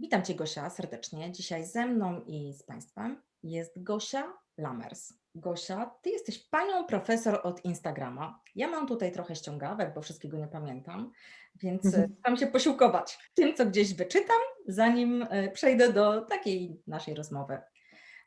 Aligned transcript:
Witam 0.00 0.22
Cię 0.24 0.34
Gosia 0.34 0.70
serdecznie. 0.70 1.32
Dzisiaj 1.32 1.66
ze 1.66 1.86
mną 1.86 2.20
i 2.26 2.52
z 2.52 2.62
Państwem 2.62 3.22
jest 3.42 3.82
Gosia 3.82 4.32
Lamers. 4.58 5.12
Gosia, 5.34 5.90
Ty 6.02 6.10
jesteś 6.10 6.38
panią 6.48 6.84
profesor 6.86 7.40
od 7.42 7.64
Instagrama. 7.64 8.40
Ja 8.54 8.68
mam 8.68 8.86
tutaj 8.86 9.12
trochę 9.12 9.36
ściągawek, 9.36 9.94
bo 9.94 10.02
wszystkiego 10.02 10.38
nie 10.38 10.48
pamiętam, 10.48 11.12
więc 11.54 11.84
Mhm. 11.84 12.02
mhm. 12.02 12.18
staram 12.20 12.36
się 12.36 12.46
posiłkować 12.46 13.18
tym, 13.34 13.54
co 13.56 13.66
gdzieś 13.66 13.94
wyczytam, 13.94 14.36
zanim 14.68 15.26
e, 15.30 15.50
przejdę 15.50 15.92
do 15.92 16.20
takiej 16.20 16.82
naszej 16.86 17.14
rozmowy. 17.14 17.58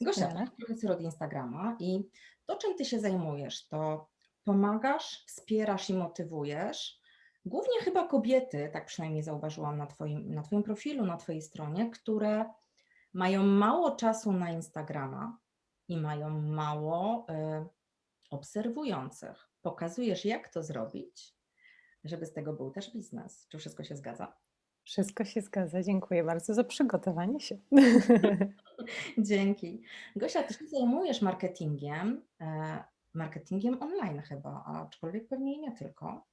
Gosia. 0.02 0.28
Ty 0.28 0.66
profesor 0.66 0.92
od 0.92 1.02
Instagrama 1.02 1.78
i 1.80 2.04
to, 2.46 2.58
czym 2.58 2.76
Ty 2.76 2.86
się 2.86 3.00
zajmujesz, 3.00 3.68
to 3.68 4.10
pomagasz, 4.44 5.24
wspierasz 5.28 5.90
i 5.90 5.94
motywujesz 5.94 6.96
Głównie 7.48 7.79
chyba 7.82 8.07
kobiety, 8.07 8.70
tak 8.73 8.86
przynajmniej 8.86 9.23
zauważyłam 9.23 9.77
na 9.77 9.88
twoim, 9.88 10.34
na 10.34 10.41
twoim 10.41 10.64
profilu, 10.64 11.05
na 11.05 11.18
Twojej 11.18 11.41
stronie, 11.41 11.89
które 11.89 12.46
mają 13.14 13.43
mało 13.43 13.92
czasu 13.92 14.32
na 14.32 14.51
Instagrama 14.51 15.38
i 15.88 15.97
mają 15.97 16.41
mało 16.41 17.28
y, 17.29 17.65
obserwujących. 18.29 19.50
Pokazujesz, 19.61 20.25
jak 20.25 20.50
to 20.50 20.64
zrobić, 20.64 21.36
żeby 22.04 22.25
z 22.25 22.33
tego 22.33 22.54
był 22.54 22.71
też 22.71 22.93
biznes. 22.93 23.47
Czy 23.50 23.57
wszystko 23.57 23.83
się 23.83 23.96
zgadza? 23.96 24.38
Wszystko 24.83 25.25
się 25.25 25.41
zgadza. 25.41 25.83
Dziękuję 25.83 26.24
bardzo 26.24 26.54
za 26.54 26.64
przygotowanie 26.64 27.39
się. 27.39 27.57
Dzięki. 29.18 29.83
Gosia, 30.16 30.43
ty 30.43 30.54
się 30.54 30.68
zajmujesz 30.68 31.21
marketingiem, 31.21 32.22
e, 32.41 32.83
marketingiem 33.14 33.81
online 33.81 34.22
chyba, 34.22 34.64
aczkolwiek 34.66 35.27
pewnie 35.27 35.59
nie 35.59 35.72
tylko. 35.72 36.27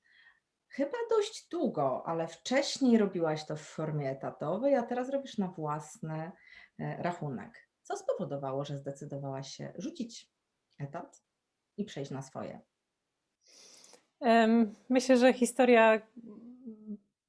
Chyba 0.77 0.99
dość 1.11 1.49
długo, 1.51 2.03
ale 2.07 2.29
wcześniej 2.29 2.99
robiłaś 2.99 3.47
to 3.47 3.57
w 3.57 3.61
formie 3.63 4.11
etatowej, 4.11 4.75
a 4.75 4.83
teraz 4.83 5.11
robisz 5.11 5.39
na 5.39 5.49
własny 5.49 6.33
e, 6.79 7.03
rachunek. 7.03 7.69
Co 7.83 7.97
spowodowało, 7.97 8.65
że 8.65 8.79
zdecydowałaś 8.79 9.49
się 9.57 9.73
rzucić 9.79 10.31
etat 10.79 11.23
i 11.77 11.85
przejść 11.85 12.11
na 12.11 12.23
swoje? 12.23 12.61
Myślę, 14.89 15.17
że 15.17 15.33
historia 15.33 16.01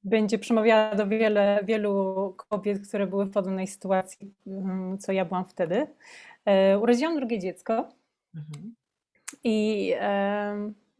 będzie 0.04 0.38
przemawiała 0.38 0.94
do 0.94 1.06
wiele, 1.06 1.60
wielu 1.64 2.34
kobiet, 2.36 2.88
które 2.88 3.06
były 3.06 3.24
w 3.24 3.32
podobnej 3.32 3.66
sytuacji, 3.66 4.34
mm, 4.46 4.98
co 4.98 5.12
ja 5.12 5.24
byłam 5.24 5.48
wtedy. 5.48 5.86
E, 6.44 6.78
Urodziłam 6.78 7.16
drugie 7.16 7.38
dziecko 7.38 7.88
Mhm. 8.34 8.74
i 9.44 9.92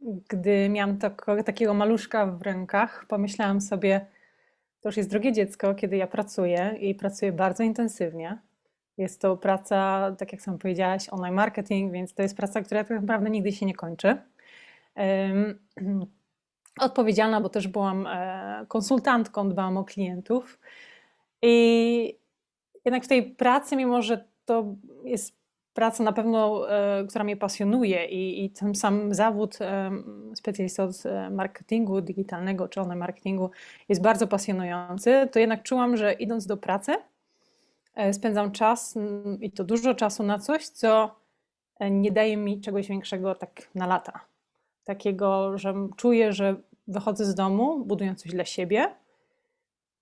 gdy 0.01 0.69
miałam 0.69 0.97
tako, 0.97 1.43
takiego 1.43 1.73
maluszka 1.73 2.25
w 2.25 2.41
rękach, 2.41 3.05
pomyślałam 3.07 3.61
sobie, 3.61 4.05
to 4.81 4.89
już 4.89 4.97
jest 4.97 5.09
drugie 5.09 5.31
dziecko, 5.31 5.75
kiedy 5.75 5.97
ja 5.97 6.07
pracuję 6.07 6.75
i 6.79 6.95
pracuję 6.95 7.31
bardzo 7.31 7.63
intensywnie. 7.63 8.41
Jest 8.97 9.21
to 9.21 9.37
praca, 9.37 10.11
tak 10.17 10.31
jak 10.31 10.41
sam 10.41 10.57
powiedziałaś, 10.57 11.09
online 11.09 11.35
marketing, 11.35 11.93
więc 11.93 12.13
to 12.13 12.21
jest 12.21 12.37
praca, 12.37 12.61
która 12.61 12.83
tak 12.83 13.01
naprawdę 13.01 13.29
nigdy 13.29 13.51
się 13.51 13.65
nie 13.65 13.75
kończy. 13.75 14.17
Odpowiedzialna, 16.79 17.41
bo 17.41 17.49
też 17.49 17.67
byłam 17.67 18.07
e, 18.07 18.65
konsultantką, 18.67 19.49
dbałam 19.49 19.77
o 19.77 19.83
klientów. 19.83 20.59
I 21.41 22.19
jednak 22.85 23.03
w 23.03 23.07
tej 23.07 23.31
pracy, 23.35 23.75
mimo 23.75 24.01
że 24.01 24.25
to 24.45 24.75
jest 25.03 25.37
praca 25.77 26.03
na 26.03 26.13
pewno, 26.13 26.71
e, 26.71 27.05
która 27.09 27.23
mnie 27.23 27.37
pasjonuje 27.37 28.05
i, 28.05 28.45
i 28.45 28.49
ten 28.49 28.75
sam 28.75 29.13
zawód 29.13 29.57
e, 29.61 29.91
specjalisty 30.35 30.83
od 30.83 31.05
e, 31.05 31.29
marketingu 31.29 32.01
digitalnego 32.01 32.67
czy 32.67 32.81
online 32.81 32.99
marketingu 32.99 33.51
jest 33.89 34.01
bardzo 34.01 34.27
pasjonujący, 34.27 35.27
to 35.31 35.39
jednak 35.39 35.63
czułam, 35.63 35.97
że 35.97 36.13
idąc 36.13 36.45
do 36.45 36.57
pracy 36.57 36.95
spędzam 38.11 38.51
czas 38.51 38.95
i 39.41 39.51
to 39.51 39.63
dużo 39.63 39.95
czasu 39.95 40.23
na 40.23 40.39
coś, 40.39 40.67
co 40.67 41.15
nie 41.91 42.11
daje 42.11 42.37
mi 42.37 42.61
czegoś 42.61 42.87
większego 42.87 43.35
tak 43.35 43.69
na 43.75 43.87
lata. 43.87 44.19
Takiego, 44.83 45.57
że 45.57 45.73
czuję, 45.97 46.33
że 46.33 46.55
wychodzę 46.87 47.25
z 47.25 47.35
domu 47.35 47.85
budując 47.85 48.23
coś 48.23 48.31
dla 48.31 48.45
siebie 48.45 48.95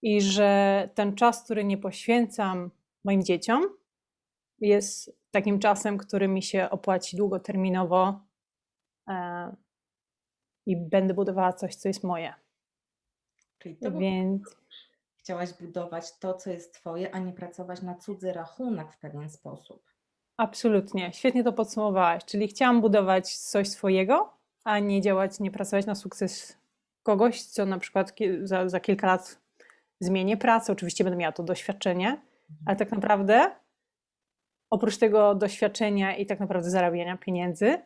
i 0.01 0.21
że 0.21 0.89
ten 0.93 1.15
czas, 1.15 1.43
który 1.43 1.63
nie 1.63 1.77
poświęcam 1.77 2.71
moim 3.03 3.23
dzieciom, 3.23 3.63
jest 4.59 5.24
takim 5.35 5.59
czasem, 5.59 5.97
który 5.97 6.27
mi 6.27 6.43
się 6.43 6.69
opłaci 6.69 7.17
długoterminowo 7.17 8.19
e, 9.09 9.55
i 10.65 10.77
będę 10.77 11.13
budowała 11.13 11.53
coś, 11.53 11.75
co 11.75 11.87
jest 11.89 12.03
moje. 12.03 12.33
Czyli 13.57 13.77
to 13.77 13.91
Więc 13.91 14.57
chciałaś 15.17 15.53
budować 15.53 16.19
to, 16.19 16.33
co 16.33 16.49
jest 16.49 16.73
twoje, 16.73 17.15
a 17.15 17.19
nie 17.19 17.33
pracować 17.33 17.81
na 17.81 17.95
cudzy 17.95 18.33
rachunek 18.33 18.93
w 18.93 18.99
pewien 18.99 19.29
sposób. 19.29 19.83
absolutnie, 20.37 21.13
świetnie 21.13 21.43
to 21.43 21.53
podsumowałaś. 21.53 22.25
Czyli 22.25 22.47
chciałam 22.47 22.81
budować 22.81 23.37
coś 23.37 23.69
swojego, 23.69 24.33
a 24.63 24.79
nie 24.79 25.01
działać, 25.01 25.39
nie 25.39 25.51
pracować 25.51 25.85
na 25.85 25.95
sukces 25.95 26.57
kogoś, 27.03 27.41
co 27.41 27.65
na 27.65 27.77
przykład 27.79 28.13
za, 28.43 28.69
za 28.69 28.79
kilka 28.79 29.07
lat 29.07 29.41
zmienię 29.99 30.37
pracę. 30.37 30.73
Oczywiście 30.73 31.03
będę 31.03 31.17
miała 31.17 31.31
to 31.31 31.43
doświadczenie, 31.43 32.21
ale 32.65 32.75
tak 32.75 32.91
naprawdę 32.91 33.51
oprócz 34.75 34.97
tego 34.97 35.35
doświadczenia 35.35 36.15
i 36.15 36.25
tak 36.25 36.39
naprawdę 36.39 36.69
zarabiania 36.69 37.17
pieniędzy, 37.17 37.77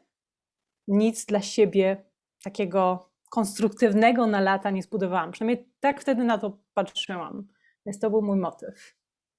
nic 0.87 1.25
dla 1.25 1.41
siebie 1.41 2.05
takiego 2.43 3.09
konstruktywnego 3.29 4.27
na 4.27 4.41
lata 4.41 4.69
nie 4.69 4.83
zbudowałam. 4.83 5.31
Przynajmniej 5.31 5.69
tak 5.79 6.01
wtedy 6.01 6.23
na 6.23 6.37
to 6.37 6.57
patrzyłam. 6.73 7.47
Więc 7.85 7.99
to 7.99 8.09
był 8.09 8.21
mój 8.21 8.37
motyw. 8.37 8.95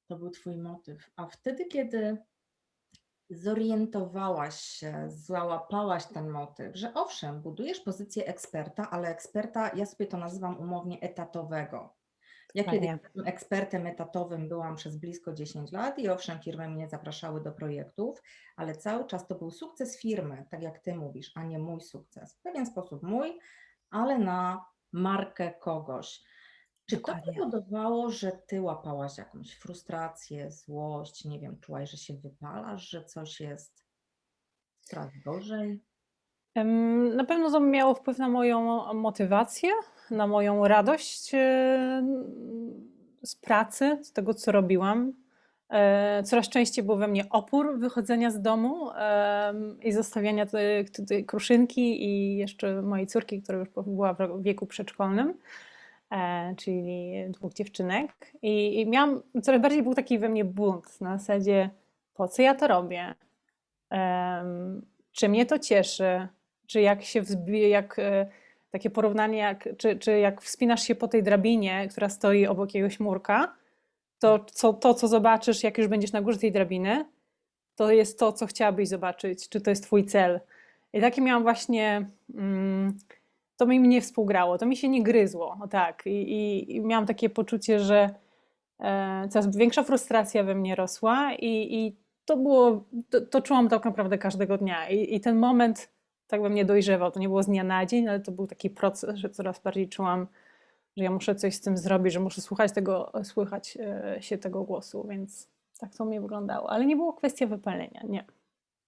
To 0.09 0.16
był 0.16 0.31
Twój 0.31 0.56
motyw. 0.56 1.11
A 1.16 1.27
wtedy, 1.27 1.65
kiedy 1.65 2.19
zorientowałaś 3.31 4.61
się, 4.61 5.05
załapałaś 5.06 6.06
ten 6.06 6.28
motyw, 6.28 6.77
że 6.77 6.94
owszem, 6.94 7.43
budujesz 7.43 7.81
pozycję 7.81 8.27
eksperta, 8.27 8.91
ale 8.91 9.09
eksperta, 9.09 9.71
ja 9.77 9.87
sobie 9.87 10.06
to 10.06 10.17
nazywam 10.17 10.59
umownie 10.59 11.00
etatowego. 11.00 12.00
Ja 12.55 12.65
kiedy 12.65 12.87
Fajnie. 12.87 12.99
jestem 13.03 13.27
ekspertem 13.27 13.87
etatowym 13.87 14.49
byłam 14.49 14.77
przez 14.77 14.97
blisko 14.97 15.33
10 15.33 15.72
lat 15.72 15.99
i 15.99 16.09
owszem, 16.09 16.41
firmy 16.41 16.69
mnie 16.69 16.88
zapraszały 16.88 17.41
do 17.41 17.53
projektów, 17.53 18.22
ale 18.56 18.75
cały 18.75 19.06
czas 19.06 19.27
to 19.27 19.34
był 19.34 19.50
sukces 19.50 20.00
firmy, 20.00 20.47
tak 20.50 20.62
jak 20.62 20.78
Ty 20.78 20.94
mówisz, 20.94 21.33
a 21.34 21.44
nie 21.44 21.59
mój 21.59 21.81
sukces. 21.81 22.34
W 22.34 22.43
pewien 22.43 22.66
sposób 22.66 23.03
mój, 23.03 23.38
ale 23.91 24.19
na 24.19 24.65
markę 24.93 25.53
kogoś. 25.61 26.22
Czy 26.87 26.97
to 26.97 27.15
powodowało, 27.27 28.11
że 28.11 28.33
ty 28.33 28.61
łapałaś 28.61 29.19
jakąś 29.19 29.55
frustrację, 29.55 30.50
złość, 30.50 31.25
nie 31.25 31.41
wiem, 31.41 31.61
czułaś, 31.61 31.91
że 31.91 31.97
się 31.97 32.15
wypalasz, 32.15 32.88
że 32.88 33.05
coś 33.05 33.41
jest 33.41 33.84
coraz 34.81 35.11
gorzej? 35.25 35.81
Na 37.15 37.25
pewno 37.25 37.50
to 37.50 37.61
miało 37.61 37.94
wpływ 37.94 38.19
na 38.19 38.28
moją 38.28 38.93
motywację, 38.94 39.71
na 40.10 40.26
moją 40.26 40.69
radość 40.69 41.34
e, 41.34 42.03
z 43.22 43.37
pracy, 43.37 43.98
z 44.03 44.12
tego, 44.12 44.34
co 44.34 44.53
robiłam. 44.53 45.12
E, 45.71 46.22
Coraz 46.22 46.48
częściej 46.48 46.84
był 46.84 46.97
we 46.97 47.09
mnie 47.09 47.28
opór 47.31 47.78
wychodzenia 47.78 48.31
z 48.31 48.43
domu 48.43 48.91
i 49.82 49.93
zostawiania 49.93 50.47
tej, 50.47 50.84
tej 51.09 51.25
kruszynki 51.25 52.04
i 52.04 52.37
jeszcze 52.37 52.82
mojej 52.82 53.06
córki, 53.06 53.43
która 53.43 53.59
już 53.59 53.69
była 53.87 54.15
w 54.15 54.43
wieku 54.43 54.66
przedszkolnym, 54.66 55.34
e, 56.10 56.54
czyli 56.56 57.12
dwóch 57.28 57.53
dziewczynek. 57.53 58.32
I, 58.43 58.81
i 58.81 58.87
miałam, 58.87 59.22
coraz 59.43 59.62
bardziej 59.62 59.82
był 59.82 59.94
taki 59.94 60.19
we 60.19 60.28
mnie 60.28 60.44
bunt 60.44 61.00
na 61.00 61.19
zasadzie, 61.19 61.70
po 62.15 62.28
co 62.28 62.43
ja 62.43 62.54
to 62.54 62.69
robię? 62.69 63.15
Czy 65.12 65.28
mnie 65.28 65.47
to 65.47 65.59
cieszy? 65.59 66.28
Czy 66.66 66.81
jak 66.81 67.03
się 67.03 67.22
jak 67.69 67.97
takie 68.70 68.91
porównanie, 68.91 69.38
jak, 69.38 69.69
czy, 69.76 69.98
czy 69.98 70.19
jak 70.19 70.42
wspinasz 70.42 70.82
się 70.82 70.94
po 70.94 71.08
tej 71.08 71.22
drabinie, 71.22 71.88
która 71.91 72.08
stoi 72.08 72.47
obok 72.47 72.69
jakiegoś 72.69 73.00
murka, 73.00 73.54
to 74.19 74.44
co, 74.53 74.72
to, 74.72 74.94
co 74.94 75.08
zobaczysz, 75.08 75.62
jak 75.62 75.78
już 75.78 75.88
będziesz 75.88 76.12
na 76.12 76.22
górze 76.22 76.38
tej 76.38 76.52
drabiny, 76.52 77.05
to 77.76 77.90
jest 77.90 78.19
to, 78.19 78.32
co 78.32 78.46
chciałabyś 78.46 78.88
zobaczyć, 78.88 79.49
czy 79.49 79.61
to 79.61 79.70
jest 79.70 79.82
twój 79.82 80.05
cel. 80.05 80.40
I 80.93 81.00
takie 81.00 81.22
miałam 81.22 81.43
właśnie, 81.43 82.06
mm, 82.34 82.99
to 83.56 83.67
mi 83.67 83.81
nie 83.81 84.00
współgrało, 84.00 84.58
to 84.58 84.67
mi 84.67 84.76
się 84.76 84.88
nie 84.88 85.02
gryzło, 85.02 85.56
o 85.61 85.69
tak. 85.69 86.02
I, 86.06 86.11
i, 86.11 86.76
i 86.76 86.81
miałam 86.81 87.06
takie 87.06 87.31
poczucie, 87.31 87.81
że 87.81 88.11
e, 88.81 89.28
coraz 89.31 89.56
większa 89.56 89.82
frustracja 89.82 90.44
we 90.44 90.55
mnie 90.55 90.75
rosła 90.75 91.34
i, 91.34 91.75
i 91.75 91.96
to 92.25 92.37
było, 92.37 92.84
to, 93.11 93.20
to 93.20 93.43
czułam 93.43 93.69
tak 93.69 93.84
naprawdę 93.84 94.19
każdego 94.19 94.58
dnia. 94.58 94.88
I, 94.88 95.14
I 95.14 95.20
ten 95.20 95.37
moment 95.38 95.88
tak 96.31 96.43
we 96.43 96.49
mnie 96.49 96.65
dojrzewał. 96.65 97.11
To 97.11 97.21
nie 97.21 97.29
było 97.29 97.43
z 97.43 97.47
dnia 97.47 97.65
na 97.65 97.87
dzień, 97.87 98.09
ale 98.09 98.21
to 98.21 98.32
był 98.32 98.47
taki 98.47 98.71
proces, 98.71 99.17
że 99.17 99.31
coraz 99.31 99.61
bardziej 99.61 99.88
czułam, 99.88 100.27
że 100.97 101.05
ja 101.05 101.11
muszę 101.11 101.35
coś 101.35 101.55
z 101.55 101.61
tym 101.61 101.77
zrobić, 101.77 102.12
że 102.12 102.21
muszę 102.21 102.41
słuchać 102.41 102.73
tego, 102.73 103.12
słychać 103.25 103.79
e, 103.81 104.17
się 104.23 104.38
tego 104.38 104.65
głosu, 104.65 105.06
więc 105.09 105.49
tak 105.79 105.94
to 105.97 106.05
mnie 106.05 106.21
wyglądało. 106.21 106.71
Ale 106.71 106.87
nie 106.87 106.97
było 106.97 107.12
kwestia 107.12 107.47
wypalenia, 107.47 108.03
nie. 108.09 108.25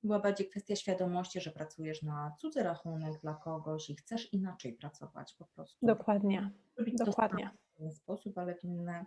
Była 0.03 0.19
bardziej 0.19 0.49
kwestia 0.49 0.77
świadomości, 0.77 1.41
że 1.41 1.51
pracujesz 1.51 2.03
na 2.03 2.35
cudzy 2.39 2.63
rachunek 2.63 3.21
dla 3.21 3.35
kogoś 3.35 3.91
i 3.91 3.97
chcesz 3.97 4.33
inaczej 4.33 4.73
pracować 4.73 5.35
po 5.35 5.45
prostu. 5.45 5.87
Dokładnie, 5.87 6.51
Robić 6.77 6.95
dokładnie. 6.99 7.51
w 7.77 7.81
inny 7.81 7.93
sposób, 7.93 8.39
ale 8.39 8.55
w 8.55 8.65
inny, 8.65 9.05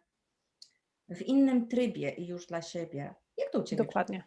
w 1.09 1.21
innym 1.21 1.67
trybie 1.67 2.09
i 2.09 2.27
już 2.27 2.47
dla 2.47 2.61
siebie. 2.61 3.15
Jak 3.37 3.49
to 3.51 3.59
u 3.59 3.63
Ciebie 3.63 3.83
Dokładnie. 3.83 4.23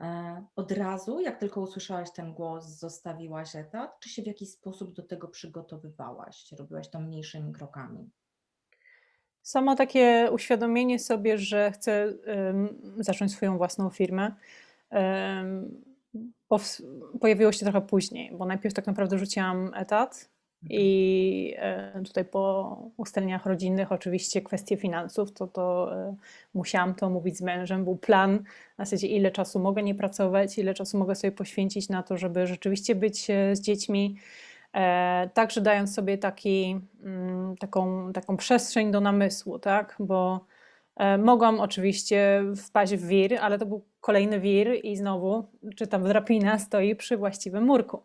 E, 0.00 0.44
Od 0.56 0.72
razu, 0.72 1.20
jak 1.20 1.40
tylko 1.40 1.60
usłyszałaś 1.60 2.12
ten 2.12 2.34
głos, 2.34 2.66
zostawiłaś 2.66 3.56
etat, 3.56 4.00
czy 4.00 4.08
się 4.08 4.22
w 4.22 4.26
jakiś 4.26 4.50
sposób 4.50 4.92
do 4.92 5.02
tego 5.02 5.28
przygotowywałaś? 5.28 6.52
Robiłaś 6.58 6.88
to 6.90 7.00
mniejszymi 7.00 7.52
krokami? 7.52 8.10
Samo 9.42 9.76
takie 9.76 10.28
uświadomienie 10.32 10.98
sobie, 10.98 11.38
że 11.38 11.72
chcę 11.72 12.14
zacząć 12.96 13.32
swoją 13.32 13.58
własną 13.58 13.90
firmę, 13.90 14.34
pojawiło 17.20 17.52
się 17.52 17.58
trochę 17.58 17.80
później, 17.80 18.36
bo 18.36 18.46
najpierw 18.46 18.74
tak 18.74 18.86
naprawdę 18.86 19.18
rzuciłam 19.18 19.70
etat. 19.74 20.30
I 20.62 21.54
e, 21.58 22.02
tutaj 22.04 22.24
po 22.24 22.76
ustaleniach 22.96 23.46
rodzinnych 23.46 23.92
oczywiście 23.92 24.42
kwestie 24.42 24.76
finansów, 24.76 25.32
to, 25.32 25.46
to 25.46 25.94
e, 25.96 26.14
musiałam 26.54 26.94
to 26.94 27.06
omówić 27.06 27.36
z 27.36 27.42
mężem, 27.42 27.84
był 27.84 27.96
plan 27.96 28.44
na 28.78 28.84
zasadzie 28.84 29.06
ile 29.06 29.30
czasu 29.30 29.58
mogę 29.58 29.82
nie 29.82 29.94
pracować, 29.94 30.58
ile 30.58 30.74
czasu 30.74 30.98
mogę 30.98 31.14
sobie 31.14 31.32
poświęcić 31.32 31.88
na 31.88 32.02
to, 32.02 32.16
żeby 32.16 32.46
rzeczywiście 32.46 32.94
być 32.94 33.30
e, 33.30 33.56
z 33.56 33.60
dziećmi, 33.60 34.16
Także 35.34 35.60
dając 35.60 35.94
sobie 35.94 36.18
taki, 36.18 36.80
mm, 37.04 37.56
taką, 37.56 38.12
taką 38.12 38.36
przestrzeń 38.36 38.90
do 38.90 39.00
namysłu, 39.00 39.58
tak? 39.58 39.96
Bo 39.98 40.46
mogłam 41.18 41.60
oczywiście 41.60 42.44
wpaść 42.56 42.94
w 42.94 43.06
wir, 43.06 43.38
ale 43.40 43.58
to 43.58 43.66
był 43.66 43.84
kolejny 44.00 44.40
wir 44.40 44.84
i 44.84 44.96
znowu, 44.96 45.44
czy 45.76 45.86
tam 45.86 46.04
drapina 46.04 46.58
stoi 46.58 46.96
przy 46.96 47.16
właściwym 47.16 47.64
murku. 47.64 48.02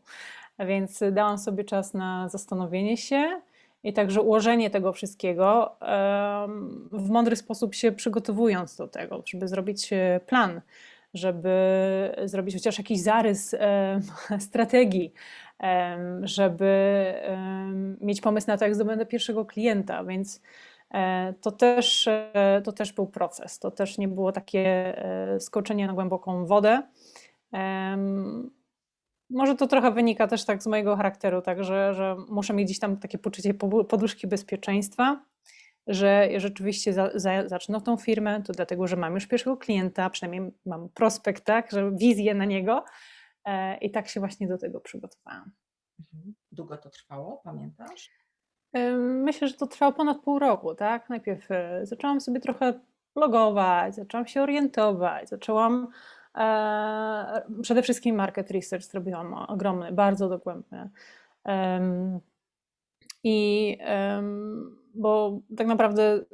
Więc 0.60 1.04
dałam 1.12 1.38
sobie 1.38 1.64
czas 1.64 1.94
na 1.94 2.30
zastanowienie 2.30 2.98
się 2.98 3.42
i 3.84 3.94
także 3.94 4.22
ułożenie 4.22 4.70
tego 4.70 4.94
wszystkiego 4.94 5.76
w 6.92 7.10
mądry 7.10 7.36
sposób 7.36 7.76
się 7.76 7.92
przygotowując 7.92 8.76
do 8.76 8.88
tego, 8.88 9.24
żeby 9.26 9.48
zrobić 9.48 9.94
e, 9.94 10.20
plan, 10.26 10.62
żeby 11.14 11.52
zrobić 12.26 12.56
chociaż 12.56 12.78
jakiś 12.78 13.02
zarys 13.02 13.54
em, 13.60 14.02
strategii, 14.40 15.14
żeby 16.22 17.04
mieć 18.02 18.22
pomysł 18.22 18.48
na 18.48 18.58
to, 18.58 18.66
jak 18.66 18.76
zdobędę 18.76 19.06
pierwszego 19.06 19.46
klienta, 19.46 20.04
więc 20.04 20.42
e, 20.92 21.34
to 21.42 21.52
też, 21.52 22.08
e, 22.08 22.62
to 22.64 22.72
też 22.72 22.94
był 22.94 23.08
proces. 23.08 23.60
To 23.60 23.72
też 23.72 23.98
nie 23.98 24.08
było 24.08 24.32
takie 24.32 24.68
e, 25.06 25.40
skoczenie 25.40 25.88
na 25.88 25.94
głęboką 25.94 26.46
wodę. 26.46 26.82
Może 29.30 29.56
to 29.56 29.68
trochę 29.68 29.92
wynika 29.92 30.28
też 30.28 30.46
tak 30.46 30.64
z 30.64 30.68
mojego 30.68 30.96
charakteru, 30.96 31.42
tak, 31.42 31.64
że, 31.64 31.94
że 31.94 32.16
muszę 32.30 32.54
mieć 32.54 32.66
gdzieś 32.66 32.80
tam 32.80 32.98
takie 32.98 33.18
poczucie 33.18 33.54
poduszki 33.90 34.28
bezpieczeństwa, 34.28 35.26
że 35.88 36.30
rzeczywiście 36.38 36.94
za, 36.94 37.10
za, 37.16 37.48
zacznę 37.48 37.82
tą 37.82 37.98
firmę, 37.98 38.42
to 38.42 38.54
dlatego, 38.54 38.88
że 38.88 38.96
mam 38.96 39.14
już 39.14 39.28
pierwszego 39.28 39.58
klienta, 39.58 40.10
przynajmniej 40.10 40.52
mam 40.66 40.90
prospekt, 40.90 41.44
tak, 41.44 41.72
że 41.72 41.92
wizję 41.92 42.36
na 42.36 42.46
niego 42.46 42.86
e, 43.46 43.78
i 43.78 43.92
tak 43.92 44.08
się 44.08 44.20
właśnie 44.20 44.48
do 44.48 44.58
tego 44.58 44.80
przygotowałam. 44.80 45.52
Mhm. 46.00 46.36
Długo 46.52 46.78
to 46.78 46.90
trwało, 46.90 47.42
pamiętasz? 47.44 48.10
Ym, 48.78 49.24
Myślę, 49.24 49.48
że 49.48 49.54
to 49.54 49.68
trwało 49.68 49.94
ponad 49.94 50.22
pół 50.22 50.40
roku, 50.40 50.76
tak? 50.76 51.10
Najpierw 51.10 51.52
e, 51.52 51.86
zaczęłam 51.86 52.22
sobie 52.22 52.40
trochę 52.40 52.80
blogować, 53.16 53.96
zaczęłam 53.96 54.28
się 54.28 54.42
orientować, 54.42 55.30
zaczęłam 55.30 55.84
e, 55.84 55.88
przede 57.62 57.82
wszystkim 57.84 58.16
market 58.16 58.52
research 58.52 58.86
zrobiłam 58.86 59.34
ogromny, 59.34 59.92
bardzo 59.92 60.30
dogłębny. 60.30 60.90
I 63.24 63.78
bo 64.96 65.40
tak 65.58 65.68
naprawdę 65.68 66.26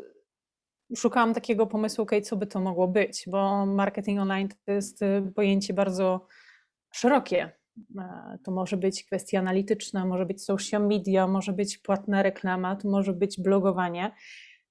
szukałam 0.95 1.33
takiego 1.33 1.67
pomysłu, 1.67 2.03
okay, 2.03 2.21
co 2.21 2.35
by 2.35 2.47
to 2.47 2.59
mogło 2.59 2.87
być, 2.87 3.25
bo 3.27 3.65
marketing 3.65 4.19
online 4.19 4.49
to 4.65 4.71
jest 4.71 5.01
e, 5.01 5.31
pojęcie 5.35 5.73
bardzo 5.73 6.25
szerokie. 6.91 7.51
E, 7.99 8.37
To 8.43 8.51
może 8.51 8.77
być 8.77 9.03
kwestia 9.03 9.39
analityczna, 9.39 10.05
może 10.05 10.25
być 10.25 10.43
social 10.43 10.87
media, 10.87 11.27
może 11.27 11.53
być 11.53 11.77
płatna 11.77 12.23
reklama, 12.23 12.75
to 12.75 12.89
może 12.89 13.13
być 13.13 13.41
blogowanie. 13.41 14.11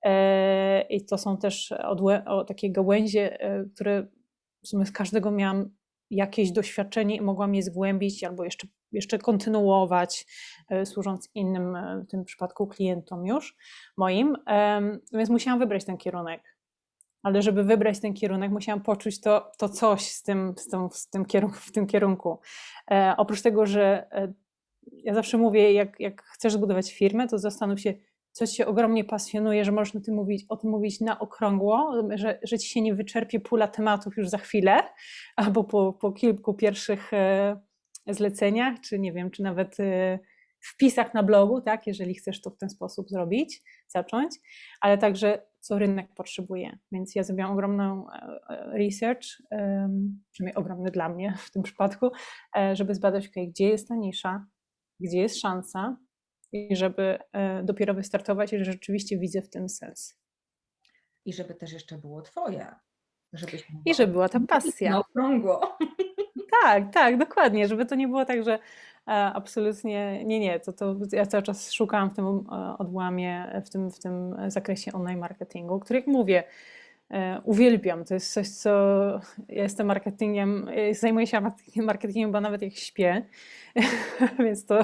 E, 0.02 0.82
I 0.82 1.04
to 1.04 1.18
są 1.18 1.38
też 1.38 1.74
takie 2.46 2.72
gałęzie, 2.72 3.40
e, 3.40 3.64
które 3.74 4.06
sumie 4.68 4.86
z 4.86 4.92
każdego 4.92 5.30
miałam 5.30 5.70
jakieś 6.10 6.52
doświadczenie 6.52 7.16
i 7.16 7.20
mogłam 7.20 7.54
je 7.54 7.62
zgłębić 7.62 8.24
albo 8.24 8.44
jeszcze, 8.44 8.66
jeszcze 8.92 9.18
kontynuować, 9.18 10.26
e, 10.68 10.86
służąc 10.86 11.30
innym, 11.34 11.76
e, 11.76 12.04
w 12.06 12.10
tym 12.10 12.24
przypadku 12.24 12.66
klientom 12.66 13.26
już 13.26 13.56
moim. 13.96 14.36
Więc 15.12 15.30
musiałam 15.30 15.58
wybrać 15.58 15.84
ten 15.84 15.96
kierunek 15.96 16.58
ale 17.22 17.42
żeby 17.42 17.64
wybrać 17.64 18.00
ten 18.00 18.14
kierunek, 18.14 18.50
musiałam 18.50 18.82
poczuć 18.82 19.20
to, 19.20 19.52
to 19.58 19.68
coś 19.68 20.02
z 20.08 20.22
tym, 20.22 20.54
z 20.56 20.68
tym, 20.68 20.88
z 20.92 21.08
tym 21.08 21.24
kierunku, 21.24 21.56
w 21.58 21.72
tym 21.72 21.86
kierunku. 21.86 22.40
E, 22.90 23.14
oprócz 23.16 23.42
tego, 23.42 23.66
że 23.66 24.08
ja 24.92 25.14
zawsze 25.14 25.38
mówię, 25.38 25.72
jak, 25.72 26.00
jak 26.00 26.22
chcesz 26.22 26.52
zbudować 26.52 26.92
firmę, 26.92 27.28
to 27.28 27.38
zastanów 27.38 27.80
się, 27.80 27.94
co 28.38 28.46
cię 28.46 28.66
ogromnie 28.66 29.04
pasjonuje, 29.04 29.64
że 29.64 29.72
o 29.72 30.00
tym 30.00 30.14
mówić, 30.14 30.44
o 30.48 30.56
tym 30.56 30.70
mówić 30.70 31.00
na 31.00 31.18
okrągło, 31.18 32.02
że, 32.14 32.38
że 32.42 32.58
ci 32.58 32.68
się 32.68 32.80
nie 32.80 32.94
wyczerpie 32.94 33.40
pula 33.40 33.68
tematów 33.68 34.16
już 34.16 34.28
za 34.28 34.38
chwilę, 34.38 34.82
albo 35.36 35.64
po, 35.64 35.92
po 35.92 36.12
kilku 36.12 36.54
pierwszych 36.54 37.12
e, 37.12 37.60
zleceniach, 38.06 38.80
czy 38.80 38.98
nie 38.98 39.12
wiem, 39.12 39.30
czy 39.30 39.42
nawet 39.42 39.80
e, 39.80 40.18
wpisach 40.60 41.14
na 41.14 41.22
blogu, 41.22 41.60
tak, 41.60 41.86
jeżeli 41.86 42.14
chcesz 42.14 42.40
to 42.40 42.50
w 42.50 42.56
ten 42.56 42.70
sposób 42.70 43.10
zrobić, 43.10 43.62
zacząć, 43.88 44.32
ale 44.80 44.98
także 44.98 45.42
co 45.60 45.78
rynek 45.78 46.14
potrzebuje. 46.14 46.78
Więc 46.92 47.14
ja 47.14 47.22
zrobiłam 47.22 47.52
ogromną 47.52 48.06
e, 48.10 48.78
research, 48.78 49.26
przynajmniej 50.30 50.54
ogromny 50.54 50.90
dla 50.90 51.08
mnie 51.08 51.34
w 51.38 51.50
tym 51.50 51.62
przypadku, 51.62 52.10
żeby 52.72 52.94
zbadać, 52.94 53.28
okay, 53.28 53.46
gdzie 53.46 53.68
jest 53.68 53.88
ta 53.88 53.96
nisza, 53.96 54.46
gdzie 55.00 55.18
jest 55.18 55.40
szansa 55.40 55.96
i 56.52 56.76
żeby 56.76 57.18
e, 57.32 57.62
dopiero 57.62 57.94
wystartować, 57.94 58.52
i 58.52 58.58
że 58.58 58.64
rzeczywiście 58.64 59.18
widzę 59.18 59.42
w 59.42 59.50
tym 59.50 59.68
sens. 59.68 60.18
I 61.24 61.32
żeby 61.32 61.54
też 61.54 61.72
jeszcze 61.72 61.98
było 61.98 62.22
Twoje. 62.22 62.66
Żebyś 63.32 63.66
I 63.86 63.94
żeby 63.94 64.12
była 64.12 64.28
ta 64.28 64.38
na 64.38 64.46
pasja. 64.46 64.98
okrągło. 64.98 65.60
Tak, 66.62 66.92
tak, 66.92 67.18
dokładnie, 67.18 67.68
żeby 67.68 67.86
to 67.86 67.94
nie 67.94 68.08
było 68.08 68.24
tak, 68.24 68.44
że 68.44 68.52
e, 68.54 69.10
absolutnie 69.10 70.24
nie, 70.24 70.40
nie, 70.40 70.60
to, 70.60 70.72
to 70.72 70.96
ja 71.12 71.26
cały 71.26 71.42
czas 71.42 71.72
szukałam 71.72 72.10
w 72.10 72.14
tym 72.14 72.26
e, 72.26 72.78
odłamie, 72.78 73.62
w 73.66 73.70
tym, 73.70 73.90
w 73.90 73.98
tym 73.98 74.36
zakresie 74.48 74.92
online 74.92 75.18
marketingu, 75.18 75.80
który 75.80 75.98
jak 75.98 76.06
mówię, 76.06 76.44
uwielbiam. 77.44 78.04
To 78.04 78.14
jest 78.14 78.32
coś, 78.32 78.48
co 78.48 78.70
ja 79.48 79.62
jestem 79.62 79.86
marketingiem, 79.86 80.66
zajmuję 80.92 81.26
się 81.26 81.40
marketingiem, 81.40 81.84
marketingiem 81.84 82.32
bo 82.32 82.40
nawet 82.40 82.62
jak 82.62 82.74
śpię, 82.74 83.26
więc 84.44 84.66
to, 84.66 84.80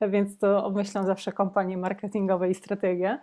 więc 0.00 0.38
to 0.38 0.64
obmyślam 0.64 1.06
zawsze 1.06 1.32
kampanie 1.32 1.76
marketingowe 1.76 2.50
i 2.50 2.54
strategie. 2.54 3.18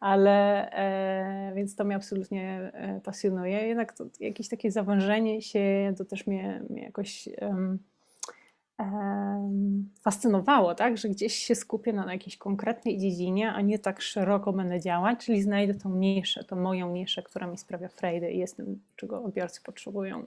Ale 0.00 0.70
e, 0.72 1.54
więc 1.54 1.76
to 1.76 1.84
mnie 1.84 1.96
absolutnie 1.96 2.70
e, 2.74 3.00
pasjonuje. 3.00 3.66
Jednak 3.66 3.92
to, 3.92 4.04
jakieś 4.20 4.48
takie 4.48 4.70
zawężenie 4.70 5.42
się 5.42 5.94
to 5.98 6.04
też 6.04 6.26
mnie, 6.26 6.62
mnie 6.70 6.82
jakoś 6.82 7.28
em, 7.36 7.78
em, 8.78 9.90
fascynowało, 10.02 10.74
tak? 10.74 10.98
Że 10.98 11.08
gdzieś 11.08 11.34
się 11.34 11.54
skupię 11.54 11.92
na, 11.92 12.06
na 12.06 12.12
jakiejś 12.12 12.36
konkretnej 12.36 12.98
dziedzinie, 12.98 13.52
a 13.52 13.60
nie 13.60 13.78
tak 13.78 14.00
szeroko 14.00 14.52
będę 14.52 14.80
działać, 14.80 15.24
czyli 15.24 15.42
znajdę 15.42 15.74
tą 15.74 15.94
niszę, 15.94 16.44
tą 16.44 16.56
moją 16.56 16.92
niszę, 16.92 17.22
która 17.22 17.46
mi 17.46 17.58
sprawia 17.58 17.88
frajdę 17.88 18.32
i 18.32 18.38
jest 18.38 18.56
tym, 18.56 18.80
czego 18.96 19.22
odbiorcy 19.22 19.62
potrzebują. 19.62 20.24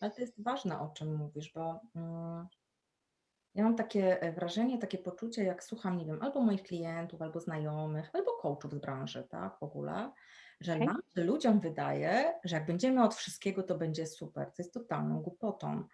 Ale 0.00 0.10
to 0.10 0.20
jest 0.20 0.42
ważne, 0.42 0.80
o 0.80 0.88
czym 0.94 1.16
mówisz, 1.16 1.52
bo 1.54 1.80
mm, 1.96 2.46
ja 3.54 3.64
mam 3.64 3.76
takie 3.76 4.22
e, 4.22 4.32
wrażenie, 4.32 4.78
takie 4.78 4.98
poczucie, 4.98 5.44
jak 5.44 5.64
słucham, 5.64 5.98
nie 5.98 6.06
wiem, 6.06 6.22
albo 6.22 6.40
moich 6.40 6.62
klientów, 6.62 7.22
albo 7.22 7.40
znajomych, 7.40 8.10
albo 8.14 8.32
coachów 8.32 8.72
z 8.72 8.78
branży, 8.78 9.26
tak, 9.30 9.58
w 9.58 9.62
ogóle, 9.62 10.12
że 10.60 10.74
Okej. 10.74 10.86
nam 10.86 11.00
się 11.14 11.24
ludziom 11.24 11.60
wydaje, 11.60 12.40
że 12.44 12.56
jak 12.56 12.66
będziemy 12.66 13.04
od 13.04 13.14
wszystkiego, 13.14 13.62
to 13.62 13.78
będzie 13.78 14.06
super. 14.06 14.46
To 14.46 14.62
jest 14.62 14.74
totalną 14.74 15.22
głupotą, 15.22 15.84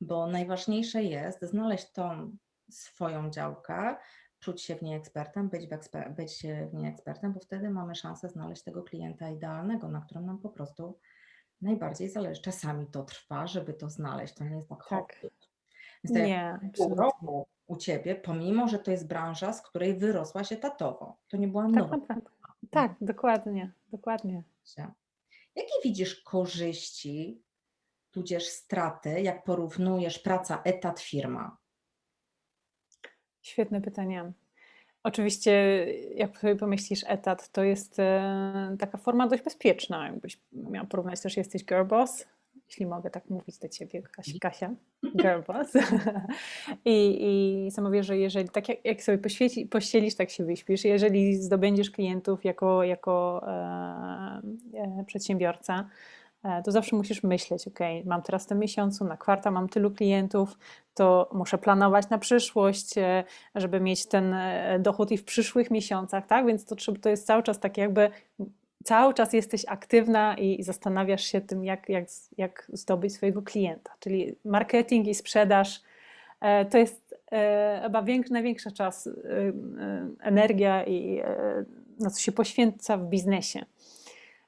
bo 0.00 0.26
najważniejsze 0.26 1.02
jest 1.02 1.42
znaleźć 1.42 1.92
tą 1.92 2.36
swoją 2.70 3.30
działkę, 3.30 3.96
czuć 4.38 4.62
się 4.62 4.76
w 4.76 4.82
niej 4.82 4.96
ekspertem, 4.96 5.48
być 5.48 5.66
w, 5.66 5.70
eksper- 5.70 6.14
być 6.14 6.46
w 6.70 6.74
niej 6.74 6.90
ekspertem, 6.90 7.32
bo 7.32 7.40
wtedy 7.40 7.70
mamy 7.70 7.94
szansę 7.94 8.28
znaleźć 8.28 8.62
tego 8.62 8.82
klienta 8.82 9.30
idealnego, 9.30 9.88
na 9.88 10.00
którym 10.00 10.26
nam 10.26 10.38
po 10.38 10.48
prostu 10.48 10.98
najbardziej 11.60 12.10
zależy. 12.10 12.42
Czasami 12.42 12.86
to 12.86 13.02
trwa, 13.02 13.46
żeby 13.46 13.74
to 13.74 13.90
znaleźć, 13.90 14.34
to 14.34 14.44
nie 14.44 14.56
jest 14.56 14.68
tak 14.68 14.88
Tak. 14.88 15.26
Więc 16.04 16.14
tak 16.18 16.28
jak 16.28 16.28
Nie, 16.28 16.58
pół 16.58 16.68
absolutnie. 16.70 16.96
roku 17.02 17.46
u 17.66 17.76
Ciebie, 17.76 18.14
pomimo, 18.14 18.68
że 18.68 18.78
to 18.78 18.90
jest 18.90 19.06
branża, 19.06 19.52
z 19.52 19.62
której 19.62 19.98
wyrosłaś 19.98 20.52
etatowo. 20.52 21.16
To 21.28 21.36
nie 21.36 21.48
była 21.48 21.62
Tak 21.64 21.72
nowa 21.72 21.96
naprawdę. 21.96 22.30
Tak, 22.70 22.92
dokładnie, 23.00 23.72
dokładnie. 23.90 24.42
branża. 24.76 24.94
Jakie 25.56 25.72
widzisz 25.84 26.20
korzyści, 26.22 27.42
tudzież 28.10 28.46
straty, 28.46 29.20
jak 29.20 29.44
porównujesz 29.44 30.18
praca 30.18 30.62
etat 30.64 31.00
firma? 31.00 31.56
Świetne 33.42 33.80
pytanie. 33.80 34.32
Oczywiście, 35.02 35.52
jak 36.14 36.38
sobie 36.38 36.56
pomyślisz 36.56 37.04
etat, 37.06 37.48
to 37.48 37.64
jest 37.64 37.98
e, 37.98 38.76
taka 38.78 38.98
forma 38.98 39.28
dość 39.28 39.42
bezpieczna. 39.42 40.06
Jakbyś 40.06 40.40
miała 40.52 40.86
porównać 40.86 41.20
też, 41.20 41.36
jesteś 41.36 41.64
girl 41.64 41.84
boss, 41.84 42.26
jeśli 42.68 42.86
mogę 42.86 43.10
tak 43.10 43.30
mówić 43.30 43.58
do 43.58 43.68
ciebie, 43.68 44.02
Kasia, 44.02 44.38
Kasia 44.40 44.70
girl 45.16 45.40
boss. 45.46 45.72
I, 46.84 47.18
I 47.66 47.70
samo 47.70 47.90
wiesz, 47.90 48.06
że 48.06 48.18
jeżeli 48.18 48.48
tak 48.48 48.68
jak, 48.68 48.84
jak 48.84 49.02
sobie 49.02 49.18
poświeci, 49.18 49.66
pościelisz, 49.66 50.14
tak 50.14 50.30
się 50.30 50.44
wyśpisz. 50.44 50.84
Jeżeli 50.84 51.36
zdobędziesz 51.36 51.90
klientów 51.90 52.44
jako, 52.44 52.84
jako 52.84 53.44
e, 53.46 54.42
e, 54.74 55.04
przedsiębiorca, 55.06 55.88
e, 56.44 56.62
to 56.62 56.72
zawsze 56.72 56.96
musisz 56.96 57.22
myśleć, 57.22 57.68
ok, 57.68 57.78
mam 58.04 58.22
teraz 58.22 58.46
tym 58.46 58.58
miesiącu, 58.58 59.04
na 59.04 59.16
kwartał 59.16 59.52
mam 59.52 59.68
tylu 59.68 59.90
klientów, 59.90 60.58
to 60.94 61.30
muszę 61.32 61.58
planować 61.58 62.10
na 62.10 62.18
przyszłość, 62.18 62.98
e, 62.98 63.24
żeby 63.54 63.80
mieć 63.80 64.06
ten 64.06 64.34
dochód 64.80 65.10
i 65.10 65.18
w 65.18 65.24
przyszłych 65.24 65.70
miesiącach, 65.70 66.26
tak? 66.26 66.46
Więc 66.46 66.64
to, 66.64 66.76
to 67.02 67.08
jest 67.08 67.26
cały 67.26 67.42
czas 67.42 67.60
tak 67.60 67.78
jakby 67.78 68.10
cały 68.84 69.14
czas 69.14 69.32
jesteś 69.32 69.64
aktywna 69.68 70.36
i 70.38 70.62
zastanawiasz 70.62 71.24
się 71.24 71.40
tym, 71.40 71.64
jak, 71.64 71.88
jak, 71.88 72.08
jak 72.36 72.70
zdobyć 72.72 73.14
swojego 73.14 73.42
klienta. 73.42 73.92
Czyli 73.98 74.34
marketing 74.44 75.08
i 75.08 75.14
sprzedaż 75.14 75.82
e, 76.40 76.64
to 76.64 76.78
jest 76.78 77.14
e, 77.32 77.80
chyba 77.82 78.02
więk, 78.02 78.30
największa 78.30 78.70
czas, 78.70 79.06
e, 79.06 79.12
energia 80.20 80.84
i 80.84 81.22
na 82.00 82.10
co 82.10 82.20
się 82.20 82.32
poświęca 82.32 82.96
w 82.96 83.04
biznesie. 83.04 83.64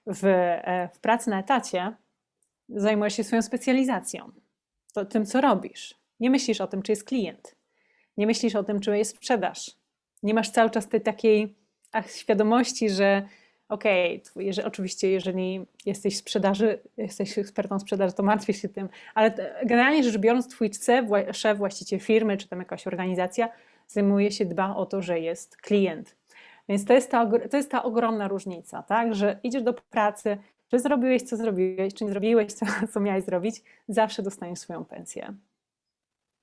W, 0.07 0.23
w 0.95 0.99
pracy 0.99 1.31
na 1.31 1.41
etacie 1.41 1.93
zajmujesz 2.69 3.17
się 3.17 3.25
swoją 3.25 3.43
specjalizacją, 3.43 4.33
to, 4.93 5.05
tym, 5.05 5.27
co 5.27 5.41
robisz. 5.41 5.95
Nie 6.21 6.31
myślisz 6.31 6.61
o 6.61 6.67
tym, 6.67 6.83
czy 6.83 6.93
jest 6.93 7.05
klient. 7.05 7.57
Nie 8.17 8.27
myślisz 8.27 8.55
o 8.55 8.65
tym, 8.65 8.81
czy 8.81 8.99
jest 8.99 9.17
sprzedaż. 9.17 9.77
Nie 10.23 10.35
masz 10.35 10.51
cały 10.51 10.71
czas 10.71 10.89
tej 10.89 11.01
takiej 11.01 11.55
świadomości, 12.07 12.91
że 12.91 13.29
okej, 13.69 14.23
okay, 14.37 14.65
oczywiście 14.65 15.11
jeżeli 15.11 15.67
jesteś 15.87 16.17
sprzedaży, 16.17 16.81
jesteś 16.97 17.39
ekspertą 17.39 17.79
sprzedaży, 17.79 18.15
to 18.15 18.23
martwisz 18.23 18.63
się 18.63 18.69
tym, 18.69 18.89
ale 19.15 19.35
generalnie 19.65 20.05
rzecz 20.05 20.19
biorąc, 20.19 20.49
twój 20.49 20.71
szef, 20.75 21.07
wła- 21.07 21.33
szef, 21.33 21.59
właściciel 21.59 22.01
firmy, 22.01 22.37
czy 22.37 22.49
tam 22.49 22.59
jakaś 22.59 22.87
organizacja 22.87 23.49
zajmuje 23.89 24.33
się, 24.33 24.45
dba 24.45 24.77
o 24.77 24.87
to, 24.87 25.03
że 25.03 25.21
jest 25.21 25.57
klient. 25.57 26.17
Więc 26.69 26.85
to 26.85 26.93
jest 26.93 27.11
ta, 27.11 27.31
to 27.51 27.57
jest 27.57 27.71
ta 27.71 27.83
ogromna 27.83 28.29
różnica, 28.29 28.83
tak? 28.83 29.15
że 29.15 29.41
idziesz 29.43 29.63
do 29.63 29.75
pracy, 29.75 30.39
czy 30.69 30.79
zrobiłeś, 30.79 31.23
co 31.23 31.37
zrobiłeś, 31.37 31.95
czy 31.95 32.05
nie 32.05 32.11
zrobiłeś, 32.11 32.53
co, 32.53 32.67
co 32.93 33.01
miałeś 33.01 33.25
zrobić, 33.25 33.63
zawsze 33.89 34.23
dostaniesz 34.23 34.59
swoją 34.59 34.85
pensję. 34.85 35.35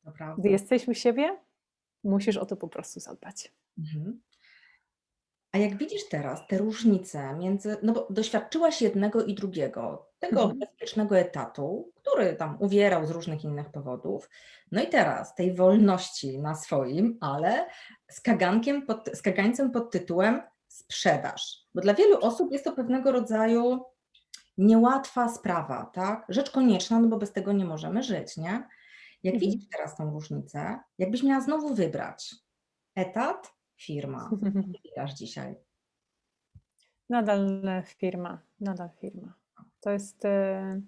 Naprawdę. 0.06 0.42
Gdy 0.42 0.50
jesteś 0.50 0.88
u 0.88 0.94
siebie, 0.94 1.38
musisz 2.04 2.38
o 2.38 2.46
to 2.46 2.58
po 2.58 2.68
prostu 2.68 3.00
zadbać. 3.00 3.52
Mhm. 3.78 4.22
A 5.54 5.58
jak 5.58 5.78
widzisz 5.78 6.10
teraz 6.10 6.48
te 6.48 6.58
różnice 6.58 7.34
między, 7.34 7.78
no 7.84 7.94
bo 7.94 8.08
doświadczyłaś 8.10 8.82
jednego 8.82 9.26
i 9.26 9.34
drugiego, 9.36 10.10
tego 10.20 10.42
Mhm. 10.42 10.60
bezpiecznego 10.60 11.18
etatu, 11.18 11.92
który 11.96 12.34
tam 12.36 12.58
uwierał 12.60 13.06
z 13.06 13.10
różnych 13.12 13.44
innych 13.44 13.70
powodów, 13.70 14.30
no 14.72 14.84
i 14.84 14.88
teraz 14.88 15.36
tej 15.36 15.54
wolności 15.56 16.40
na 16.40 16.56
swoim, 16.56 17.18
ale 17.22 17.66
z 18.12 18.22
kagankiem 18.22 18.86
pod, 18.86 19.10
z 19.14 19.22
kagańcem 19.22 19.72
pod 19.72 19.92
tytułem 19.92 20.42
sprzedaż. 20.68 21.66
Bo 21.76 21.82
dla 21.82 21.94
wielu 21.94 22.20
osób 22.20 22.52
jest 22.52 22.66
to 22.66 22.72
pewnego 22.72 23.12
rodzaju 23.12 23.84
niełatwa 24.58 25.30
sprawa, 25.30 25.92
tak? 25.94 26.26
Rzecz 26.30 26.52
konieczna, 26.52 27.00
no 27.00 27.08
bo 27.08 27.18
bez 27.18 27.32
tego 27.32 27.52
nie 27.52 27.66
możemy 27.66 28.04
żyć, 28.04 28.38
nie? 28.38 28.68
Jak 29.24 29.34
Mhm. 29.34 29.40
widzisz 29.40 29.70
teraz 29.78 29.96
tą 29.98 30.12
różnicę, 30.12 30.80
jakbyś 30.98 31.24
miała 31.24 31.42
znowu 31.42 31.76
wybrać 31.76 32.36
etat, 32.96 33.54
firma, 33.88 34.30
wybierasz 34.74 35.14
dzisiaj? 35.14 35.56
Nadal 37.10 37.68
e, 37.68 37.84
firma, 37.84 38.40
nadal 38.60 38.90
firma. 39.02 39.34
To 39.82 39.92
jest. 39.92 40.26
e, 40.26 40.82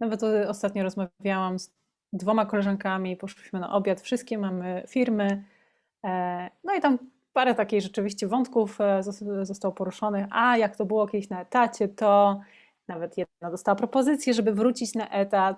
Nawet 0.00 0.22
o- 0.22 0.48
ostatnio 0.48 0.82
rozmawiałam 0.82 1.58
z 1.58 1.72
dwoma 2.12 2.46
koleżankami, 2.46 3.16
poszliśmy 3.16 3.60
na 3.60 3.72
obiad, 3.72 4.00
wszystkie 4.00 4.38
mamy 4.38 4.84
firmy. 4.88 5.44
e, 6.04 6.50
No 6.64 6.74
i 6.74 6.80
tam 6.80 6.98
parę 7.32 7.54
takich 7.54 7.82
rzeczywiście 7.82 8.28
wątków 8.28 8.78
zos- 9.00 9.44
zostało 9.44 9.74
poruszonych. 9.74 10.26
A 10.30 10.56
jak 10.56 10.76
to 10.76 10.86
było 10.86 11.06
kiedyś 11.06 11.28
na 11.28 11.40
etacie, 11.42 11.88
to 11.88 12.40
nawet 12.88 13.18
jedna 13.18 13.50
dostała 13.50 13.76
propozycję, 13.76 14.34
żeby 14.34 14.52
wrócić 14.52 14.94
na 14.94 15.08
etat. 15.10 15.56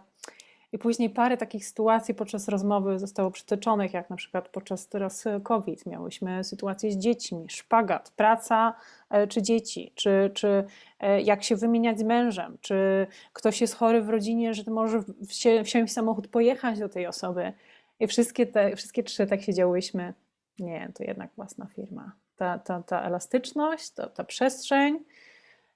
I 0.75 0.79
później 0.79 1.11
parę 1.11 1.37
takich 1.37 1.67
sytuacji 1.67 2.15
podczas 2.15 2.49
rozmowy 2.49 2.99
zostało 2.99 3.31
przytoczonych, 3.31 3.93
jak 3.93 4.11
na 4.11 4.17
przykład 4.17 4.49
podczas 4.49 4.89
teraz 4.89 5.27
e, 5.27 5.41
COVID. 5.41 5.87
Miałyśmy 5.87 6.45
sytuację 6.45 6.93
z 6.93 6.97
dziećmi, 6.97 7.47
szpagat, 7.49 8.13
praca 8.17 8.75
e, 9.11 9.27
czy 9.27 9.43
dzieci, 9.43 9.93
czy, 9.95 10.31
czy 10.35 10.65
e, 11.01 11.21
jak 11.23 11.43
się 11.43 11.57
wymieniać 11.57 11.99
z 11.99 12.03
mężem, 12.03 12.59
czy 12.61 13.07
ktoś 13.33 13.61
jest 13.61 13.75
chory 13.75 14.03
w 14.03 14.09
rodzinie, 14.09 14.55
że 14.55 14.65
ty 14.65 14.71
możesz 14.71 15.05
wsi- 15.29 15.65
wsiąść 15.65 15.93
w 15.93 15.95
samochód, 15.95 16.29
pojechać 16.29 16.79
do 16.79 16.89
tej 16.89 17.07
osoby. 17.07 17.53
I 18.01 18.07
wszystkie 18.07 18.47
te, 18.47 18.77
wszystkie 18.77 19.03
trzy 19.03 19.27
tak 19.27 19.43
siedziałyśmy. 19.43 20.15
Nie, 20.59 20.93
to 20.95 21.05
jednak 21.05 21.31
własna 21.37 21.67
firma. 21.67 22.13
Ta, 22.37 22.59
ta, 22.59 22.83
ta 22.83 23.03
elastyczność, 23.03 23.91
ta, 23.91 24.07
ta 24.09 24.25
przestrzeń, 24.25 24.99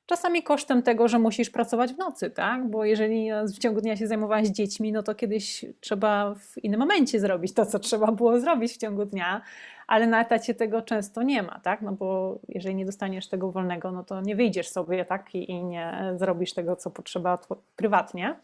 Czasami 0.09 0.43
kosztem 0.43 0.83
tego, 0.83 1.09
że 1.09 1.19
musisz 1.19 1.50
pracować 1.50 1.93
w 1.93 1.99
nocy, 1.99 2.31
tak? 2.31 2.71
Bo 2.71 2.85
jeżeli 2.85 3.29
w 3.55 3.59
ciągu 3.59 3.81
dnia 3.81 3.97
się 3.97 4.07
zajmowałaś 4.07 4.49
dziećmi, 4.49 4.93
no 4.93 5.03
to 5.03 5.15
kiedyś 5.15 5.65
trzeba 5.81 6.35
w 6.35 6.65
innym 6.65 6.81
momencie 6.81 7.21
zrobić 7.21 7.53
to, 7.53 7.67
co 7.67 7.79
trzeba 7.79 8.12
było 8.12 8.41
zrobić 8.41 8.73
w 8.73 8.77
ciągu 8.77 9.05
dnia, 9.05 9.43
ale 9.87 10.07
na 10.07 10.21
etacie 10.21 10.55
tego 10.55 10.83
często 10.83 11.23
nie 11.23 11.43
ma, 11.43 11.61
tak? 11.61 11.83
No 11.83 11.93
bo 11.93 12.38
jeżeli 12.49 12.75
nie 12.75 12.87
dostaniesz 12.87 13.29
tego 13.29 13.53
wolnego, 13.53 13.93
no 13.93 14.05
to 14.05 14.21
nie 14.21 14.37
wyjdziesz 14.37 14.69
sobie, 14.69 15.05
tak? 15.05 15.35
I, 15.35 15.65
nie 15.65 16.12
zrobisz 16.17 16.55
tego, 16.55 16.77
co 16.77 16.91
potrzeba 16.91 17.38
prywatnie. 17.77 18.37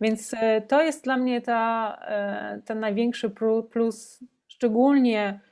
Więc 0.00 0.34
e, 0.34 0.60
to 0.60 0.82
jest 0.82 1.04
dla 1.04 1.16
mnie 1.16 1.40
ta, 1.40 1.96
e, 2.08 2.60
ten 2.64 2.80
największy 2.80 3.30
plus, 3.70 4.20
szczególnie 4.48 5.40
E, 5.44 5.49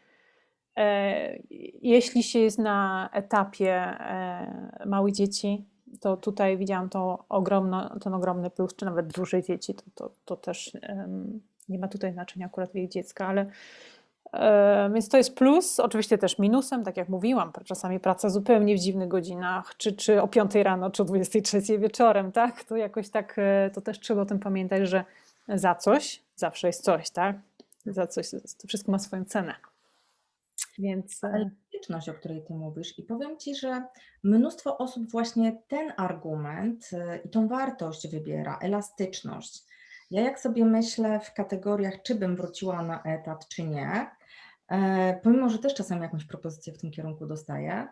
Jeśli 1.82 2.22
się 2.22 2.38
jest 2.38 2.58
na 2.58 3.08
etapie 3.12 3.72
e, 3.74 4.86
małych 4.86 5.14
dzieci, 5.14 5.64
to 6.00 6.16
tutaj 6.16 6.56
widziałam 6.56 6.88
to 6.88 7.24
ogromno, 7.28 7.98
ten 7.98 8.14
ogromny 8.14 8.50
plus, 8.50 8.76
czy 8.76 8.84
nawet 8.84 9.06
duże 9.06 9.42
dzieci, 9.42 9.74
to, 9.74 9.82
to, 9.94 10.10
to 10.24 10.36
też 10.36 10.72
nie 11.68 11.78
ma 11.78 11.88
tutaj 11.88 12.12
znaczenia 12.12 12.46
akurat 12.46 12.72
wiek 12.72 12.90
dziecka, 12.90 13.26
ale 13.26 13.46
e, 14.32 14.90
więc 14.94 15.08
to 15.08 15.16
jest 15.16 15.34
plus, 15.34 15.80
oczywiście 15.80 16.18
też 16.18 16.38
minusem, 16.38 16.84
tak 16.84 16.96
jak 16.96 17.08
mówiłam, 17.08 17.52
czasami 17.64 18.00
praca 18.00 18.28
zupełnie 18.28 18.76
w 18.76 18.78
dziwnych 18.78 19.08
godzinach, 19.08 19.76
czy, 19.76 19.92
czy 19.92 20.22
o 20.22 20.28
5 20.28 20.54
rano, 20.54 20.90
czy 20.90 21.02
o 21.02 21.04
23 21.04 21.78
wieczorem, 21.78 22.32
tak? 22.32 22.64
To 22.64 22.76
jakoś 22.76 23.08
tak, 23.08 23.34
e, 23.38 23.70
to 23.74 23.80
też 23.80 24.00
trzeba 24.00 24.22
o 24.22 24.26
tym 24.26 24.38
pamiętać, 24.38 24.88
że 24.88 25.04
za 25.48 25.74
coś 25.74 26.22
zawsze 26.36 26.66
jest 26.66 26.84
coś, 26.84 27.10
tak? 27.10 27.36
Za 27.86 28.06
coś, 28.06 28.30
to 28.30 28.68
wszystko 28.68 28.92
ma 28.92 28.98
swoją 28.98 29.24
cenę. 29.24 29.54
Więc 30.78 31.24
e, 31.24 31.28
elastyczność, 31.28 32.08
o 32.08 32.14
której 32.14 32.44
ty 32.44 32.54
mówisz. 32.54 32.98
I 32.98 33.02
powiem 33.02 33.38
ci, 33.38 33.54
że 33.54 33.82
mnóstwo 34.22 34.78
osób 34.78 35.10
właśnie 35.10 35.62
ten 35.68 35.92
argument 35.96 36.90
y, 36.92 37.20
i 37.24 37.28
tą 37.28 37.48
wartość 37.48 38.08
wybiera, 38.08 38.58
elastyczność. 38.62 39.64
Ja 40.10 40.22
jak 40.22 40.40
sobie 40.40 40.64
myślę 40.64 41.20
w 41.20 41.34
kategoriach, 41.34 42.02
czy 42.02 42.14
bym 42.14 42.36
wróciła 42.36 42.82
na 42.82 43.02
etat, 43.02 43.48
czy 43.48 43.64
nie, 43.64 44.10
e, 44.68 45.20
pomimo, 45.22 45.50
że 45.50 45.58
też 45.58 45.74
czasami 45.74 46.02
jakąś 46.02 46.24
propozycję 46.24 46.72
w 46.72 46.78
tym 46.78 46.90
kierunku 46.90 47.26
dostaję, 47.26 47.88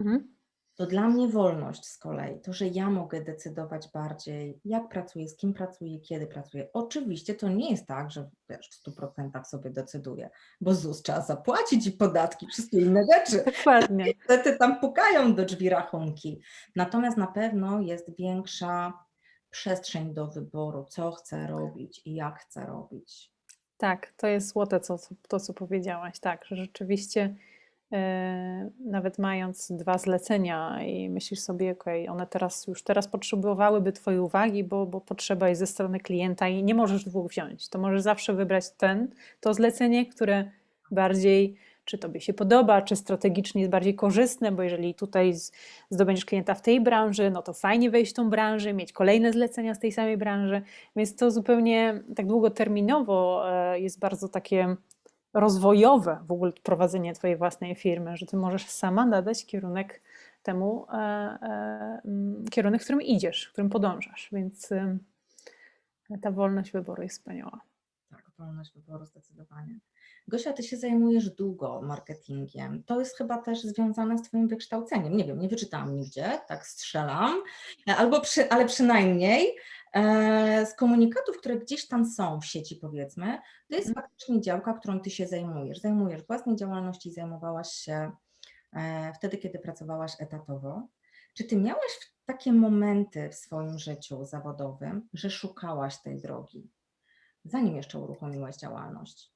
mhm. 0.00 0.37
To 0.78 0.86
dla 0.86 1.08
mnie 1.08 1.28
wolność 1.28 1.86
z 1.86 1.98
kolei, 1.98 2.40
to, 2.40 2.52
że 2.52 2.66
ja 2.66 2.90
mogę 2.90 3.20
decydować 3.20 3.88
bardziej, 3.94 4.60
jak 4.64 4.88
pracuję, 4.88 5.28
z 5.28 5.36
kim 5.36 5.54
pracuję, 5.54 6.00
kiedy 6.00 6.26
pracuję. 6.26 6.68
Oczywiście 6.72 7.34
to 7.34 7.48
nie 7.48 7.70
jest 7.70 7.86
tak, 7.86 8.10
że 8.10 8.30
wiesz, 8.48 8.68
w 8.70 8.90
100% 8.90 9.44
sobie 9.44 9.70
decyduję, 9.70 10.30
bo 10.60 10.74
ZUS 10.74 11.02
trzeba 11.02 11.20
zapłacić 11.20 11.86
i 11.86 11.92
podatki, 11.92 12.46
wszystkie 12.46 12.80
inne 12.80 13.04
rzeczy. 13.14 13.44
Dokładnie. 13.56 14.04
Niestety 14.18 14.56
tam 14.56 14.80
pukają 14.80 15.34
do 15.34 15.44
drzwi 15.44 15.68
rachunki. 15.68 16.42
Natomiast 16.76 17.16
na 17.16 17.26
pewno 17.26 17.80
jest 17.80 18.16
większa 18.18 18.92
przestrzeń 19.50 20.14
do 20.14 20.26
wyboru, 20.26 20.86
co 20.88 21.12
chcę 21.12 21.46
robić 21.46 22.02
i 22.04 22.14
jak 22.14 22.40
chcę 22.40 22.66
robić. 22.66 23.32
Tak, 23.76 24.12
to 24.16 24.26
jest 24.26 24.48
złote, 24.48 24.80
co, 24.80 24.96
to 25.28 25.40
co 25.40 25.54
powiedziałaś. 25.54 26.20
Tak, 26.20 26.44
że 26.44 26.56
rzeczywiście 26.56 27.34
nawet 28.84 29.18
mając 29.18 29.72
dwa 29.72 29.98
zlecenia 29.98 30.82
i 30.82 31.10
myślisz 31.10 31.40
sobie, 31.40 31.72
okej, 31.72 32.08
one 32.08 32.26
teraz 32.26 32.66
już 32.66 32.82
teraz 32.82 33.08
potrzebowałyby 33.08 33.92
Twojej 33.92 34.20
uwagi, 34.20 34.64
bo, 34.64 34.86
bo 34.86 35.00
potrzeba 35.00 35.48
jest 35.48 35.58
ze 35.58 35.66
strony 35.66 36.00
klienta 36.00 36.48
i 36.48 36.64
nie 36.64 36.74
możesz 36.74 37.04
dwóch 37.04 37.30
wziąć. 37.30 37.68
To 37.68 37.78
możesz 37.78 38.02
zawsze 38.02 38.34
wybrać 38.34 38.64
ten, 38.70 39.08
to 39.40 39.54
zlecenie, 39.54 40.06
które 40.06 40.50
bardziej 40.90 41.56
czy 41.88 41.98
Tobie 41.98 42.20
się 42.20 42.34
podoba, 42.34 42.82
czy 42.82 42.96
strategicznie 42.96 43.60
jest 43.60 43.70
bardziej 43.70 43.94
korzystne, 43.94 44.52
bo 44.52 44.62
jeżeli 44.62 44.94
tutaj 44.94 45.34
zdobędziesz 45.90 46.24
klienta 46.24 46.54
w 46.54 46.62
tej 46.62 46.80
branży, 46.80 47.30
no 47.30 47.42
to 47.42 47.52
fajnie 47.52 47.90
wejść 47.90 48.12
w 48.12 48.14
tą 48.14 48.30
branżę, 48.30 48.74
mieć 48.74 48.92
kolejne 48.92 49.32
zlecenia 49.32 49.74
z 49.74 49.78
tej 49.78 49.92
samej 49.92 50.16
branży, 50.16 50.62
więc 50.96 51.16
to 51.16 51.30
zupełnie 51.30 52.02
tak 52.16 52.26
długoterminowo 52.26 53.44
e, 53.52 53.80
jest 53.80 53.98
bardzo 53.98 54.28
takie 54.28 54.76
rozwojowe 55.34 56.18
w 56.26 56.32
ogóle 56.32 56.52
prowadzenie 56.52 57.14
Twojej 57.14 57.36
własnej 57.36 57.74
firmy, 57.74 58.16
że 58.16 58.26
Ty 58.26 58.36
możesz 58.36 58.68
sama 58.68 59.06
nadać 59.06 59.46
kierunek 59.46 60.02
temu, 60.42 60.86
e, 60.88 60.94
e, 60.96 62.00
mm, 62.04 62.44
kierunek, 62.50 62.80
w 62.80 62.84
którym 62.84 63.02
idziesz, 63.02 63.46
w 63.46 63.52
którym 63.52 63.70
podążasz. 63.70 64.28
Więc 64.32 64.72
e, 64.72 64.98
ta 66.22 66.30
wolność 66.30 66.72
wyboru 66.72 67.02
jest 67.02 67.18
wspaniała. 67.18 67.60
Tak, 68.10 68.30
wolność 68.38 68.72
wyboru 68.72 69.06
zdecydowanie. 69.06 69.78
Gosia, 70.28 70.52
ty 70.52 70.62
się 70.62 70.76
zajmujesz 70.76 71.30
długo 71.30 71.82
marketingiem. 71.82 72.82
To 72.82 73.00
jest 73.00 73.16
chyba 73.16 73.38
też 73.38 73.62
związane 73.62 74.18
z 74.18 74.22
Twoim 74.22 74.48
wykształceniem. 74.48 75.16
Nie 75.16 75.24
wiem, 75.24 75.38
nie 75.38 75.48
wyczytałam 75.48 75.96
nigdzie, 75.96 76.38
tak 76.48 76.66
strzelam, 76.66 77.42
albo 77.86 78.20
przy, 78.20 78.50
ale 78.50 78.66
przynajmniej 78.66 79.46
e, 79.46 79.54
z 80.66 80.74
komunikatów, 80.74 81.38
które 81.38 81.58
gdzieś 81.58 81.88
tam 81.88 82.06
są 82.06 82.40
w 82.40 82.46
sieci, 82.46 82.76
powiedzmy, 82.76 83.38
to 83.70 83.76
jest 83.76 83.88
Mhm. 83.88 84.06
faktycznie 84.06 84.40
działka, 84.40 84.74
którą 84.74 85.00
Ty 85.00 85.10
się 85.10 85.26
zajmujesz. 85.26 85.80
Zajmujesz 85.80 86.26
własnej 86.26 86.56
działalności, 86.56 87.12
zajmowałaś 87.12 87.68
się 87.72 88.12
e, 88.72 89.12
wtedy, 89.14 89.38
kiedy 89.38 89.58
pracowałaś 89.58 90.12
etatowo. 90.18 90.82
Czy 91.34 91.44
Ty 91.44 91.56
miałaś 91.56 92.12
takie 92.26 92.52
momenty 92.52 93.28
w 93.28 93.34
swoim 93.34 93.78
życiu 93.78 94.24
zawodowym, 94.24 95.08
że 95.12 95.30
szukałaś 95.30 96.02
tej 96.02 96.20
drogi, 96.20 96.70
zanim 97.44 97.76
jeszcze 97.76 97.98
uruchomiłaś 97.98 98.56
działalność? 98.56 99.32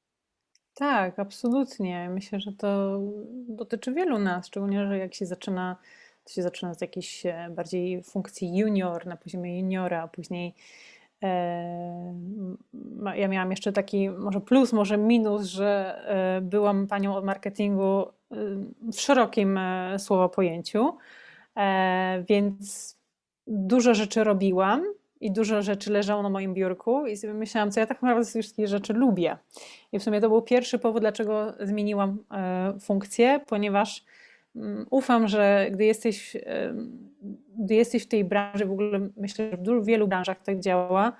Tak, 0.74 1.18
absolutnie. 1.18 2.10
Myślę, 2.10 2.40
że 2.40 2.52
to 2.52 3.00
dotyczy 3.48 3.92
wielu 3.92 4.18
nas, 4.18 4.46
szczególnie, 4.46 4.86
że 4.86 4.98
jak 4.98 5.14
się 5.14 5.26
zaczyna, 5.26 5.76
to 6.24 6.32
się 6.32 6.42
zaczyna 6.42 6.74
z 6.74 6.80
jakiejś 6.80 7.26
e, 7.26 7.48
bardziej 7.50 8.02
funkcji 8.02 8.56
junior, 8.56 9.06
na 9.06 9.16
poziomie 9.16 9.60
juniora, 9.60 10.02
a 10.02 10.08
później 10.08 10.54
e, 11.22 12.14
ja 13.16 13.28
miałam 13.28 13.50
jeszcze 13.50 13.72
taki 13.72 14.10
może 14.10 14.40
plus, 14.40 14.72
może 14.72 14.98
minus, 14.98 15.42
że 15.42 16.00
e, 16.06 16.40
byłam 16.40 16.86
panią 16.86 17.16
od 17.16 17.24
marketingu 17.24 18.06
w 18.92 19.00
szerokim 19.00 19.58
słowa 19.98 20.28
pojęciu, 20.28 20.96
więc 22.28 22.96
dużo 23.46 23.94
rzeczy 23.94 24.24
robiłam 24.24 24.84
i 25.20 25.32
dużo 25.32 25.62
rzeczy 25.62 25.92
leżało 25.92 26.22
na 26.22 26.30
moim 26.30 26.54
biurku 26.54 27.06
i 27.06 27.16
sobie 27.16 27.34
myślałam, 27.34 27.70
co 27.70 27.80
ja 27.80 27.86
tak 27.86 28.02
naprawdę 28.02 28.24
z 28.24 28.56
rzeczy 28.64 28.92
lubię. 28.92 29.36
I 29.92 29.98
w 29.98 30.02
sumie 30.02 30.20
to 30.20 30.28
był 30.28 30.42
pierwszy 30.42 30.78
powód, 30.78 31.02
dlaczego 31.02 31.54
zmieniłam 31.60 32.18
funkcję, 32.80 33.40
ponieważ 33.46 34.04
ufam, 34.90 35.28
że 35.28 35.68
gdy 35.72 35.84
jesteś, 35.84 36.36
gdy 37.58 37.74
jesteś 37.74 38.02
w 38.02 38.08
tej 38.08 38.24
branży, 38.24 38.66
w 38.66 38.72
ogóle 38.72 39.08
myślę, 39.16 39.50
że 39.50 39.80
w 39.80 39.84
wielu 39.84 40.08
branżach 40.08 40.42
tak 40.42 40.60
działa, 40.60 41.12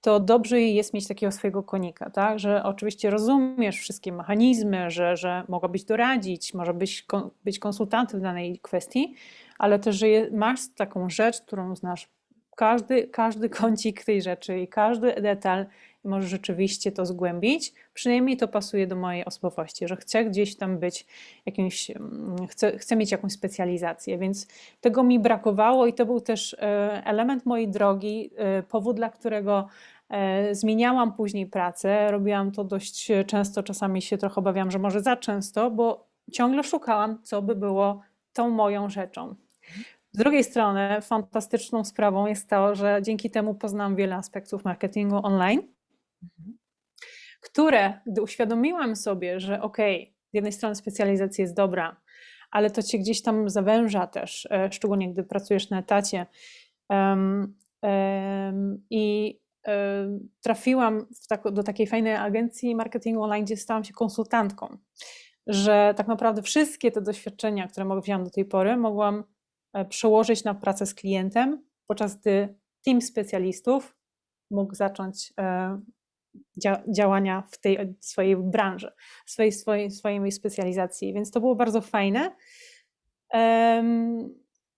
to 0.00 0.20
dobrze 0.20 0.60
jest 0.60 0.94
mieć 0.94 1.08
takiego 1.08 1.32
swojego 1.32 1.62
konika, 1.62 2.10
tak? 2.10 2.38
Że 2.38 2.62
oczywiście 2.62 3.10
rozumiesz 3.10 3.78
wszystkie 3.78 4.12
mechanizmy, 4.12 4.90
że, 4.90 5.16
że 5.16 5.44
mogłabyś 5.48 5.84
doradzić, 5.84 6.54
może 6.54 6.74
być, 6.74 7.06
być 7.44 7.58
konsultantem 7.58 8.20
w 8.20 8.22
danej 8.22 8.58
kwestii, 8.62 9.14
ale 9.58 9.78
też, 9.78 9.96
że 9.96 10.06
masz 10.30 10.60
taką 10.76 11.10
rzecz, 11.10 11.40
którą 11.40 11.76
znasz 11.76 12.08
każdy, 12.56 13.08
każdy 13.08 13.48
kącik 13.48 14.04
tej 14.04 14.22
rzeczy 14.22 14.58
i 14.58 14.68
każdy 14.68 15.14
detal 15.20 15.66
i 16.04 16.08
możesz 16.08 16.30
rzeczywiście 16.30 16.92
to 16.92 17.06
zgłębić. 17.06 17.74
Przynajmniej 17.94 18.36
to 18.36 18.48
pasuje 18.48 18.86
do 18.86 18.96
mojej 18.96 19.24
osobowości, 19.24 19.88
że 19.88 19.96
chcę 19.96 20.24
gdzieś 20.24 20.56
tam 20.56 20.78
być 20.78 21.06
jakimś, 21.46 21.90
mm, 21.90 22.46
chcę, 22.48 22.78
chcę 22.78 22.96
mieć 22.96 23.12
jakąś 23.12 23.32
specjalizację, 23.32 24.18
więc 24.18 24.48
tego 24.80 25.02
mi 25.02 25.18
brakowało 25.18 25.86
i 25.86 25.92
to 25.92 26.06
był 26.06 26.20
też 26.20 26.54
e, 26.54 27.02
element 27.04 27.46
mojej 27.46 27.68
drogi, 27.68 28.30
e, 28.36 28.62
powód, 28.62 28.96
dla 28.96 29.10
którego 29.10 29.68
e, 30.08 30.54
zmieniałam 30.54 31.12
później 31.12 31.46
pracę. 31.46 32.10
Robiłam 32.10 32.52
to 32.52 32.64
dość 32.64 33.08
często, 33.26 33.62
czasami 33.62 34.02
się 34.02 34.18
trochę 34.18 34.34
obawiam, 34.34 34.70
że 34.70 34.78
może 34.78 35.00
za 35.00 35.16
często, 35.16 35.70
bo 35.70 36.06
ciągle 36.32 36.62
szukałam, 36.62 37.18
co 37.22 37.42
by 37.42 37.56
było 37.56 38.00
tą 38.32 38.50
moją 38.50 38.88
rzeczą. 38.88 39.34
Z 40.14 40.18
drugiej 40.18 40.44
strony, 40.44 41.00
fantastyczną 41.02 41.84
sprawą 41.84 42.26
jest 42.26 42.50
to, 42.50 42.74
że 42.74 43.00
dzięki 43.02 43.30
temu 43.30 43.54
poznałam 43.54 43.96
wiele 43.96 44.16
aspektów 44.16 44.64
marketingu 44.64 45.26
online, 45.26 45.62
które, 47.40 48.00
gdy 48.06 48.22
uświadomiłam 48.22 48.96
sobie, 48.96 49.40
że 49.40 49.62
okej, 49.62 50.14
z 50.30 50.34
jednej 50.34 50.52
strony 50.52 50.74
specjalizacja 50.74 51.42
jest 51.42 51.54
dobra, 51.54 51.96
ale 52.50 52.70
to 52.70 52.82
cię 52.82 52.98
gdzieś 52.98 53.22
tam 53.22 53.50
zawęża 53.50 54.06
też, 54.06 54.48
e, 54.50 54.72
szczególnie 54.72 55.12
gdy 55.12 55.24
pracujesz 55.24 55.70
na 55.70 55.78
etacie. 55.78 56.26
Em, 56.88 57.54
em, 57.82 58.84
I 58.90 59.38
em, 59.62 60.28
trafiłam 60.40 61.06
tak, 61.28 61.50
do 61.52 61.62
takiej 61.62 61.86
fajnej 61.86 62.14
agencji 62.14 62.74
marketingu 62.74 63.22
online, 63.22 63.44
gdzie 63.44 63.56
stałam 63.56 63.84
się 63.84 63.92
konsultantką. 63.92 64.76
Że 65.46 65.94
tak 65.96 66.08
naprawdę 66.08 66.42
wszystkie 66.42 66.90
te 66.90 67.02
doświadczenia, 67.02 67.68
które 67.68 68.00
wzięłam 68.00 68.24
do 68.24 68.30
tej 68.30 68.44
pory, 68.44 68.76
mogłam 68.76 69.24
przełożyć 69.88 70.44
na 70.44 70.54
pracę 70.54 70.86
z 70.86 70.94
klientem, 70.94 71.64
podczas 71.86 72.16
gdy 72.16 72.54
team 72.84 73.02
specjalistów 73.02 73.96
mógł 74.50 74.74
zacząć 74.74 75.32
e, 75.38 75.78
dzia- 76.64 76.82
działania 76.96 77.42
w 77.50 77.58
tej 77.58 77.94
swojej 78.00 78.36
branży, 78.36 78.92
swojej, 79.26 79.52
swojej, 79.52 79.90
swojej 79.90 80.32
specjalizacji, 80.32 81.14
więc 81.14 81.30
to 81.30 81.40
było 81.40 81.56
bardzo 81.56 81.80
fajne. 81.80 82.36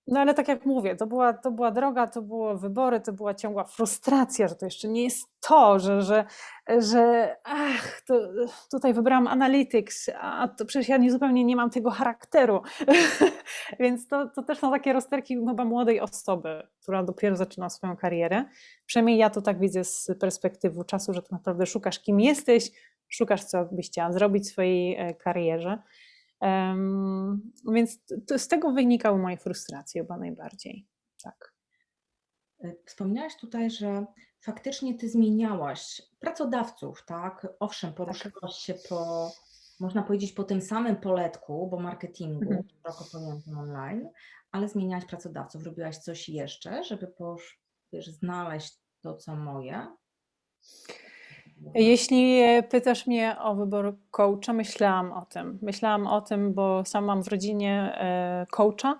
No 0.06 0.20
ale 0.20 0.34
tak 0.34 0.48
jak 0.48 0.66
mówię, 0.66 0.96
to 0.96 1.06
była, 1.06 1.32
to 1.32 1.50
była 1.50 1.70
droga, 1.70 2.06
to 2.06 2.22
było 2.22 2.58
wybory, 2.58 3.00
to 3.00 3.12
była 3.12 3.34
ciągła 3.34 3.64
frustracja, 3.64 4.48
że 4.48 4.54
to 4.54 4.64
jeszcze 4.66 4.88
nie 4.88 5.04
jest 5.04 5.28
to, 5.40 5.78
że, 5.78 6.02
że, 6.02 6.24
że 6.78 7.36
ach, 7.44 8.00
to, 8.06 8.14
tutaj 8.70 8.94
wybrałam 8.94 9.26
analytics, 9.26 10.10
a 10.20 10.48
to 10.48 10.64
przecież 10.64 10.88
ja 10.88 10.96
nie, 10.96 11.12
zupełnie 11.12 11.44
nie 11.44 11.56
mam 11.56 11.70
tego 11.70 11.90
charakteru. 11.90 12.62
Więc 13.80 14.08
to, 14.08 14.28
to 14.28 14.42
też 14.42 14.58
są 14.58 14.70
takie 14.70 14.92
rozterki 14.92 15.36
chyba 15.48 15.64
młodej 15.64 16.00
osoby, 16.00 16.62
która 16.82 17.02
dopiero 17.02 17.36
zaczyna 17.36 17.70
swoją 17.70 17.96
karierę. 17.96 18.44
Przynajmniej 18.86 19.18
ja 19.18 19.30
to 19.30 19.42
tak 19.42 19.60
widzę 19.60 19.84
z 19.84 20.10
perspektywy 20.20 20.84
czasu, 20.84 21.12
że 21.12 21.22
tak 21.22 21.32
naprawdę 21.32 21.66
szukasz 21.66 22.00
kim 22.00 22.20
jesteś, 22.20 22.70
szukasz 23.08 23.44
co 23.44 23.64
byś 23.72 23.86
chciała 23.86 24.12
zrobić 24.12 24.44
w 24.44 24.52
swojej 24.52 24.96
e, 24.96 25.14
karierze. 25.14 25.78
Em, 26.44 27.52
więc 27.72 27.98
to, 28.26 28.38
z 28.38 28.48
tego 28.48 28.72
wynikały 28.72 29.18
moje 29.18 29.37
frustracje 29.37 30.02
chyba 30.02 30.16
najbardziej. 30.16 30.87
Tak. 31.22 31.54
Y, 32.64 32.76
Wspomniałaś 32.87 33.37
tutaj, 33.37 33.70
że 33.70 34.07
faktycznie 34.40 34.98
ty 34.98 35.09
zmieniałaś 35.09 36.02
pracodawców, 36.20 37.04
tak? 37.07 37.46
Owszem, 37.61 37.92
poruszyłaś 37.94 38.54
się 38.54 38.74
po, 38.88 39.30
można 39.80 40.02
powiedzieć, 40.02 40.33
po 40.33 40.44
tym 40.44 40.61
samym 40.61 40.96
poletku, 40.96 41.68
bo 41.70 41.78
marketingu, 41.80 42.42
Mhm. 42.42 42.62
szeroko 42.68 43.04
pojętym 43.12 43.59
online, 43.59 44.09
ale 44.52 44.68
zmieniałaś 44.68 45.04
pracodawców. 45.04 45.64
Robiłaś 45.64 45.98
coś 45.98 46.28
jeszcze, 46.28 46.85
żeby 46.85 47.07
posz, 47.07 47.61
wiesz, 47.92 48.07
znaleźć 48.11 48.78
to, 49.02 49.16
co 49.16 49.37
moje? 49.37 49.87
Jeśli 51.74 52.42
pytasz 52.70 53.06
mnie 53.06 53.36
o 53.40 53.54
wybór 53.54 53.96
coacha, 54.10 54.52
myślałam 54.52 55.12
o 55.12 55.26
tym. 55.26 55.58
Myślałam 55.62 56.06
o 56.06 56.20
tym, 56.20 56.54
bo 56.54 56.84
sam 56.84 57.04
mam 57.04 57.22
w 57.22 57.28
rodzinie 57.28 57.94
e, 58.00 58.46
coacha. 58.50 58.98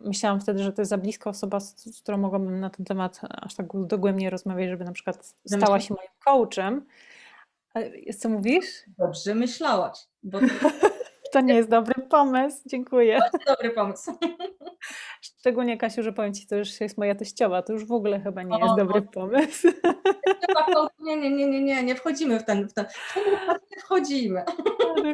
Myślałam 0.00 0.40
wtedy, 0.40 0.62
że 0.62 0.72
to 0.72 0.82
jest 0.82 0.90
za 0.90 0.98
bliska 0.98 1.30
osoba, 1.30 1.60
z, 1.60 2.02
którą 2.02 2.18
mogłabym 2.18 2.60
na 2.60 2.70
ten 2.70 2.86
temat 2.86 3.20
aż 3.30 3.54
tak 3.54 3.66
dogłębnie 3.74 4.30
rozmawiać, 4.30 4.68
żeby 4.68 4.84
na 4.84 4.92
przykład 4.92 5.34
stała 5.46 5.80
się 5.80 5.94
moim 5.94 6.10
coachem. 6.24 6.86
E, 7.74 8.12
Co 8.14 8.28
mówisz? 8.28 8.66
Dobrze 8.98 9.34
myślałaś, 9.34 9.98
bo 10.22 10.40
to 10.40 10.46
To 11.32 11.40
nie 11.40 11.54
jest 11.54 11.68
dobry 11.70 12.02
pomysł, 12.02 12.62
dziękuję. 12.66 13.14
jest 13.32 13.46
dobry 13.46 13.70
pomysł. 13.70 14.12
Szczególnie 15.20 15.78
Kasiu, 15.78 16.02
że 16.02 16.12
powiem 16.12 16.34
Ci, 16.34 16.46
to 16.46 16.56
już 16.56 16.80
jest 16.80 16.98
moja 16.98 17.14
teściowa, 17.14 17.62
to 17.62 17.72
już 17.72 17.84
w 17.84 17.92
ogóle 17.92 18.20
chyba 18.20 18.42
nie 18.42 18.54
O, 18.56 18.64
jest 18.64 18.76
dobry 18.76 19.00
no. 19.00 19.12
pomysł. 19.12 19.68
Nie, 21.00 21.16
nie, 21.16 21.30
nie, 21.30 21.46
nie, 21.46 21.60
nie, 21.62 21.82
nie 21.82 21.94
wchodzimy 21.94 22.40
w 22.40 22.44
ten, 22.44 22.68
w 22.68 22.72
ten, 22.72 22.86
nie 23.76 23.82
wchodzimy. 23.82 24.44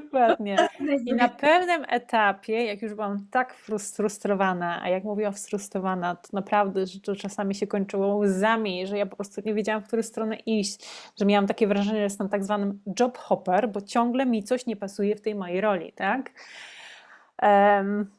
Dokładnie. 0.02 0.56
I 1.06 1.14
na 1.14 1.28
pewnym 1.28 1.84
etapie, 1.88 2.64
jak 2.64 2.82
już 2.82 2.94
byłam 2.94 3.26
tak 3.30 3.54
frus- 3.66 3.96
frustrowana, 3.96 4.82
a 4.82 4.88
jak 4.88 5.04
mówiłam 5.04 5.32
frustrowana, 5.32 6.14
to 6.14 6.28
naprawdę, 6.32 6.86
że 6.86 7.00
to 7.00 7.16
czasami 7.16 7.54
się 7.54 7.66
kończyło 7.66 8.16
łzami, 8.16 8.86
że 8.86 8.98
ja 8.98 9.06
po 9.06 9.16
prostu 9.16 9.40
nie 9.44 9.54
wiedziałam, 9.54 9.82
w 9.82 9.86
którą 9.86 10.02
stronę 10.02 10.36
iść, 10.36 10.88
że 11.18 11.24
miałam 11.24 11.46
takie 11.46 11.66
wrażenie, 11.66 11.98
że 11.98 12.04
jestem 12.04 12.28
tak 12.28 12.44
zwanym 12.44 12.80
job 13.00 13.18
hopper, 13.18 13.68
bo 13.68 13.80
ciągle 13.80 14.26
mi 14.26 14.42
coś 14.42 14.66
nie 14.66 14.76
pasuje 14.76 15.16
w 15.16 15.20
tej 15.20 15.34
mojej 15.34 15.60
roli, 15.60 15.92
tak? 15.92 16.30
Em, 17.38 18.10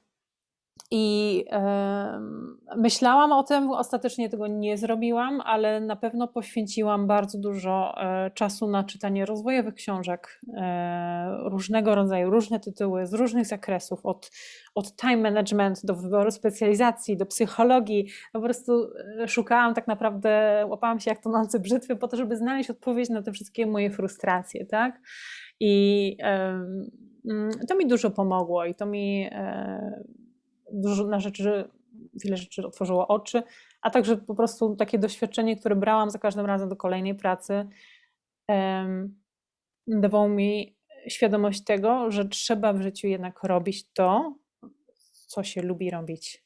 I 0.97 1.45
em, 1.49 2.57
myślałam 2.77 3.31
o 3.31 3.43
tym, 3.43 3.71
ostatecznie 3.71 4.29
tego 4.29 4.47
nie 4.47 4.77
zrobiłam, 4.77 5.41
ale 5.41 5.81
na 5.81 5.95
pewno 5.95 6.27
poświęciłam 6.27 7.07
bardzo 7.07 7.39
dużo 7.39 7.95
e, 7.97 8.31
czasu 8.31 8.67
na 8.67 8.83
czytanie 8.83 9.25
rozwojowych 9.25 9.73
książek 9.73 10.41
e, 10.53 11.37
różnego 11.49 11.95
rodzaju, 11.95 12.29
różne 12.29 12.59
tytuły 12.59 13.07
z 13.07 13.13
różnych 13.13 13.45
zakresów, 13.45 14.05
od, 14.05 14.31
od 14.75 14.95
time 14.95 15.17
management 15.17 15.85
do 15.85 15.95
wyboru 15.95 16.31
specjalizacji, 16.31 17.17
do 17.17 17.25
psychologii. 17.25 18.07
Po 18.33 18.41
prostu 18.41 18.87
e, 19.23 19.27
szukałam 19.27 19.73
tak 19.73 19.87
naprawdę, 19.87 20.65
łapałam 20.69 20.99
się 20.99 21.11
jak 21.11 21.21
tonące 21.21 21.59
brzytwy 21.59 21.95
po 21.95 22.07
to, 22.07 22.17
żeby 22.17 22.37
znaleźć 22.37 22.69
odpowiedź 22.69 23.09
na 23.09 23.21
te 23.21 23.31
wszystkie 23.31 23.65
moje 23.65 23.89
frustracje, 23.89 24.65
tak? 24.65 25.01
I 25.59 26.17
mm, 26.23 27.51
to 27.69 27.75
mi 27.77 27.87
dużo 27.87 28.11
pomogło 28.11 28.65
i 28.65 28.75
to 28.75 28.85
mi 28.85 29.29
dużo 30.71 31.07
na 31.07 31.19
rzeczy, 31.19 31.69
wiele 32.13 32.37
rzeczy 32.37 32.67
otworzyło 32.67 33.07
oczy, 33.07 33.43
a 33.81 33.89
także 33.89 34.17
po 34.17 34.35
prostu 34.35 34.75
takie 34.75 34.99
doświadczenie, 34.99 35.57
które 35.57 35.75
brałam 35.75 36.09
za 36.09 36.19
każdym 36.19 36.45
razem 36.45 36.69
do 36.69 36.75
kolejnej 36.75 37.15
pracy, 37.15 37.67
em, 38.47 39.19
dawało 39.87 40.29
mi 40.29 40.75
świadomość 41.07 41.63
tego, 41.63 42.11
że 42.11 42.25
trzeba 42.25 42.73
w 42.73 42.81
życiu 42.81 43.07
jednak 43.07 43.43
robić 43.43 43.91
to, 43.93 44.35
co 45.27 45.43
się 45.43 45.61
lubi 45.61 45.91
robić. 45.91 46.45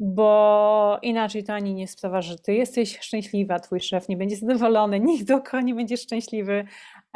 Bo 0.00 0.98
inaczej 1.02 1.44
to 1.44 1.54
ani 1.54 1.74
nie 1.74 1.88
sprawa, 1.88 2.22
że 2.22 2.38
ty 2.38 2.54
jesteś 2.54 2.98
szczęśliwa, 3.06 3.60
twój 3.60 3.80
szef 3.80 4.08
nie 4.08 4.16
będzie 4.16 4.36
zadowolony, 4.36 5.00
nikt 5.10 5.26
dookoła 5.26 5.62
nie 5.62 5.74
będzie 5.74 5.96
szczęśliwy. 5.96 6.64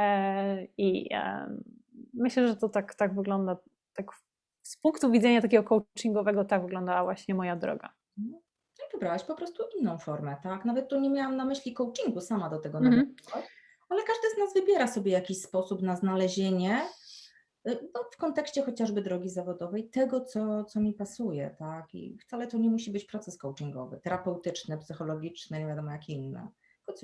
E, 0.01 0.67
I 0.79 1.09
myślę, 2.15 2.49
że 2.49 2.57
to 2.57 2.69
tak, 2.69 2.95
tak 2.95 3.15
wygląda, 3.15 3.57
tak 3.95 4.07
z 4.67 4.77
punktu 4.77 5.11
widzenia 5.11 5.43
takiego 5.43 5.63
coachingowego, 5.65 6.45
tak 6.45 6.63
wyglądała 6.63 7.05
właśnie 7.05 7.35
moja 7.35 7.57
droga. 7.57 7.93
No 8.17 8.39
i 8.89 8.93
wybrałaś 8.93 9.25
po 9.25 9.35
prostu 9.35 9.63
inną 9.81 9.99
formę, 9.99 10.37
tak? 10.43 10.65
Nawet 10.65 10.89
tu 10.89 11.01
nie 11.01 11.11
miałam 11.11 11.37
na 11.37 11.45
myśli 11.45 11.73
coachingu, 11.75 12.21
sama 12.21 12.49
do 12.51 12.59
tego 12.59 12.79
Mhm. 12.79 12.97
nawiązałaś, 12.97 13.47
ale 13.89 14.01
każdy 14.03 14.29
z 14.35 14.39
nas 14.39 14.55
wybiera 14.55 14.87
sobie 14.87 15.13
jakiś 15.13 15.41
sposób 15.43 15.83
na 15.83 15.97
znalezienie, 15.97 16.81
y, 17.69 17.79
no, 17.95 18.01
w 18.13 18.17
kontekście 18.17 18.63
chociażby 18.63 19.03
drogi 19.03 19.29
zawodowej, 19.31 19.89
tego, 19.89 20.21
co, 20.21 20.65
co 20.65 20.81
mi 20.81 20.93
pasuje, 20.95 21.55
tak? 21.59 21.95
I 21.95 22.19
wcale 22.19 22.47
to 22.47 22.59
nie 22.59 22.71
musi 22.71 22.91
być 22.91 23.05
proces 23.05 23.39
coachingowy, 23.39 24.01
terapeutyczny, 24.01 24.79
psychologiczny, 24.79 25.59
nie 25.59 25.67
wiadomo 25.67 25.91
jakie 25.91 26.13
inne. 26.13 26.49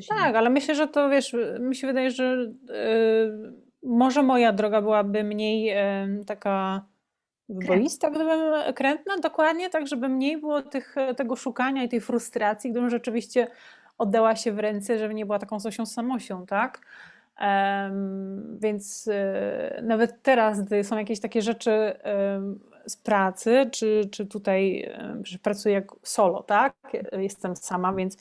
Tak, 0.08 0.36
ale 0.36 0.50
myślę, 0.50 0.74
że 0.74 0.88
to 0.88 1.08
wiesz, 1.10 1.36
mi 1.60 1.76
się 1.76 1.86
wydaje, 1.86 2.10
że 2.10 2.24
y, 2.70 3.52
może 3.82 4.22
moja 4.22 4.52
droga 4.52 4.82
byłaby 4.82 5.24
mniej 5.24 5.74
taka 6.26 6.84
wyboista, 7.52 8.10
gdybym 8.10 8.40
krętna, 8.74 9.16
dokładnie, 9.18 9.70
tak, 9.70 9.86
żeby 9.86 10.08
mniej 10.08 10.38
było 10.38 10.62
tych, 10.62 10.94
tego 11.16 11.36
szukania 11.36 11.84
i 11.84 11.88
tej 11.88 12.00
frustracji, 12.00 12.70
gdybym 12.70 12.90
rzeczywiście 12.90 13.46
oddała 13.98 14.36
się 14.36 14.52
w 14.52 14.58
ręce, 14.58 14.98
żeby 14.98 15.14
nie 15.14 15.26
była 15.26 15.38
taką 15.38 15.60
Zosią 15.60 15.86
samosią, 15.86 16.46
tak? 16.46 16.80
Em, 17.38 18.58
więc 18.60 19.08
e, 19.12 19.80
nawet 19.82 20.22
teraz, 20.22 20.62
gdy 20.62 20.84
są 20.84 20.98
jakieś 20.98 21.20
takie 21.20 21.42
rzeczy 21.42 21.92
z 22.86 22.96
pracy, 22.96 23.68
czy, 23.72 24.08
czy 24.12 24.26
tutaj 24.26 24.90
że 25.22 25.38
pracuję 25.38 25.74
jak 25.74 25.92
solo, 26.02 26.42
tak? 26.42 26.74
Jestem 27.12 27.56
sama, 27.56 27.92
więc 27.92 28.16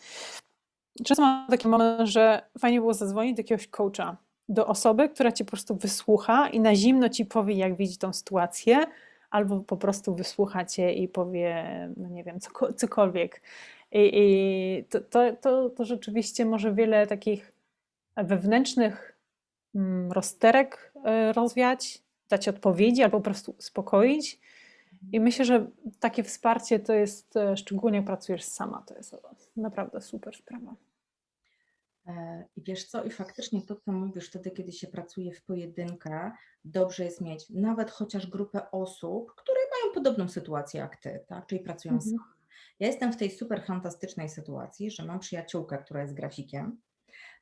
często 1.04 1.24
mam 1.24 1.48
taki 1.48 1.68
moment, 1.68 2.10
że 2.10 2.42
fajnie 2.60 2.80
było 2.80 2.94
zadzwonić 2.94 3.36
do 3.36 3.40
jakiegoś 3.40 3.68
coacha, 3.68 4.18
do 4.50 4.68
osoby, 4.68 5.10
która 5.10 5.32
cię 5.32 5.46
po 5.46 5.52
prostu 5.52 5.76
wysłucha 5.76 6.50
i 6.50 6.60
na 6.60 6.76
zimno 6.76 7.10
ci 7.10 7.26
powie, 7.26 7.56
jak 7.56 7.76
widzi 7.76 7.98
tą 7.98 8.14
sytuację, 8.14 8.86
albo 9.32 9.60
po 9.60 9.78
prostu 9.78 10.16
wysłucha 10.16 10.66
cię 10.66 10.94
i 10.94 11.08
powie, 11.08 11.66
no 11.98 12.10
nie 12.10 12.24
wiem, 12.24 12.40
coko- 12.40 12.74
cokolwiek. 12.74 13.42
I, 13.92 14.12
i 14.14 14.84
to, 14.90 15.02
to, 15.02 15.36
to, 15.36 15.70
to 15.70 15.86
rzeczywiście 15.86 16.46
może 16.46 16.74
wiele 16.74 17.08
takich 17.08 17.52
wewnętrznych 18.18 19.18
mm, 19.76 20.12
rozterek 20.12 20.94
e, 21.06 21.34
rozwiać, 21.34 22.02
dać 22.30 22.48
odpowiedzi 22.48 23.04
albo 23.04 23.18
po 23.18 23.24
prostu 23.24 23.56
uspokoić. 23.60 24.40
I 25.12 25.20
myślę, 25.20 25.46
że 25.46 25.68
takie 26.00 26.24
wsparcie 26.24 26.80
to 26.80 26.94
jest, 26.94 27.38
e, 27.38 27.58
szczególnie 27.58 27.98
jak 27.98 28.06
pracujesz 28.06 28.44
sama, 28.44 28.84
to 28.88 28.96
jest 28.96 29.16
naprawdę 29.56 30.02
super 30.02 30.36
sprawa. 30.36 30.76
E, 32.18 32.46
I 32.56 32.62
wiesz 32.64 32.88
co, 32.88 33.04
i 33.04 33.12
faktycznie 33.12 33.62
to, 33.62 33.76
co 33.76 33.92
mówisz, 33.92 34.30
wtedy, 34.30 34.52
kiedy 34.52 34.72
się 34.72 34.88
pracuje 34.88 35.34
w 35.34 35.44
pojedynkę, 35.44 36.32
dobrze 36.66 37.04
jest 37.04 37.22
mieć 37.22 37.50
nawet 37.50 37.92
chociaż 37.92 38.28
grupę 38.28 38.72
osób, 38.72 39.34
które 39.36 39.58
mają 39.82 39.94
podobną 39.94 40.30
sytuację 40.30 40.80
jak 40.80 40.96
ty, 40.98 41.26
tak? 41.28 41.46
Czyli 41.48 41.62
pracują 41.62 41.94
Mhm. 41.94 42.10
same. 42.10 42.32
Ja 42.80 42.88
jestem 42.88 43.14
w 43.14 43.18
tej 43.18 43.32
super 43.32 43.64
fantastycznej 43.66 44.30
sytuacji, 44.30 44.92
że 44.92 45.06
mam 45.06 45.20
przyjaciółkę, 45.20 45.78
która 45.78 46.02
jest 46.02 46.14
grafikiem. 46.14 46.82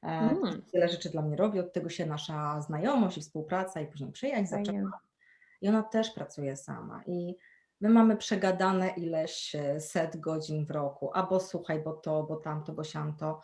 E, 0.03 0.07
Mm, 0.07 0.61
Wiele 0.73 0.89
rzeczy 0.89 1.09
dla 1.09 1.21
mnie 1.21 1.35
robi, 1.35 1.59
od 1.59 1.73
tego 1.73 1.89
się 1.89 2.05
nasza 2.05 2.61
znajomość 2.61 3.17
i 3.17 3.21
współpraca 3.21 3.81
i 3.81 3.87
później 3.87 4.11
przyjaźń 4.11 4.45
zaczęła. 4.45 4.99
I 5.61 5.69
ona 5.69 5.83
też 5.83 6.09
pracuje 6.11 6.57
sama. 6.57 7.03
I 7.07 7.35
my 7.81 7.89
mamy 7.89 8.17
przegadane 8.17 8.89
ileś 8.89 9.55
e, 9.55 9.79
set 9.79 10.17
godzin 10.19 10.65
w 10.65 10.71
roku, 10.71 11.11
albo 11.13 11.39
słuchaj, 11.39 11.83
bo 11.83 11.93
to, 11.93 12.23
bo 12.23 12.35
tamto, 12.35 12.73
bo 12.73 12.83
siamto. 12.83 13.41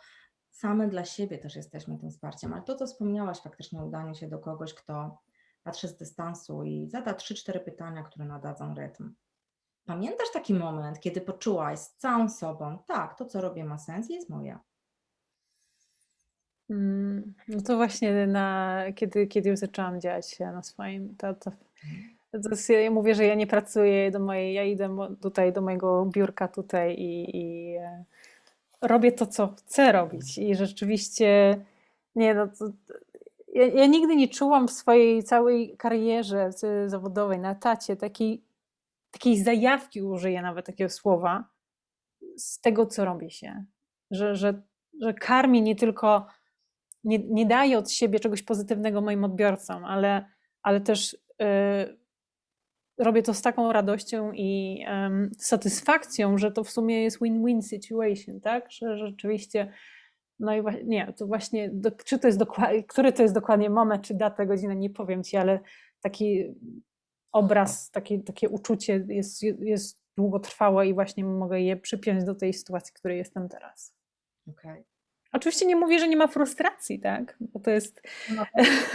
Same 0.56 0.88
dla 0.88 1.04
siebie 1.04 1.38
też 1.38 1.56
jesteśmy 1.56 1.98
tym 1.98 2.10
wsparciem. 2.10 2.52
Ale 2.52 2.62
to, 2.62 2.74
co 2.74 2.86
wspomniałaś, 2.86 3.40
faktycznie 3.40 3.82
udanie 3.82 4.14
się 4.14 4.28
do 4.28 4.38
kogoś, 4.38 4.74
kto 4.74 5.18
patrzy 5.62 5.88
z 5.88 5.96
dystansu 5.96 6.64
i 6.64 6.88
zada 6.88 7.12
3-4 7.12 7.60
pytania, 7.60 8.02
które 8.02 8.24
nadadzą 8.24 8.74
rytm. 8.74 9.14
Pamiętasz 9.84 10.30
taki 10.32 10.54
moment, 10.54 11.00
kiedy 11.00 11.20
poczułaś 11.20 11.78
z 11.78 11.96
całą 11.96 12.28
sobą, 12.28 12.78
tak, 12.86 13.18
to 13.18 13.24
co 13.24 13.40
robię 13.40 13.64
ma 13.64 13.78
sens 13.78 14.10
i 14.10 14.14
jest 14.14 14.30
moje. 14.30 14.58
Mm, 16.70 17.34
No 17.48 17.60
to 17.60 17.76
właśnie 17.76 18.26
na, 18.26 18.82
kiedy, 18.94 19.26
kiedy 19.26 19.50
już 19.50 19.58
zaczęłam 19.58 20.00
działać 20.00 20.38
na 20.38 20.62
swoim, 20.62 21.16
to, 21.16 21.34
to, 21.34 21.50
to 22.30 22.48
jest, 22.50 22.68
ja 22.68 22.90
mówię, 22.90 23.14
że 23.14 23.24
ja 23.24 23.34
nie 23.34 23.46
pracuję 23.46 24.10
do 24.10 24.20
mojej, 24.20 24.54
ja 24.54 24.64
idę 24.64 24.96
tutaj 25.20 25.52
do 25.52 25.60
mojego 25.60 26.06
biurka 26.06 26.48
tutaj 26.48 26.94
i, 26.94 27.36
i 27.36 27.76
e, 27.76 28.04
robię 28.82 29.12
to, 29.12 29.26
co 29.26 29.48
chcę 29.48 29.92
robić 29.92 30.38
i 30.38 30.54
rzeczywiście 30.54 31.56
nie 32.14 32.34
no, 32.34 32.46
to, 32.46 32.64
ja, 33.54 33.66
ja 33.66 33.86
nigdy 33.86 34.16
nie 34.16 34.28
czułam 34.28 34.68
w 34.68 34.72
swojej 34.72 35.24
całej 35.24 35.76
karierze 35.76 36.50
zawodowej 36.86 37.38
na 37.38 37.50
etacie 37.50 37.96
takiej, 37.96 38.44
takiej 39.10 39.42
zajawki, 39.42 40.02
użyję 40.02 40.42
nawet 40.42 40.66
takiego 40.66 40.90
słowa, 40.90 41.44
z 42.36 42.60
tego, 42.60 42.86
co 42.86 43.04
robi 43.04 43.30
się. 43.30 43.64
Że, 44.10 44.34
że, 44.34 44.62
że 45.00 45.14
karmi 45.14 45.62
nie 45.62 45.76
tylko, 45.76 46.26
nie, 47.04 47.18
nie 47.18 47.46
daje 47.46 47.78
od 47.78 47.90
siebie 47.90 48.20
czegoś 48.20 48.42
pozytywnego 48.42 49.00
moim 49.00 49.24
odbiorcom, 49.24 49.84
ale, 49.84 50.26
ale 50.62 50.80
też 50.80 51.14
y, 51.14 51.16
robię 52.98 53.22
to 53.22 53.34
z 53.34 53.42
taką 53.42 53.72
radością 53.72 54.32
i 54.32 54.82
em, 54.86 55.30
satysfakcją, 55.38 56.38
że 56.38 56.52
to 56.52 56.64
w 56.64 56.70
sumie 56.70 57.02
jest 57.02 57.22
win-win 57.22 57.62
situation, 57.62 58.40
tak? 58.40 58.72
Że 58.72 58.96
rzeczywiście, 58.96 59.72
no 60.38 60.54
i 60.54 60.62
właśnie, 60.62 60.84
nie, 60.84 61.12
to 61.12 61.26
właśnie, 61.26 61.70
do, 61.72 61.90
czy 61.90 62.18
to 62.18 62.28
jest 62.28 62.38
dokładnie, 62.38 62.84
który 62.84 63.12
to 63.12 63.22
jest 63.22 63.34
dokładnie 63.34 63.70
moment, 63.70 64.02
czy 64.02 64.14
data, 64.14 64.46
godzina, 64.46 64.74
nie 64.74 64.90
powiem 64.90 65.24
ci, 65.24 65.36
ale 65.36 65.60
taki 66.00 66.44
obraz, 67.32 67.90
takie, 67.90 68.18
takie 68.18 68.48
uczucie 68.48 69.04
jest, 69.08 69.42
jest 69.42 70.02
długotrwałe 70.16 70.86
i 70.86 70.94
właśnie 70.94 71.24
mogę 71.24 71.60
je 71.60 71.76
przypiąć 71.76 72.24
do 72.24 72.34
tej 72.34 72.52
sytuacji, 72.52 72.90
w 72.90 72.98
której 72.98 73.18
jestem 73.18 73.48
teraz. 73.48 73.94
Okay. 74.48 74.84
Oczywiście 75.32 75.66
nie 75.66 75.76
mówię, 75.76 75.98
że 75.98 76.08
nie 76.08 76.16
ma 76.16 76.26
frustracji, 76.26 77.00
tak? 77.00 77.36
Bo 77.40 77.60
to 77.60 77.70
jest. 77.70 78.02
No, 78.36 78.46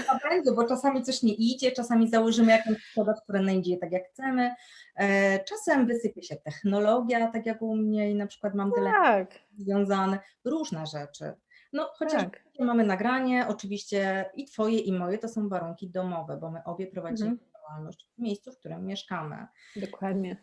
to 0.08 0.30
będzie, 0.30 0.52
bo 0.52 0.64
czasami 0.68 1.04
coś 1.04 1.24
nie 1.24 1.34
idzie, 1.34 1.72
czasami 1.72 2.10
założymy 2.10 2.52
jakąś 2.52 2.94
produkt, 2.94 3.22
który 3.24 3.40
nie 3.44 3.56
idzie 3.56 3.78
tak 3.78 3.92
jak 3.92 4.04
chcemy. 4.10 4.56
E, 4.96 5.40
czasem 5.44 5.88
wysypie 5.88 6.24
się 6.24 6.36
technologia, 6.36 7.28
tak 7.32 7.46
jak 7.46 7.62
u 7.62 7.76
mnie 7.76 8.12
i 8.12 8.16
na 8.16 8.28
przykład 8.28 8.56
mam 8.56 8.72
tyle 8.72 8.92
Tak, 8.92 9.32
związane, 9.58 10.20
różne 10.46 10.86
rzeczy. 10.86 11.34
No 11.74 11.90
chociaż 11.94 12.24
tak. 12.24 12.44
mamy 12.60 12.86
nagranie, 12.86 13.46
oczywiście 13.50 14.26
i 14.36 14.46
twoje 14.46 14.80
i 14.80 14.94
moje 14.94 15.18
to 15.18 15.28
są 15.30 15.50
warunki 15.50 15.90
domowe, 15.90 16.38
bo 16.38 16.52
my 16.52 16.64
obie 16.66 16.88
prowadzimy 16.88 17.30
Mhm. 17.30 17.50
działalność 17.62 18.08
w 18.18 18.22
miejscu, 18.22 18.52
w 18.52 18.58
którym 18.58 18.86
mieszkamy. 18.86 19.48
Dokładnie. 19.76 20.38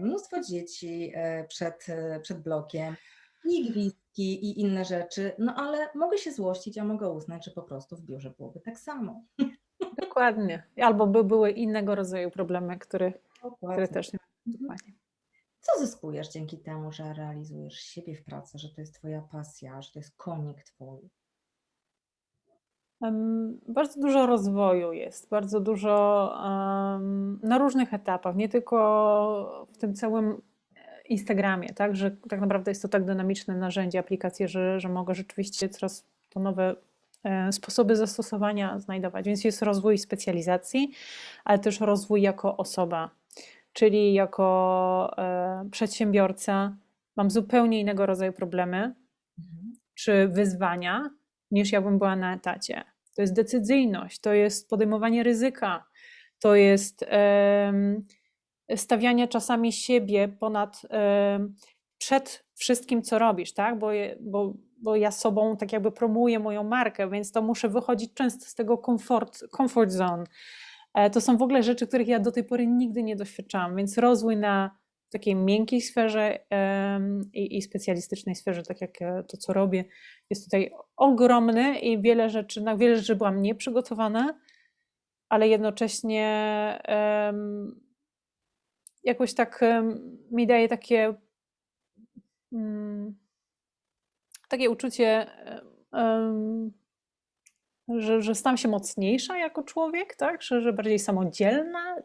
Mnóstwo 0.00 0.40
dzieci 0.40 1.12
e, 1.14 1.44
przed, 1.44 1.86
e, 1.88 2.20
przed 2.20 2.42
blokiem, 2.42 2.96
i 3.44 3.92
i 4.22 4.60
inne 4.60 4.84
rzeczy, 4.84 5.32
no 5.38 5.54
ale 5.54 5.88
mogę 5.94 6.18
się 6.18 6.32
złościć, 6.32 6.78
a 6.78 6.84
mogę 6.84 7.10
uznać, 7.10 7.44
że 7.44 7.50
po 7.50 7.62
prostu 7.62 7.96
w 7.96 8.00
biurze 8.00 8.30
byłoby 8.30 8.60
tak 8.60 8.78
samo. 8.78 9.24
Dokładnie. 10.02 10.62
Albo 10.82 11.06
by 11.06 11.24
były 11.24 11.50
innego 11.50 11.94
rodzaju 11.94 12.30
problemy, 12.30 12.78
które, 12.78 13.12
które 13.72 13.88
też 13.88 14.12
nie. 14.12 14.18
Mhm. 14.46 14.62
Dokładnie. 14.62 14.92
Co 15.60 15.78
zyskujesz 15.78 16.28
dzięki 16.28 16.58
temu, 16.58 16.92
że 16.92 17.12
realizujesz 17.12 17.74
siebie 17.74 18.16
w 18.16 18.24
pracy, 18.24 18.58
że 18.58 18.68
to 18.68 18.80
jest 18.80 18.94
twoja 18.94 19.22
pasja, 19.22 19.82
że 19.82 19.92
to 19.92 19.98
jest 19.98 20.16
konik 20.16 20.64
twój? 20.64 21.10
Bardzo 23.68 24.00
dużo 24.00 24.26
rozwoju 24.26 24.92
jest, 24.92 25.28
bardzo 25.28 25.60
dużo 25.60 26.34
em, 26.46 27.40
na 27.42 27.58
różnych 27.58 27.94
etapach, 27.94 28.36
nie 28.36 28.48
tylko 28.48 29.66
w 29.72 29.78
tym 29.78 29.94
całym 29.94 30.42
Instagramie, 31.08 31.68
tak, 31.68 31.96
że 31.96 32.10
tak 32.10 32.40
naprawdę 32.40 32.70
jest 32.70 32.82
to 32.82 32.88
tak 32.88 33.04
dynamiczne 33.04 33.56
narzędzie, 33.56 33.98
aplikacje, 33.98 34.48
że, 34.48 34.80
że 34.80 34.88
mogę 34.88 35.14
rzeczywiście 35.14 35.68
coraz 35.68 36.04
to 36.30 36.40
nowe 36.40 36.76
e, 37.24 37.52
sposoby 37.52 37.96
zastosowania 37.96 38.78
znajdować. 38.78 39.26
Więc 39.26 39.44
jest 39.44 39.62
rozwój 39.62 39.98
specjalizacji, 39.98 40.90
ale 41.44 41.58
też 41.58 41.80
rozwój 41.80 42.22
jako 42.22 42.56
osoba, 42.56 43.10
czyli 43.72 44.14
jako 44.14 45.14
e, 45.18 45.68
przedsiębiorca 45.70 46.76
mam 47.16 47.30
zupełnie 47.30 47.80
innego 47.80 48.06
rodzaju 48.06 48.32
problemy 48.32 48.94
Mhm. 49.38 49.72
czy 49.94 50.28
wyzwania, 50.28 51.10
niż 51.50 51.72
jakbym 51.72 51.98
była 51.98 52.16
na 52.16 52.34
etacie. 52.34 52.84
To 53.16 53.22
jest 53.22 53.34
decyzyjność, 53.34 54.18
to 54.18 54.32
jest 54.32 54.68
podejmowanie 54.68 55.22
ryzyka, 55.22 55.84
to 56.38 56.54
jest 56.54 57.04
em, 57.08 58.04
stawianie 58.76 59.28
czasami 59.28 59.72
siebie 59.72 60.28
ponad, 60.28 60.82
przed 61.98 62.44
wszystkim, 62.54 63.02
co 63.02 63.18
robisz, 63.18 63.54
tak? 63.54 63.78
Bo, 63.78 63.90
bo, 64.20 64.54
bo 64.78 64.96
ja 64.96 65.10
sobą 65.10 65.56
tak 65.56 65.72
jakby 65.72 65.92
promuję 65.92 66.38
moją 66.38 66.64
markę, 66.64 67.10
więc 67.10 67.32
to 67.32 67.42
muszę 67.42 67.68
wychodzić 67.68 68.14
często 68.14 68.44
z 68.44 68.54
tego 68.54 68.78
comfort, 68.78 69.38
comfort 69.56 69.90
zone. 69.90 70.24
E, 70.94 71.10
To 71.10 71.20
są 71.20 71.36
w 71.36 71.42
ogóle 71.42 71.62
rzeczy, 71.62 71.86
których 71.86 72.08
ja 72.08 72.20
do 72.20 72.32
tej 72.32 72.44
pory 72.44 72.66
nigdy 72.66 73.02
nie 73.02 73.16
doświadczałam, 73.16 73.76
więc 73.76 73.98
rozwój 73.98 74.36
na 74.36 74.78
takiej 75.10 75.34
miękkiej 75.34 75.80
sferze 75.80 76.38
i, 77.32 77.56
i 77.56 77.62
specjalistycznej 77.62 78.34
sferze, 78.34 78.62
tak 78.62 78.80
jak 78.80 79.02
e, 79.02 79.24
to, 79.28 79.36
co 79.36 79.52
robię, 79.52 79.84
jest 80.30 80.44
tutaj 80.44 80.70
ogromny 80.96 81.78
i 81.78 82.02
wiele 82.02 82.30
rzeczy, 82.30 82.60
na 82.60 82.76
wiele 82.76 82.96
rzeczy 82.96 83.16
byłam 83.16 83.42
nieprzygotowana, 83.42 84.40
ale 85.28 85.48
jednocześnie 85.48 86.24
jakoś 89.04 89.34
tak 89.34 89.60
mi 90.30 90.46
daje 90.46 90.68
takie 90.68 91.14
mm, 92.52 93.14
takie 94.48 94.70
uczucie, 94.70 95.26
że, 97.88 98.22
że 98.22 98.34
stałam 98.34 98.56
się 98.56 98.68
mocniejsza 98.68 99.38
jako 99.38 99.62
człowiek, 99.62 100.16
tak? 100.16 100.42
Że, 100.42 100.60
że 100.60 100.72
bardziej 100.72 100.98
samodzielna. 100.98 101.96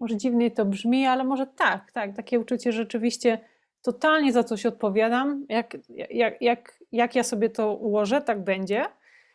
może 0.00 0.16
dziwnie 0.16 0.50
to 0.50 0.64
brzmi, 0.64 1.06
ale 1.06 1.24
może 1.24 1.46
tak, 1.46 1.92
tak. 1.92 2.16
Takie 2.16 2.40
uczucie, 2.40 2.72
rzeczywiście 2.72 3.38
totalnie 3.82 4.32
za 4.32 4.44
coś 4.44 4.66
odpowiadam. 4.66 5.46
Jak, 5.48 5.76
jak, 6.10 6.42
jak, 6.42 6.78
jak 6.92 7.14
ja 7.14 7.22
sobie 7.22 7.50
to 7.50 7.74
ułożę, 7.74 8.22
tak 8.22 8.44
będzie. 8.44 8.84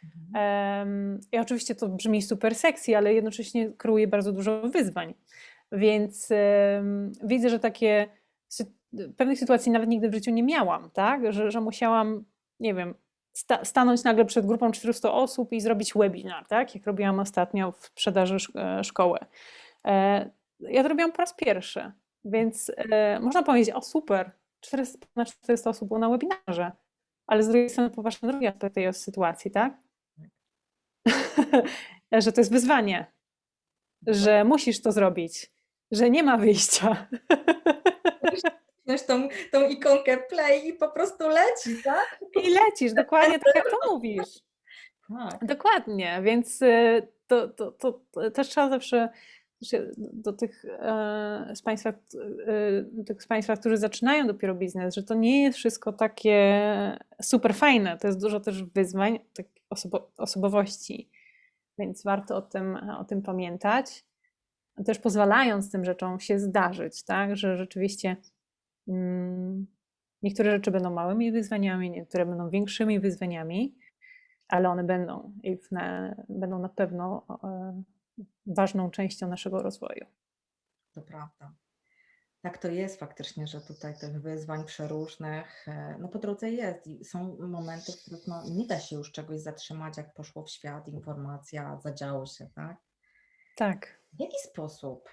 Mhm. 0.04 1.20
I 1.32 1.38
oczywiście 1.38 1.76
to 1.76 1.90
brzmi 1.90 2.22
super 2.22 2.56
sexy, 2.56 2.98
ale 2.98 3.14
jednocześnie 3.14 3.72
kreuje 3.78 4.08
bardzo 4.08 4.32
dużo 4.32 4.62
wyzwań. 4.62 5.14
Więc 5.72 6.30
widzę, 7.24 7.50
że 7.50 7.60
takie 7.60 8.08
pewnych 9.18 9.40
sytuacji 9.40 9.72
nawet 9.72 9.90
nigdy 9.90 10.10
w 10.10 10.14
życiu 10.14 10.32
nie 10.32 10.44
miałam, 10.44 10.90
tak? 10.92 11.34
Że, 11.34 11.52
że 11.52 11.62
musiałam, 11.62 12.26
nie 12.60 12.74
wiem, 12.74 12.96
sta- 13.34 13.66
stanąć 13.66 14.04
nagle 14.04 14.26
przed 14.26 14.46
grupą 14.46 14.72
400 14.72 15.12
osób 15.14 15.52
i 15.54 15.62
zrobić 15.62 15.94
webinar, 15.94 16.48
tak? 16.48 16.76
Jak 16.76 16.86
robiłam 16.86 17.20
ostatnio 17.20 17.72
w 17.72 17.86
sprzedaży 17.86 18.38
e, 18.56 18.84
szkoły. 18.84 19.20
E, 19.88 20.30
Ja 20.60 20.84
to 20.84 20.90
robiłam 20.90 21.12
po 21.12 21.18
raz 21.18 21.34
pierwszy, 21.34 21.92
więc 22.26 22.72
e, 22.78 23.20
można 23.20 23.44
powiedzieć, 23.44 23.76
o 23.76 23.82
super, 23.82 24.32
400, 24.60 25.00
na 25.16 25.26
400 25.26 25.70
osób 25.70 25.88
było 25.88 26.00
na 26.00 26.10
webinarze, 26.10 26.72
ale 27.28 27.44
z 27.44 27.48
drugiej 27.48 27.70
strony 27.70 27.90
popatrz 27.90 28.22
na 28.22 28.28
drugi 28.32 28.48
aspekt 28.48 28.76
tej 28.76 28.94
sytuacji, 28.94 29.52
tak? 29.52 29.78
że 32.24 32.32
to 32.32 32.42
jest 32.42 32.52
wyzwanie, 32.52 33.12
że 34.08 34.44
musisz 34.44 34.82
to 34.82 34.92
zrobić, 34.92 35.52
że 35.92 36.10
nie 36.10 36.24
ma 36.24 36.38
wyjścia. 36.38 37.08
Wziąć 38.86 39.04
tą, 39.04 39.28
tą 39.52 39.70
ikonkę 39.70 40.18
play 40.18 40.68
i 40.68 40.74
po 40.74 40.90
prostu 40.90 41.30
leci, 41.30 41.84
tak? 41.84 42.20
I 42.44 42.50
lecisz, 42.50 42.94
dokładnie 42.94 43.40
tak 43.40 43.56
jak 43.56 43.70
to 43.70 43.94
mówisz. 43.94 44.40
Tak. 45.08 45.46
Dokładnie, 45.46 46.20
więc 46.24 46.62
y, 46.62 47.08
to, 47.28 47.48
to, 47.48 47.72
to, 47.72 48.02
to 48.12 48.32
też 48.32 48.48
trzeba 48.48 48.70
zawsze 48.70 49.10
do 49.98 50.34
tych 50.34 50.66
e, 50.66 51.52
z, 51.56 51.62
państwa, 51.62 51.90
e, 51.90 53.04
tych 53.06 53.24
z 53.24 53.28
Państwa, 53.28 53.58
którzy 53.58 53.78
zaczynają 53.78 54.28
dopiero 54.28 54.56
biznes, 54.56 54.96
że 54.96 55.04
to 55.04 55.14
nie 55.14 55.44
jest 55.44 55.58
wszystko 55.58 55.94
takie 55.94 56.98
super 57.22 57.56
fajne. 57.56 57.98
To 57.98 58.08
jest 58.08 58.22
dużo 58.22 58.40
też 58.40 58.64
wyzwań, 58.64 59.20
tak 59.34 59.46
osobo, 59.70 60.12
osobowości, 60.18 61.10
więc 61.78 62.04
warto 62.04 62.36
o 62.36 62.42
tym, 62.42 62.76
o 63.00 63.06
tym 63.06 63.22
pamiętać. 63.22 64.06
Też 64.86 65.00
pozwalając 65.00 65.72
tym 65.72 65.86
rzeczom 65.86 66.20
się 66.20 66.40
zdarzyć, 66.40 67.04
tak, 67.04 67.36
że 67.36 67.58
rzeczywiście 67.58 68.16
mm, 68.88 69.68
niektóre 70.22 70.52
rzeczy 70.52 70.72
będą 70.72 70.94
małymi 70.94 71.32
wyzwaniami, 71.32 71.92
niektóre 71.92 72.26
będą 72.26 72.50
większymi 72.50 73.00
wyzwaniami, 73.00 73.76
ale 74.48 74.70
one 74.70 74.84
będą 74.84 75.34
i 75.44 75.60
na, 75.72 76.16
będą 76.30 76.60
na 76.60 76.70
pewno 76.70 77.26
e, 77.44 77.84
ważną 78.46 78.92
częścią 78.92 79.28
naszego 79.28 79.62
rozwoju. 79.62 80.06
To 80.92 81.02
prawda. 81.02 81.54
Tak 82.42 82.58
to 82.58 82.68
jest 82.68 83.00
faktycznie, 83.00 83.48
że 83.48 83.62
tutaj 83.62 83.98
tych 84.00 84.22
wyzwań 84.22 84.66
przeróżnych, 84.66 85.68
e, 85.68 85.98
no 86.00 86.08
po 86.08 86.20
drodze 86.20 86.52
jest 86.52 86.88
i 86.88 87.06
są 87.06 87.38
momenty, 87.48 87.92
w 87.92 88.02
których 88.02 88.28
no, 88.28 88.44
nie 88.50 88.68
da 88.68 88.80
się 88.80 88.96
już 88.96 89.12
czegoś 89.12 89.40
zatrzymać, 89.40 89.98
jak 89.98 90.14
poszło 90.14 90.44
w 90.44 90.50
świat, 90.50 90.88
informacja, 90.88 91.80
zadziało 91.84 92.26
się, 92.26 92.50
tak? 92.56 92.78
Tak. 93.56 94.02
W 94.14 94.20
jaki 94.20 94.38
sposób 94.44 95.10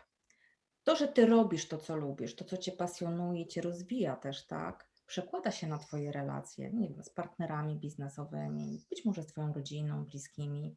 to, 0.84 0.96
że 0.96 1.08
ty 1.08 1.26
robisz 1.26 1.68
to, 1.68 1.78
co 1.78 1.96
lubisz, 1.96 2.36
to, 2.36 2.44
co 2.44 2.56
cię 2.56 2.72
pasjonuje, 2.72 3.46
cię 3.46 3.60
rozwija 3.60 4.16
też, 4.16 4.46
tak? 4.46 4.88
Przekłada 5.06 5.50
się 5.50 5.66
na 5.66 5.78
twoje 5.78 6.12
relacje, 6.12 6.70
nie 6.72 6.88
wiem, 6.88 7.04
z 7.04 7.10
partnerami 7.10 7.76
biznesowymi, 7.76 8.84
być 8.90 9.04
może 9.04 9.22
z 9.22 9.26
twoją 9.26 9.52
rodziną, 9.52 10.04
bliskimi. 10.04 10.76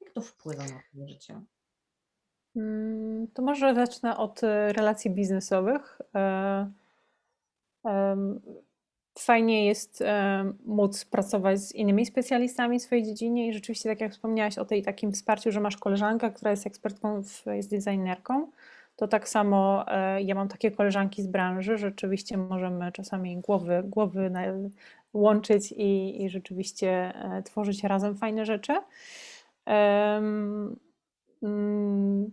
Jak 0.00 0.12
to 0.14 0.20
wpływa 0.20 0.62
na 0.62 0.80
twoje 0.90 1.08
życie? 1.08 1.40
Mm, 2.56 3.28
To 3.34 3.42
może 3.42 3.74
zacznę 3.74 4.16
od 4.16 4.44
e, 4.44 4.72
relacji 4.72 5.10
biznesowych. 5.10 5.98
Fajnie 9.18 9.66
jest 9.66 10.02
e, 10.02 10.52
móc 10.64 11.04
pracować 11.04 11.60
z 11.60 11.74
innymi 11.74 12.06
specjalistami 12.06 12.78
w 12.78 12.82
swojej 12.82 13.04
dziedzinie 13.04 13.48
i 13.48 13.52
rzeczywiście, 13.52 13.88
tak 13.88 14.00
jak 14.00 14.12
wspomniałaś 14.12 14.58
o 14.58 14.64
tej 14.64 14.82
takim 14.82 15.12
wsparciu, 15.12 15.52
że 15.52 15.60
masz 15.60 15.76
koleżankę, 15.76 16.30
która 16.30 16.50
jest 16.50 16.66
ekspertką, 16.66 17.22
w, 17.22 17.46
jest 17.46 17.70
designerką, 17.70 18.50
to 18.96 19.08
tak 19.08 19.28
samo 19.28 19.84
e, 19.88 20.22
ja 20.22 20.34
mam 20.34 20.48
takie 20.48 20.70
koleżanki 20.70 21.22
z 21.22 21.26
branży, 21.26 21.78
rzeczywiście 21.78 22.36
możemy 22.36 22.92
czasami 22.92 23.36
głowy, 23.36 23.82
głowy 23.84 24.30
łączyć 25.12 25.72
i, 25.72 26.22
i 26.24 26.30
rzeczywiście 26.30 26.90
e, 27.14 27.42
tworzyć 27.42 27.84
razem 27.84 28.16
fajne 28.16 28.46
rzeczy. 28.46 28.72
Mm, 31.42 32.32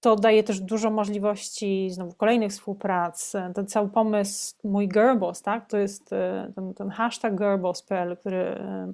to 0.00 0.16
daje 0.16 0.42
też 0.42 0.60
dużo 0.60 0.90
możliwości 0.90 1.90
znowu 1.90 2.14
kolejnych 2.14 2.52
współprac. 2.52 3.32
Ten 3.54 3.66
cały 3.66 3.88
pomysł 3.88 4.54
mój 4.64 4.88
Girlboss, 4.88 5.42
tak? 5.42 5.70
To 5.70 5.78
jest 5.78 6.12
e, 6.12 6.52
ten, 6.54 6.74
ten 6.74 6.90
hashtag 6.90 7.34
girlboss.pl, 7.38 8.16
który, 8.16 8.36
e, 8.36 8.92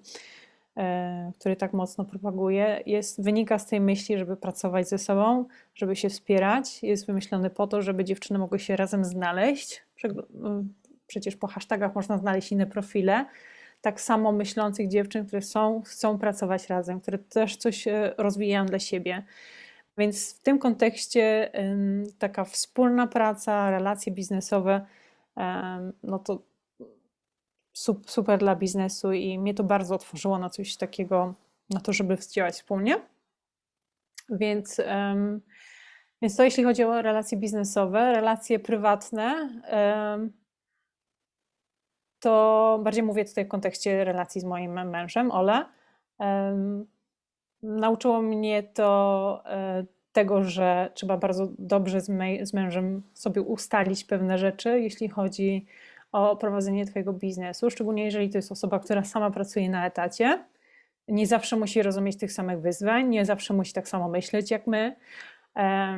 e, 0.76 1.32
który 1.38 1.56
tak 1.56 1.72
mocno 1.72 2.04
propaguje, 2.04 2.82
jest, 2.86 3.22
wynika 3.22 3.58
z 3.58 3.66
tej 3.66 3.80
myśli, 3.80 4.18
żeby 4.18 4.36
pracować 4.36 4.88
ze 4.88 4.98
sobą, 4.98 5.44
żeby 5.74 5.96
się 5.96 6.08
wspierać. 6.08 6.82
Jest 6.82 7.06
wymyślony 7.06 7.50
po 7.50 7.66
to, 7.66 7.82
żeby 7.82 8.04
dziewczyny 8.04 8.38
mogły 8.38 8.58
się 8.58 8.76
razem 8.76 9.04
znaleźć. 9.04 9.82
Przecież 11.06 11.36
po 11.36 11.46
hashtagach 11.46 11.94
można 11.94 12.18
znaleźć 12.18 12.52
inne 12.52 12.66
profile. 12.66 13.24
Tak 13.80 14.00
samo 14.00 14.32
myślących 14.32 14.88
dziewczyn, 14.88 15.26
które 15.26 15.42
są, 15.42 15.82
chcą 15.82 16.18
pracować 16.18 16.68
razem, 16.68 17.00
które 17.00 17.18
też 17.18 17.56
coś 17.56 17.84
rozwijają 18.18 18.66
dla 18.66 18.78
siebie. 18.78 19.24
Więc 19.98 20.38
w 20.38 20.42
tym 20.42 20.58
kontekście 20.58 21.52
taka 22.18 22.44
wspólna 22.44 23.06
praca, 23.06 23.70
relacje 23.70 24.12
biznesowe, 24.12 24.86
no 26.02 26.18
to 26.18 26.42
sup- 27.76 28.10
super 28.10 28.38
dla 28.38 28.56
biznesu 28.56 29.12
i 29.12 29.38
mnie 29.38 29.54
to 29.54 29.64
bardzo 29.64 29.94
otworzyło 29.94 30.38
na 30.38 30.50
coś 30.50 30.76
takiego, 30.76 31.34
na 31.70 31.80
to, 31.80 31.92
żeby 31.92 32.16
działać 32.32 32.54
wspólnie. 32.54 32.96
Więc, 34.30 34.80
więc 36.22 36.36
to 36.36 36.44
jeśli 36.44 36.64
chodzi 36.64 36.84
o 36.84 37.02
relacje 37.02 37.38
biznesowe, 37.38 38.12
relacje 38.12 38.58
prywatne, 38.58 39.48
to 42.20 42.80
bardziej 42.82 43.02
mówię 43.02 43.24
tutaj 43.24 43.44
w 43.44 43.48
kontekście 43.48 44.04
relacji 44.04 44.40
z 44.40 44.44
moim 44.44 44.90
mężem, 44.90 45.30
Ole. 45.30 45.64
Nauczyło 47.64 48.22
mnie 48.22 48.62
to 48.62 49.42
e, 49.46 49.84
tego, 50.12 50.44
że 50.44 50.90
trzeba 50.94 51.16
bardzo 51.16 51.48
dobrze 51.58 52.00
z, 52.00 52.52
mężem 52.52 53.02
sobie 53.14 53.42
ustalić 53.42 54.04
pewne 54.04 54.38
rzeczy, 54.38 54.80
jeśli 54.80 55.08
chodzi 55.08 55.66
o 56.12 56.36
prowadzenie 56.36 56.86
Twojego 56.86 57.12
biznesu, 57.12 57.70
szczególnie 57.70 58.04
jeżeli 58.04 58.30
to 58.30 58.38
jest 58.38 58.52
osoba, 58.52 58.78
która 58.78 59.04
sama 59.04 59.30
pracuje 59.30 59.70
na 59.70 59.86
etacie, 59.86 60.44
nie 61.08 61.26
zawsze 61.26 61.56
musi 61.56 61.82
rozumieć 61.82 62.16
tych 62.16 62.32
samych 62.32 62.60
wyzwań, 62.60 63.08
nie 63.08 63.24
zawsze 63.24 63.54
musi 63.54 63.72
tak 63.72 63.88
samo 63.88 64.08
myśleć 64.08 64.50
jak 64.50 64.66
my, 64.66 64.96
e, 65.56 65.96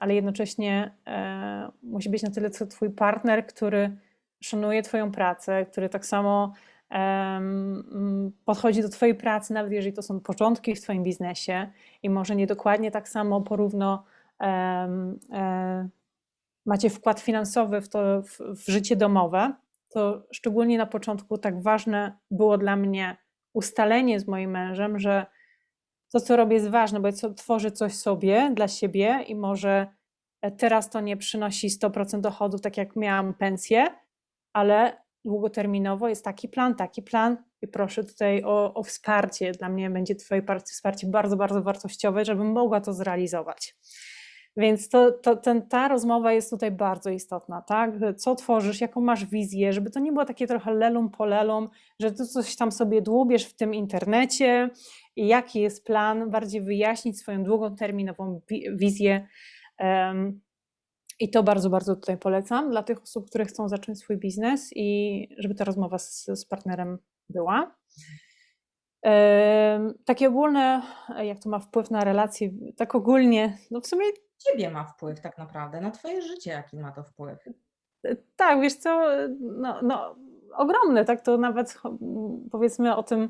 ale 0.00 0.14
jednocześnie 0.14 0.94
e, 1.06 1.70
musi 1.82 2.10
być 2.10 2.22
na 2.22 2.30
tyle 2.30 2.50
co 2.50 2.66
twój 2.66 2.90
partner, 2.90 3.46
który 3.46 3.96
szanuje 4.40 4.82
twoją 4.82 5.12
pracę, 5.12 5.66
który 5.66 5.88
tak 5.88 6.06
samo 6.06 6.52
podchodzi 8.44 8.82
do 8.82 8.88
twojej 8.88 9.14
pracy, 9.14 9.54
nawet 9.54 9.72
jeżeli 9.72 9.92
to 9.92 10.02
są 10.02 10.20
początki 10.20 10.74
w 10.74 10.80
twoim 10.80 11.02
biznesie 11.02 11.70
i 12.02 12.10
może 12.10 12.36
nie 12.36 12.46
dokładnie 12.46 12.90
tak 12.90 13.08
samo 13.08 13.40
porówno 13.40 14.04
e, 14.42 15.88
macie 16.66 16.90
wkład 16.90 17.20
finansowy 17.20 17.80
w 17.80 17.88
to 17.88 18.22
w, 18.22 18.38
w 18.38 18.70
życie 18.70 18.96
domowe, 18.96 19.54
to 19.88 20.26
szczególnie 20.32 20.78
na 20.78 20.86
początku 20.86 21.38
tak 21.38 21.62
ważne 21.62 22.18
było 22.30 22.58
dla 22.58 22.76
mnie 22.76 23.16
ustalenie 23.52 24.20
z 24.20 24.26
moim 24.26 24.50
mężem, 24.50 24.98
że 24.98 25.26
to, 26.12 26.20
co 26.20 26.36
robię, 26.36 26.54
jest 26.56 26.68
ważne, 26.68 27.00
bo 27.00 27.08
tworzę 27.36 27.70
coś 27.70 27.94
sobie 27.94 28.50
dla 28.54 28.68
siebie 28.68 29.24
i 29.26 29.34
może 29.34 29.86
e, 30.40 30.50
teraz 30.50 30.90
to 30.90 31.00
nie 31.00 31.16
przynosi 31.16 31.68
100% 31.68 32.20
dochodów, 32.20 32.60
tak 32.60 32.76
jak 32.76 32.96
miałam 32.96 33.34
pensję, 33.34 33.86
ale 34.52 35.03
długoterminowo 35.24 36.08
jest 36.08 36.24
taki 36.24 36.48
plan, 36.48 36.74
taki 36.74 37.02
plan 37.02 37.36
i 37.62 37.68
proszę 37.68 38.04
tutaj 38.04 38.44
o, 38.44 38.74
o 38.74 38.82
wsparcie. 38.82 39.52
Dla 39.52 39.68
mnie 39.68 39.90
będzie 39.90 40.14
Twoje 40.14 40.42
par- 40.42 40.62
wsparcie 40.62 41.06
bardzo, 41.06 41.36
bardzo 41.36 41.62
wartościowe, 41.62 42.24
żebym 42.24 42.52
mogła 42.52 42.80
to 42.80 42.92
zrealizować. 42.92 43.74
Więc 44.56 44.88
to, 44.88 45.12
to, 45.12 45.36
ten, 45.36 45.68
ta 45.68 45.88
rozmowa 45.88 46.32
jest 46.32 46.50
tutaj 46.50 46.70
bardzo 46.70 47.10
istotna, 47.10 47.62
tak? 47.62 47.90
Co 48.16 48.34
tworzysz, 48.34 48.80
jaką 48.80 49.00
masz 49.00 49.26
wizję, 49.26 49.72
żeby 49.72 49.90
to 49.90 50.00
nie 50.00 50.12
było 50.12 50.24
takie 50.24 50.46
trochę 50.46 50.74
lelum 50.74 51.10
polelum, 51.10 51.68
że 52.00 52.12
ty 52.12 52.26
coś 52.26 52.56
tam 52.56 52.72
sobie 52.72 53.02
dłubiesz 53.02 53.44
w 53.44 53.56
tym 53.56 53.74
internecie 53.74 54.70
i 55.16 55.26
jaki 55.26 55.60
jest 55.60 55.84
plan, 55.86 56.30
bardziej 56.30 56.62
wyjaśnić 56.62 57.18
swoją 57.18 57.44
długoterminową 57.44 58.40
wi- 58.50 58.66
wizję. 58.76 59.26
em, 59.78 60.40
I 61.20 61.30
to 61.30 61.42
bardzo, 61.42 61.70
bardzo 61.70 61.96
tutaj 61.96 62.18
polecam 62.18 62.70
dla 62.70 62.82
tych 62.82 63.02
osób, 63.02 63.28
które 63.28 63.44
chcą 63.44 63.68
zacząć 63.68 63.98
swój 63.98 64.16
biznes 64.16 64.70
i 64.76 65.28
żeby 65.38 65.54
ta 65.54 65.64
rozmowa 65.64 65.98
z, 65.98 66.24
z 66.26 66.44
partnerem 66.46 66.98
była. 67.28 67.74
Em, 69.02 69.94
Takie 70.04 70.28
ogólne, 70.28 70.82
jak 71.22 71.38
to 71.38 71.48
ma 71.48 71.58
wpływ 71.58 71.90
na 71.90 72.04
relacje, 72.04 72.50
tak 72.76 72.94
ogólnie, 72.94 73.58
no 73.70 73.80
w 73.80 73.86
sumie 73.86 74.04
Ciebie 74.38 74.70
ma 74.70 74.84
wpływ 74.84 75.20
tak 75.20 75.38
naprawdę, 75.38 75.80
na 75.80 75.90
twoje 75.90 76.22
życie, 76.22 76.50
jaki 76.50 76.76
ma 76.76 76.92
to 76.92 77.02
wpływ. 77.02 77.38
E, 78.04 78.16
Tak, 78.36 78.60
wiesz 78.60 78.74
co, 78.74 79.06
no, 79.40 79.82
no 79.82 80.16
ogromny, 80.56 81.04
tak, 81.04 81.20
to 81.20 81.38
nawet 81.38 81.78
powiedzmy 82.50 82.96
o 82.96 83.02
tym, 83.02 83.28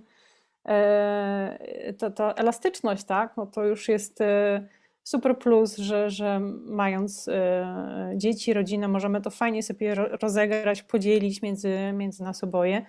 e, 0.69 1.95
to, 1.99 2.11
to 2.11 2.37
elastyczność, 2.37 3.05
tak, 3.05 3.37
no 3.37 3.47
to 3.47 3.65
już 3.65 3.89
jest 3.89 4.21
e, 4.21 4.69
super 5.05 5.39
plus, 5.39 5.77
że, 5.77 6.11
że 6.11 6.41
mając 6.67 7.29
e, 7.29 8.13
dzieci, 8.17 8.53
rodzinę, 8.53 8.89
możemy 8.89 9.21
to 9.21 9.31
fajnie 9.31 9.63
sobie 9.63 9.95
ro- 9.95 10.17
rozegrać, 10.23 10.83
podzielić 10.83 11.43
między, 11.43 11.93
między 11.93 12.23
nas 12.23 12.45
oboje. 12.45 12.87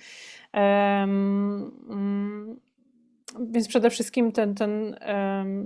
Mm, 0.54 1.71
Więc 3.39 3.67
przede 3.67 3.89
wszystkim 3.89 4.32
ten, 4.32 4.56
ten 4.56 4.95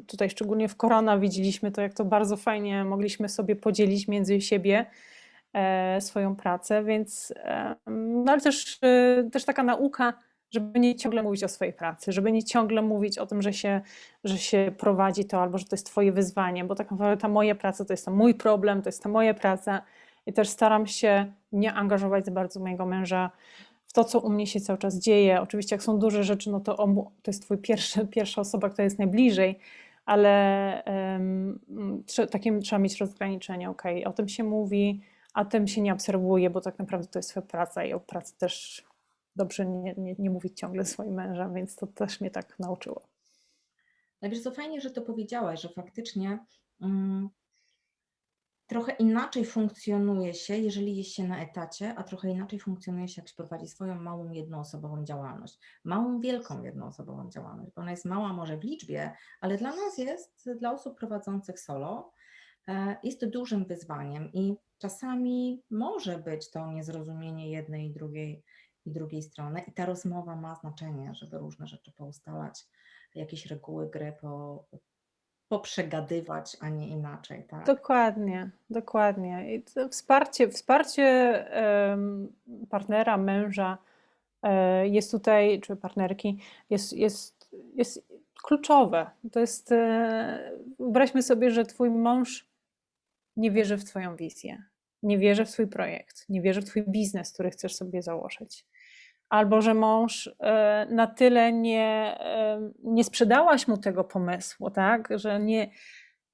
tutaj 0.07 0.29
szczególnie 0.29 0.67
w 0.69 0.75
korona 0.75 1.17
widzieliśmy 1.17 1.71
to, 1.71 1.81
jak 1.81 1.93
to 1.93 2.05
bardzo 2.05 2.37
fajnie 2.37 2.85
mogliśmy 2.85 3.29
sobie 3.29 3.55
podzielić 3.55 4.07
między 4.07 4.41
siebie 4.41 4.85
e, 5.53 6.01
swoją 6.01 6.35
pracę, 6.35 6.83
więc 6.83 7.33
no 8.25 8.31
ale 8.31 8.41
też, 8.41 8.79
e, 8.83 9.29
też 9.31 9.45
taka 9.45 9.63
nauka, 9.63 10.13
żeby 10.51 10.79
nie 10.79 10.95
ciągle 10.95 11.23
mówić 11.23 11.43
o 11.43 11.47
swojej 11.47 11.73
pracy, 11.73 12.11
żeby 12.11 12.31
nie 12.31 12.43
ciągle 12.43 12.81
mówić 12.81 13.17
o 13.17 13.25
tym, 13.25 13.41
że 13.41 13.53
się, 13.53 13.81
że 14.23 14.37
się 14.37 14.71
prowadzi 14.77 15.25
to 15.25 15.41
albo 15.41 15.57
że 15.57 15.65
to 15.65 15.75
jest 15.75 15.85
twoje 15.85 16.11
wyzwanie, 16.11 16.63
bo 16.63 16.75
tak 16.75 16.91
naprawdę 16.91 17.21
ta 17.21 17.27
moja 17.27 17.55
praca 17.55 17.85
to 17.85 17.93
jest 17.93 18.05
to 18.05 18.11
mój 18.11 18.35
problem, 18.35 18.81
to 18.81 18.89
jest 18.89 19.03
ta 19.03 19.09
moja 19.09 19.33
praca 19.33 19.81
i 20.25 20.33
też 20.33 20.49
staram 20.49 20.87
się 20.87 21.31
nie 21.51 21.73
angażować 21.73 22.25
za 22.25 22.31
bardzo 22.31 22.59
mojego 22.59 22.85
męża 22.85 23.31
w 23.87 23.93
to, 23.93 24.03
co 24.03 24.19
u 24.19 24.29
mnie 24.29 24.47
się 24.47 24.61
cały 24.61 24.79
czas 24.79 24.95
dzieje. 24.95 25.41
Oczywiście, 25.41 25.75
jak 25.75 25.83
są 25.83 25.99
duże 25.99 26.23
rzeczy, 26.23 26.51
no 26.51 26.59
to 26.59 26.77
on, 26.77 26.95
to 26.95 27.31
jest 27.31 27.43
twój 27.43 27.57
pierwszy, 27.57 28.07
pierwsza 28.15 28.41
osoba, 28.41 28.69
która 28.69 28.83
jest 28.83 28.99
najbliżej, 28.99 29.59
ale 30.05 30.83
trze- 32.05 32.27
takim 32.27 32.61
trzeba 32.61 32.79
mieć 32.79 32.97
rozgraniczenie. 32.97 33.69
Ok, 33.69 33.83
o 34.05 34.11
tym 34.11 34.29
się 34.29 34.43
mówi, 34.43 35.01
a 35.33 35.45
tym 35.45 35.67
się 35.67 35.81
nie 35.81 35.93
obserwuje, 35.93 36.49
bo 36.49 36.61
tak 36.61 36.79
naprawdę 36.79 37.07
to 37.07 37.19
jest 37.19 37.29
twoja 37.29 37.45
praca 37.45 37.83
i 37.83 37.93
o 37.93 37.99
pracy 37.99 38.37
też 38.37 38.83
dobrze 39.39 39.65
nie, 39.65 39.93
nie, 39.97 40.15
nie 40.19 40.29
mówić 40.29 40.59
ciągle 40.59 40.85
swoim 40.85 41.13
mężem, 41.13 41.53
więc 41.53 41.75
to 41.75 41.87
też 41.87 42.21
mnie 42.21 42.31
tak 42.31 42.59
nauczyło. 42.59 43.01
No 44.21 44.29
wiesz, 44.29 44.41
co 44.41 44.51
fajnie, 44.51 44.81
że 44.81 44.91
to 44.91 45.01
powiedziałaś, 45.01 45.61
że 45.61 45.69
faktycznie 45.69 46.39
mm, 46.81 47.29
trochę 48.67 48.91
inaczej 48.91 49.45
funkcjonuje 49.45 50.33
się, 50.33 50.57
jeżeli 50.57 50.97
jest 50.97 51.09
się 51.09 51.27
na 51.27 51.41
etacie, 51.41 51.95
a 51.97 52.03
trochę 52.03 52.29
inaczej 52.29 52.59
funkcjonuje 52.59 53.07
się, 53.07 53.21
jak 53.21 53.29
się 53.29 53.35
prowadzi 53.35 53.67
swoją 53.67 53.95
małą 53.95 54.31
jednoosobową 54.31 55.03
działalność. 55.03 55.59
Małą, 55.83 56.19
wielką 56.19 56.63
jednoosobową 56.63 57.29
działalność, 57.29 57.71
bo 57.75 57.81
ona 57.81 57.91
jest 57.91 58.05
mała 58.05 58.33
może 58.33 58.57
w 58.57 58.63
liczbie, 58.63 59.11
ale 59.41 59.57
dla 59.57 59.69
nas 59.69 59.97
jest, 59.97 60.49
dla 60.59 60.71
osób 60.71 60.99
prowadzących 60.99 61.59
solo, 61.59 62.13
e, 62.67 62.97
jest 63.03 63.19
to 63.19 63.27
dużym 63.27 63.65
wyzwaniem 63.65 64.31
i 64.33 64.55
czasami 64.77 65.63
może 65.69 66.17
być 66.17 66.51
to 66.51 66.71
niezrozumienie 66.71 67.51
jednej 67.51 67.87
i 67.87 67.93
drugiej, 67.93 68.43
i 68.85 68.91
drugiej 68.91 69.21
strony 69.21 69.59
i 69.67 69.71
ta 69.71 69.85
rozmowa 69.85 70.35
ma 70.35 70.55
znaczenie, 70.55 71.13
żeby 71.13 71.37
różne 71.37 71.67
rzeczy 71.67 71.91
poustalać, 71.91 72.65
jakieś 73.15 73.45
reguły 73.45 73.89
gry 73.89 74.13
po, 74.21 74.65
poprzegadywać, 75.47 76.57
a 76.59 76.69
nie 76.69 76.87
inaczej, 76.87 77.43
tak? 77.43 77.65
Dokładnie, 77.65 78.49
dokładnie. 78.69 79.55
I 79.55 79.63
wsparcie, 79.91 80.49
wsparcie 80.49 81.45
partnera, 82.69 83.17
męża 83.17 83.77
e, 84.43 84.87
jest 84.87 85.11
tutaj, 85.11 85.61
czy 85.61 85.75
partnerki, 85.75 86.39
jest, 86.69 86.93
jest, 86.93 87.55
jest 87.75 88.07
kluczowe. 88.43 89.09
To 89.31 89.39
jest, 89.39 89.71
e, 89.71 90.51
wyobraźmy 90.79 91.23
sobie, 91.23 91.51
że 91.51 91.65
twój 91.65 91.89
mąż 91.89 92.49
nie 93.37 93.51
wierzy 93.51 93.77
w 93.77 93.83
twoją 93.83 94.15
wizję, 94.15 94.63
nie 95.03 95.17
wierzy 95.17 95.45
w 95.45 95.51
twój 95.51 95.67
projekt, 95.67 96.25
nie 96.29 96.41
wierzy 96.41 96.61
w 96.61 96.65
twój 96.65 96.83
biznes, 96.87 97.33
który 97.33 97.49
chcesz 97.49 97.75
sobie 97.75 98.01
założyć. 98.01 98.65
Albo 99.29 99.61
że 99.61 99.73
mąż 99.73 100.29
e, 100.39 100.87
na 100.91 101.07
tyle 101.07 101.53
nie, 101.53 102.17
e, 102.19 102.71
nie 102.83 103.03
sprzedałaś 103.03 103.67
mu 103.67 103.77
tego 103.77 104.03
pomysłu, 104.03 104.71
tak? 104.71 105.09
Że 105.15 105.39
nie, 105.39 105.69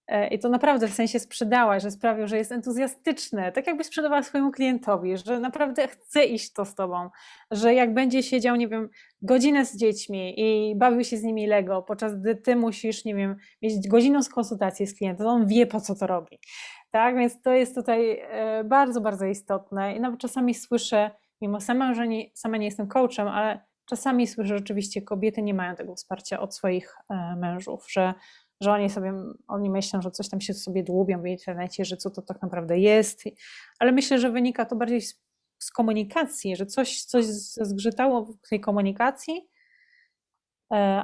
E, 0.07 0.27
I 0.27 0.39
to 0.39 0.49
naprawdę 0.49 0.87
w 0.87 0.93
sensie 0.93 1.19
sprzedałaś, 1.19 1.83
że 1.83 1.91
sprawił, 1.91 2.27
że 2.27 2.37
jest 2.37 2.51
entuzjastyczny, 2.51 3.51
tak 3.51 3.67
jakby 3.67 3.83
sprzedawała 3.83 4.23
swojemu 4.23 4.51
klientowi, 4.51 5.17
że 5.17 5.39
naprawdę 5.39 5.87
chce 5.87 6.25
iść 6.25 6.53
to 6.53 6.65
z 6.65 6.75
tobą, 6.75 7.09
że 7.51 7.73
jak 7.73 7.93
będzie 7.93 8.23
siedział, 8.23 8.55
nie 8.55 8.67
wiem, 8.67 8.89
godzinę 9.21 9.65
z 9.65 9.77
dziećmi 9.77 10.33
i 10.37 10.75
bawił 10.75 11.03
się 11.03 11.17
z 11.17 11.23
nimi 11.23 11.47
Lego, 11.47 11.81
podczas 11.81 12.15
gdy 12.15 12.35
ty 12.35 12.55
musisz, 12.55 13.05
nie 13.05 13.15
wiem, 13.15 13.35
mieć 13.61 13.87
godzinną 13.87 14.23
z 14.23 14.29
konsultację 14.29 14.87
z 14.87 14.97
klientem, 14.97 15.27
on 15.27 15.47
wie 15.47 15.67
po 15.67 15.81
co 15.81 15.95
to 15.95 16.07
robi. 16.07 16.39
Tak, 16.95 17.15
więc 17.15 17.41
to 17.41 17.53
jest 17.53 17.75
tutaj 17.75 18.19
e, 18.21 18.63
bardzo, 18.63 19.01
bardzo 19.01 19.25
istotne. 19.25 19.95
I 19.95 19.99
nawet 19.99 20.19
czasami 20.19 20.53
słyszę, 20.53 21.11
mimo 21.41 21.61
sama, 21.61 21.93
że 21.93 22.07
nie, 22.07 22.25
sama 22.33 22.57
nie 22.57 22.65
jestem 22.65 22.87
coachem, 22.87 23.27
ale 23.27 23.65
czasami 23.85 24.27
słyszę, 24.27 24.47
że 24.47 24.57
rzeczywiście 24.57 25.01
kobiety 25.01 25.41
nie 25.41 25.53
mają 25.53 25.75
tego 25.75 25.95
wsparcia 25.95 26.39
od 26.39 26.55
swoich 26.55 26.95
e, 27.09 27.35
mężów, 27.35 27.91
że 27.91 28.13
że 28.61 28.71
oni 28.71 28.89
sobie, 28.89 29.13
oni 29.47 29.69
myślą, 29.69 30.01
że 30.01 30.11
coś 30.11 30.29
tam 30.29 30.41
się 30.41 30.53
sobie 30.53 30.83
dłubią 30.83 31.21
w 31.21 31.25
internecie, 31.25 31.85
że 31.85 31.97
co 31.97 32.09
to 32.09 32.21
tak 32.21 32.41
naprawdę 32.41 32.79
jest, 32.79 33.23
ale 33.79 33.91
myślę, 33.91 34.19
że 34.19 34.31
wynika 34.31 34.65
to 34.65 34.75
bardziej 34.75 35.01
z, 35.01 35.21
z 35.59 35.71
komunikacji, 35.71 36.55
że 36.55 36.65
coś, 36.65 37.01
coś 37.03 37.25
zgrzytało 37.25 38.25
w 38.25 38.49
tej 38.49 38.59
komunikacji, 38.59 39.47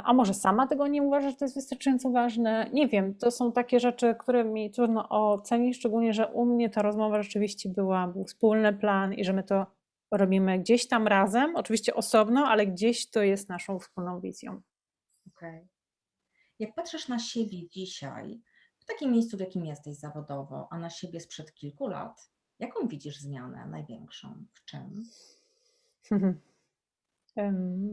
a 0.04 0.14
może 0.14 0.34
sama 0.34 0.68
tego 0.68 0.88
nie 0.88 1.04
uważa, 1.04 1.30
że 1.30 1.36
to 1.36 1.46
jest 1.46 1.56
wystarczająco 1.56 2.10
ważne. 2.10 2.70
Nie 2.74 2.88
wiem, 2.88 3.16
to 3.16 3.32
są 3.32 3.52
takie 3.52 3.80
rzeczy, 3.80 4.16
które 4.20 4.44
mi 4.44 4.72
trudno 4.72 5.10
ocenić, 5.10 5.78
szczególnie, 5.78 6.14
że 6.14 6.28
u 6.28 6.46
mnie 6.46 6.70
ta 6.70 6.82
rozmowa 6.82 7.24
rzeczywiście 7.24 7.70
była, 7.70 8.08
był 8.08 8.26
wspólny 8.26 8.74
plan 8.74 9.14
i 9.14 9.24
że 9.24 9.34
my 9.34 9.44
to 9.44 9.66
robimy 10.12 10.60
gdzieś 10.60 10.88
tam 10.88 11.08
razem, 11.08 11.56
oczywiście 11.56 11.96
osobno, 11.96 12.48
ale 12.48 12.68
gdzieś 12.68 13.10
to 13.10 13.24
jest 13.24 13.50
naszą 13.50 13.80
wspólną 13.80 14.22
wizją. 14.22 14.62
Okej. 15.28 15.68
Jak 16.60 16.76
patrzysz 16.76 17.08
na 17.08 17.20
siebie 17.20 17.68
dzisiaj, 17.68 18.42
w 18.80 18.86
takim 18.86 19.12
miejscu, 19.12 19.38
w 19.38 19.40
jakim 19.40 19.66
jesteś 19.66 19.96
zawodowo, 19.96 20.68
a 20.72 20.80
na 20.80 20.90
siebie 20.90 21.20
sprzed 21.20 21.54
kilku 21.54 21.88
lat, 21.88 22.32
jaką 22.60 22.88
widzisz 22.88 23.20
zmianę 23.20 23.68
największą? 23.68 24.46
W 24.54 24.66
czym? 24.66 25.04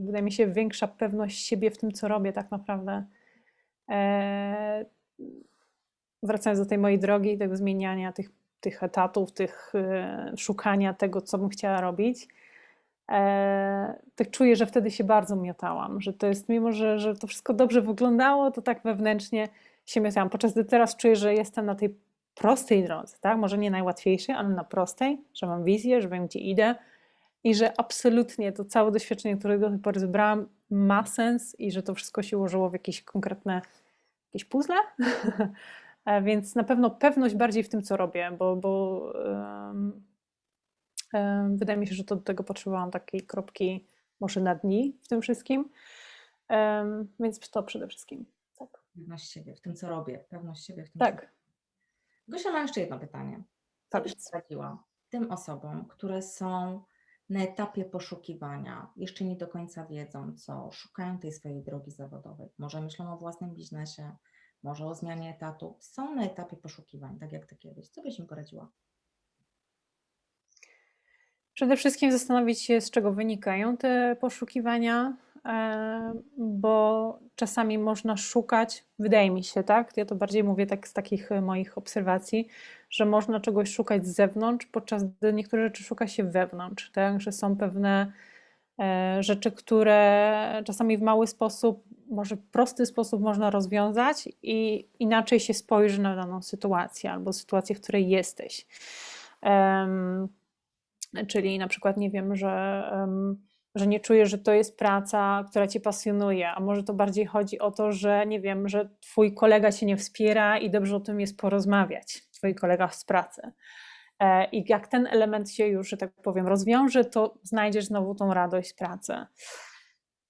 Wydaje 0.00 0.24
mi 0.24 0.32
się 0.32 0.46
większa 0.46 0.88
pewność 0.88 1.46
siebie 1.46 1.70
w 1.70 1.78
tym, 1.78 1.92
co 1.92 2.08
robię 2.08 2.32
tak 2.32 2.50
naprawdę. 2.50 3.04
E, 3.90 4.84
Wracając 6.22 6.60
do 6.60 6.66
tej 6.66 6.78
mojej 6.78 6.98
drogi, 6.98 7.38
tego 7.38 7.56
zmieniania 7.56 8.12
tych, 8.12 8.30
tych 8.60 8.82
etatów, 8.82 9.32
tych 9.32 9.72
e, 9.74 10.32
szukania 10.36 10.94
tego, 10.94 11.20
co 11.20 11.38
bym 11.38 11.48
chciała 11.48 11.80
robić. 11.80 12.28
e, 13.10 13.98
tak 14.14 14.30
czuję, 14.30 14.56
że 14.56 14.66
wtedy 14.66 14.90
się 14.90 15.04
bardzo 15.04 15.36
miotałam, 15.36 16.00
że 16.00 16.12
to 16.12 16.26
jest, 16.26 16.48
mimo 16.48 16.72
że, 16.72 16.98
że 16.98 17.16
to 17.16 17.26
wszystko 17.26 17.54
dobrze 17.54 17.82
wyglądało, 17.82 18.50
to 18.50 18.62
tak 18.62 18.82
wewnętrznie 18.82 19.48
się 19.86 20.00
miotałam. 20.00 20.30
Podczas 20.30 20.52
gdy 20.52 20.64
teraz 20.64 20.96
czuję, 20.96 21.16
że 21.16 21.34
jestem 21.34 21.66
na 21.66 21.74
tej 21.74 21.94
prostej 22.34 22.84
drodze, 22.84 23.16
tak? 23.20 23.38
Może 23.38 23.58
nie 23.58 23.70
najłatwiejszej, 23.70 24.34
ale 24.34 24.48
na 24.48 24.64
prostej, 24.64 25.20
że 25.34 25.46
mam 25.46 25.64
wizję, 25.64 26.02
że 26.02 26.08
wiem, 26.08 26.26
gdzie 26.26 26.38
idę 26.38 26.74
i 27.44 27.54
że 27.54 27.80
absolutnie 27.80 28.52
to 28.52 28.64
całe 28.64 28.90
doświadczenie, 28.92 29.36
które 29.36 29.58
do 29.58 29.70
tej 29.70 29.78
pory 29.78 30.00
zebrałam, 30.00 30.48
ma 30.70 31.06
sens 31.06 31.56
i 31.60 31.72
że 31.72 31.82
to 31.82 31.94
wszystko 31.94 32.22
się 32.22 32.38
ułożyło 32.38 32.70
w 32.70 32.72
jakieś 32.72 33.02
konkretne 33.02 33.62
jakieś 34.32 34.44
puzzle. 34.48 34.76
E, 36.04 36.22
Więc 36.22 36.54
na 36.54 36.64
pewno 36.64 36.90
pewność 36.90 37.34
bardziej 37.34 37.62
w 37.62 37.68
tym, 37.68 37.82
co 37.82 37.96
robię, 37.96 38.30
bo, 38.38 38.56
bo 38.56 39.12
em, 39.70 40.04
em, 41.12 41.56
wydaje 41.56 41.78
mi 41.78 41.86
się, 41.86 41.94
że 41.94 42.04
to 42.04 42.16
do 42.16 42.22
tego 42.22 42.44
potrzebowałam 42.44 42.90
takiej 42.90 43.20
kropki 43.20 43.86
może 44.20 44.40
na 44.40 44.54
dni 44.54 44.98
w 45.02 45.08
tym 45.08 45.20
wszystkim. 45.22 45.70
Em, 46.48 47.08
Więc 47.20 47.50
to 47.50 47.62
przede 47.62 47.88
wszystkim. 47.88 48.26
Tak. 48.58 48.68
Pewność 48.94 49.30
siebie 49.30 49.54
w 49.54 49.60
tym, 49.60 49.74
co 49.74 49.88
robię. 49.88 50.18
Pewność 50.28 50.66
siebie 50.66 50.84
w 50.84 50.90
tym, 50.90 50.98
co 50.98 51.04
Tak. 51.04 51.32
Gosia, 52.28 52.52
mam 52.52 52.62
jeszcze 52.62 52.80
jedno 52.80 52.98
pytanie. 52.98 53.42
Co 53.88 54.00
byś 54.00 54.12
Powiedz. 54.12 54.30
poradziła 54.30 54.84
tym 55.08 55.30
osobom, 55.30 55.84
które 55.88 56.22
są 56.22 56.82
na 57.28 57.40
etapie 57.40 57.84
poszukiwania, 57.84 58.92
jeszcze 58.96 59.24
nie 59.24 59.36
do 59.36 59.48
końca 59.48 59.86
wiedzą, 59.86 60.32
co 60.36 60.70
szukają 60.72 61.18
tej 61.18 61.32
swojej 61.32 61.62
drogi 61.62 61.90
zawodowej, 61.90 62.48
może 62.58 62.80
myślą 62.80 63.12
o 63.12 63.16
własnym 63.16 63.54
biznesie, 63.54 64.16
może 64.62 64.86
o 64.86 64.94
zmianie 64.94 65.30
etatu, 65.30 65.76
są 65.80 66.14
na 66.14 66.24
etapie 66.24 66.56
poszukiwań, 66.56 67.18
tak 67.18 67.32
jak 67.32 67.46
ty 67.46 67.56
kiedyś. 67.56 67.88
Co 67.88 68.02
byś 68.02 68.18
im 68.18 68.26
poradziła? 68.26 68.70
Przede 71.54 71.76
wszystkim 71.76 72.12
zastanowić 72.12 72.62
się, 72.62 72.80
z 72.80 72.90
czego 72.90 73.12
wynikają 73.12 73.76
te 73.76 74.16
poszukiwania, 74.20 75.16
bo 76.38 77.18
czasami 77.34 77.78
można 77.78 78.16
szukać, 78.16 78.84
wydaje 78.98 79.30
mi 79.30 79.44
się, 79.44 79.62
tak? 79.62 79.96
Ja 79.96 80.04
to 80.04 80.14
bardziej 80.14 80.44
mówię 80.44 80.66
tak 80.66 80.88
z 80.88 80.92
takich 80.92 81.32
e, 81.32 81.40
moich 81.40 81.78
obserwacji, 81.78 82.48
że 82.90 83.06
można 83.06 83.40
czegoś 83.40 83.74
szukać 83.74 84.06
z 84.06 84.14
zewnątrz, 84.14 84.66
podczas 84.66 85.04
gdy 85.04 85.32
niektóre 85.32 85.62
rzeczy 85.62 85.84
szuka 85.84 86.06
się 86.06 86.24
wewnątrz, 86.24 86.90
tak? 86.90 87.20
Że 87.20 87.32
są 87.32 87.56
pewne 87.56 88.12
e, 88.80 89.22
rzeczy, 89.22 89.52
które 89.52 90.62
czasami 90.64 90.98
w 90.98 91.02
mały 91.02 91.26
sposób, 91.26 91.84
może 92.10 92.36
prosty 92.36 92.86
sposób 92.86 93.22
można 93.22 93.50
rozwiązać 93.50 94.28
i 94.42 94.88
inaczej 94.98 95.40
się 95.40 95.54
spojrzy 95.54 96.02
na 96.02 96.16
daną 96.16 96.42
sytuację 96.42 97.12
albo 97.12 97.32
sytuację, 97.32 97.74
w 97.74 97.80
której 97.80 98.08
jesteś. 98.08 98.66
Em, 99.42 100.28
Czyli 101.28 101.58
na 101.58 101.68
przykład 101.68 101.96
nie 101.96 102.10
wiem, 102.10 102.36
że, 102.36 102.82
em, 102.92 103.36
że 103.74 103.86
nie 103.86 104.00
czujesz, 104.00 104.30
że 104.30 104.38
to 104.38 104.52
jest 104.52 104.78
praca, 104.78 105.44
która 105.50 105.66
cię 105.66 105.80
pasjonuje, 105.80 106.50
a 106.50 106.60
może 106.60 106.82
to 106.82 106.94
bardziej 106.94 107.26
chodzi 107.26 107.58
o 107.58 107.70
to, 107.70 107.92
że 107.92 108.26
nie 108.26 108.40
wiem, 108.40 108.68
że 108.68 108.88
twój 109.00 109.34
kolega 109.34 109.72
cię 109.72 109.86
nie 109.86 109.96
wspiera 109.96 110.58
i 110.58 110.70
dobrze 110.70 110.96
o 110.96 111.00
tym 111.00 111.20
jest 111.20 111.38
porozmawiać, 111.38 112.22
twoi 112.30 112.54
kolega 112.54 112.88
z 112.88 113.04
pracy. 113.04 113.42
E, 114.20 114.50
I 114.50 114.64
jak 114.68 114.88
ten 114.88 115.06
element 115.06 115.50
się 115.50 115.66
już, 115.66 115.88
że 115.88 115.96
tak 115.96 116.12
powiem, 116.22 116.46
rozwiąże, 116.46 117.04
to 117.04 117.38
znajdziesz 117.42 117.84
znowu 117.84 118.14
tą 118.14 118.34
radość 118.34 118.68
z 118.68 118.74
pracy. 118.74 119.26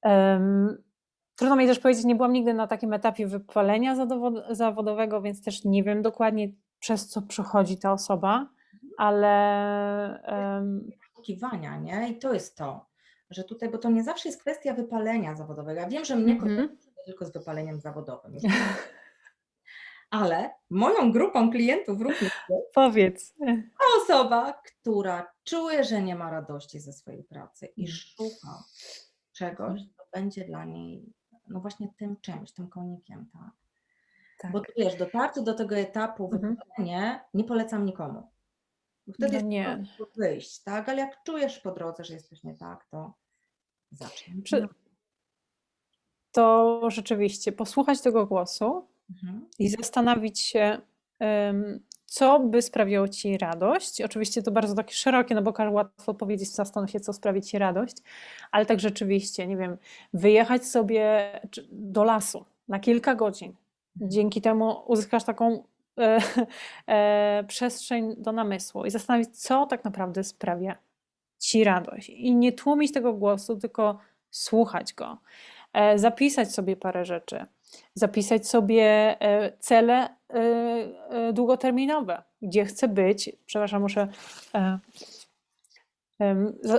Em, 0.03 0.83
Trudno 1.39 1.57
mi 1.57 1.67
też 1.67 1.79
powiedzieć, 1.79 2.05
nie 2.05 2.15
byłam 2.15 2.33
nigdy 2.33 2.55
na 2.55 2.67
takim 2.67 2.93
etapie 2.93 3.27
wypalenia 3.27 3.97
zawodowego, 4.51 5.23
więc 5.23 5.45
też 5.45 5.65
nie 5.65 5.83
wiem 5.83 6.03
dokładnie, 6.03 6.49
przez 6.79 7.09
co 7.09 7.23
przechodzi 7.23 7.79
ta 7.79 7.93
osoba, 7.93 8.49
ale 8.99 10.23
em, 10.23 10.91
Poszukiwania, 11.15 11.77
nie? 11.77 12.09
I 12.09 12.19
to 12.19 12.35
jest 12.35 12.57
to, 12.57 12.87
że 13.31 13.45
tutaj, 13.45 13.69
bo 13.71 13.79
to 13.79 13.91
nie 13.91 14.05
zawsze 14.05 14.29
jest 14.29 14.41
kwestia 14.41 14.75
wypalenia 14.75 15.35
zawodowego. 15.35 15.81
Ja 15.81 15.89
wiem, 15.89 16.05
że 16.05 16.17
mnie 16.17 16.37
kojarzy 16.41 16.77
tylko 17.07 17.27
z 17.27 17.33
wypaleniem 17.33 17.81
zawodowym. 17.81 18.33
Ale 20.11 20.51
moją 20.71 21.13
grupą 21.13 21.51
klientów 21.51 22.01
również 22.01 22.21
jest 22.49 22.73
powiedz. 22.75 23.35
osoba, 24.03 24.53
która 24.53 25.33
czuje, 25.45 25.85
że 25.85 26.03
nie 26.03 26.15
ma 26.15 26.31
radości 26.31 26.81
ze 26.81 26.93
swojej 26.93 27.25
pracy 27.25 27.67
i 27.77 27.81
Mm. 27.85 27.93
szuka 27.97 28.65
czegoś, 29.33 29.81
co 29.97 30.03
będzie 30.13 30.45
dla 30.45 30.65
niej, 30.65 31.13
no 31.49 31.61
właśnie 31.61 31.89
tym 31.99 32.17
czymś, 32.21 32.53
tym 32.53 32.69
konikiem, 32.69 33.27
tak? 33.33 33.51
Tak. 34.39 34.53
Bo 34.53 34.61
tu 34.61 34.73
wiesz, 34.77 34.97
dotarcie 34.97 35.43
do 35.43 35.55
tego 35.55 35.77
etapu 35.77 36.31
Mhm. 36.33 36.57
wypalenie 36.57 37.21
nie 37.35 37.45
polecam 37.45 37.85
nikomu. 37.87 38.29
Bo 39.09 39.13
wtedy 39.15 39.29
No 39.33 39.35
jest 39.39 39.47
nie. 39.47 39.85
trudno 39.97 40.13
wyjść, 40.17 40.63
tak? 40.63 40.89
Ale 40.89 40.99
jak 41.01 41.23
czujesz 41.23 41.59
po 41.61 41.71
drodze, 41.71 42.05
że 42.05 42.15
jest 42.15 42.29
coś 42.29 42.43
nie 42.45 42.55
tak, 42.55 42.85
to 42.91 43.13
zacznij. 43.93 44.43
To 46.33 46.81
rzeczywiście 46.91 47.53
posłuchać 47.53 48.01
tego 48.01 48.27
głosu 48.27 48.87
Mhm. 49.11 49.47
i 49.59 49.69
zastanowić 49.69 50.41
się, 50.41 50.79
em, 51.19 51.81
co 52.07 52.41
by 52.41 52.63
sprawiało 52.63 53.09
ci 53.09 53.39
radość. 53.39 54.01
Oczywiście 54.01 54.43
to 54.43 54.51
bardzo 54.51 54.75
takie 54.75 54.95
szerokie, 54.95 55.35
no 55.35 55.43
bo 55.43 55.53
łatwo 55.71 56.15
powiedzieć, 56.15 56.55
zastanów 56.55 56.91
się, 56.91 57.01
co 57.01 57.13
sprawi 57.13 57.43
ci 57.43 57.59
radość, 57.59 57.97
ale 58.51 58.67
tak 58.67 58.81
rzeczywiście, 58.81 59.47
nie 59.47 59.57
wiem, 59.57 59.77
wyjechać 60.13 60.67
sobie 60.67 61.33
do 61.73 62.05
lasu 62.05 62.45
na 62.69 62.79
kilka 62.81 63.15
godzin. 63.15 63.55
Dzięki 63.97 64.41
temu 64.41 64.83
uzyskasz 64.87 65.25
taką 65.25 65.65
e, 65.99 66.19
e, 66.87 67.45
przestrzeń 67.49 68.15
do 68.19 68.33
namysłu 68.33 68.85
i 68.85 68.91
zastanowić, 68.91 69.43
co 69.43 69.67
tak 69.67 69.85
naprawdę 69.85 70.25
sprawia 70.25 70.77
ci 71.39 71.65
radość. 71.65 72.09
I 72.09 72.35
nie 72.35 72.53
tłumić 72.53 72.93
tego 72.93 73.13
głosu, 73.13 73.57
tylko 73.57 73.99
słuchać 74.31 74.95
go. 74.95 75.19
E, 75.73 75.99
Zapisać 75.99 76.53
sobie 76.53 76.77
parę 76.77 77.05
rzeczy. 77.05 77.47
Zapisać 77.95 78.49
sobie 78.49 79.17
e, 79.21 79.53
cele 79.59 80.09
e, 80.29 81.33
długoterminowe, 81.33 82.23
gdzie 82.43 82.65
chcę 82.65 82.89
być. 82.89 83.31
Przepraszam, 83.47 83.83
muszę 83.83 84.09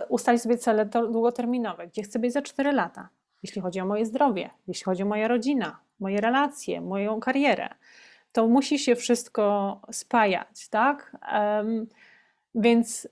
ustalić 0.09 0.41
sobie 0.41 0.57
cele 0.57 0.85
długoterminowe, 0.85 1.87
gdzie 1.87 2.03
chcę 2.03 2.19
być 2.19 2.33
za 2.33 2.41
4 2.41 2.71
lata, 2.71 3.09
jeśli 3.43 3.61
chodzi 3.61 3.79
o 3.79 3.85
moje 3.85 4.05
zdrowie, 4.05 4.49
jeśli 4.67 4.83
chodzi 4.83 5.03
o 5.03 5.05
moją 5.05 5.27
rodzinę, 5.27 5.71
moje 5.99 6.21
relacje, 6.21 6.81
moją 6.81 7.19
karierę. 7.19 7.69
To 8.31 8.47
musi 8.47 8.79
się 8.79 8.95
wszystko 8.95 9.81
spajać, 9.91 10.69
tak? 10.69 11.17
Więc 12.55 13.07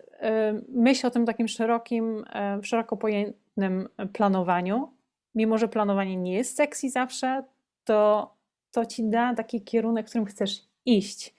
myśl 0.69 1.07
o 1.07 1.11
tym 1.11 1.25
takim 1.25 1.47
szerokim, 1.47 2.25
szeroko 2.61 2.97
pojętym 2.97 3.89
planowaniu. 4.13 4.91
Mimo, 5.35 5.57
że 5.57 5.67
planowanie 5.67 6.17
nie 6.17 6.33
jest 6.33 6.57
sexy 6.57 6.89
zawsze, 6.89 7.43
to, 7.83 8.33
to 8.71 8.85
ci 8.85 9.09
da 9.09 9.35
taki 9.35 9.61
kierunek, 9.61 10.05
w 10.05 10.09
którym 10.09 10.25
chcesz 10.25 10.65
iść. 10.85 11.35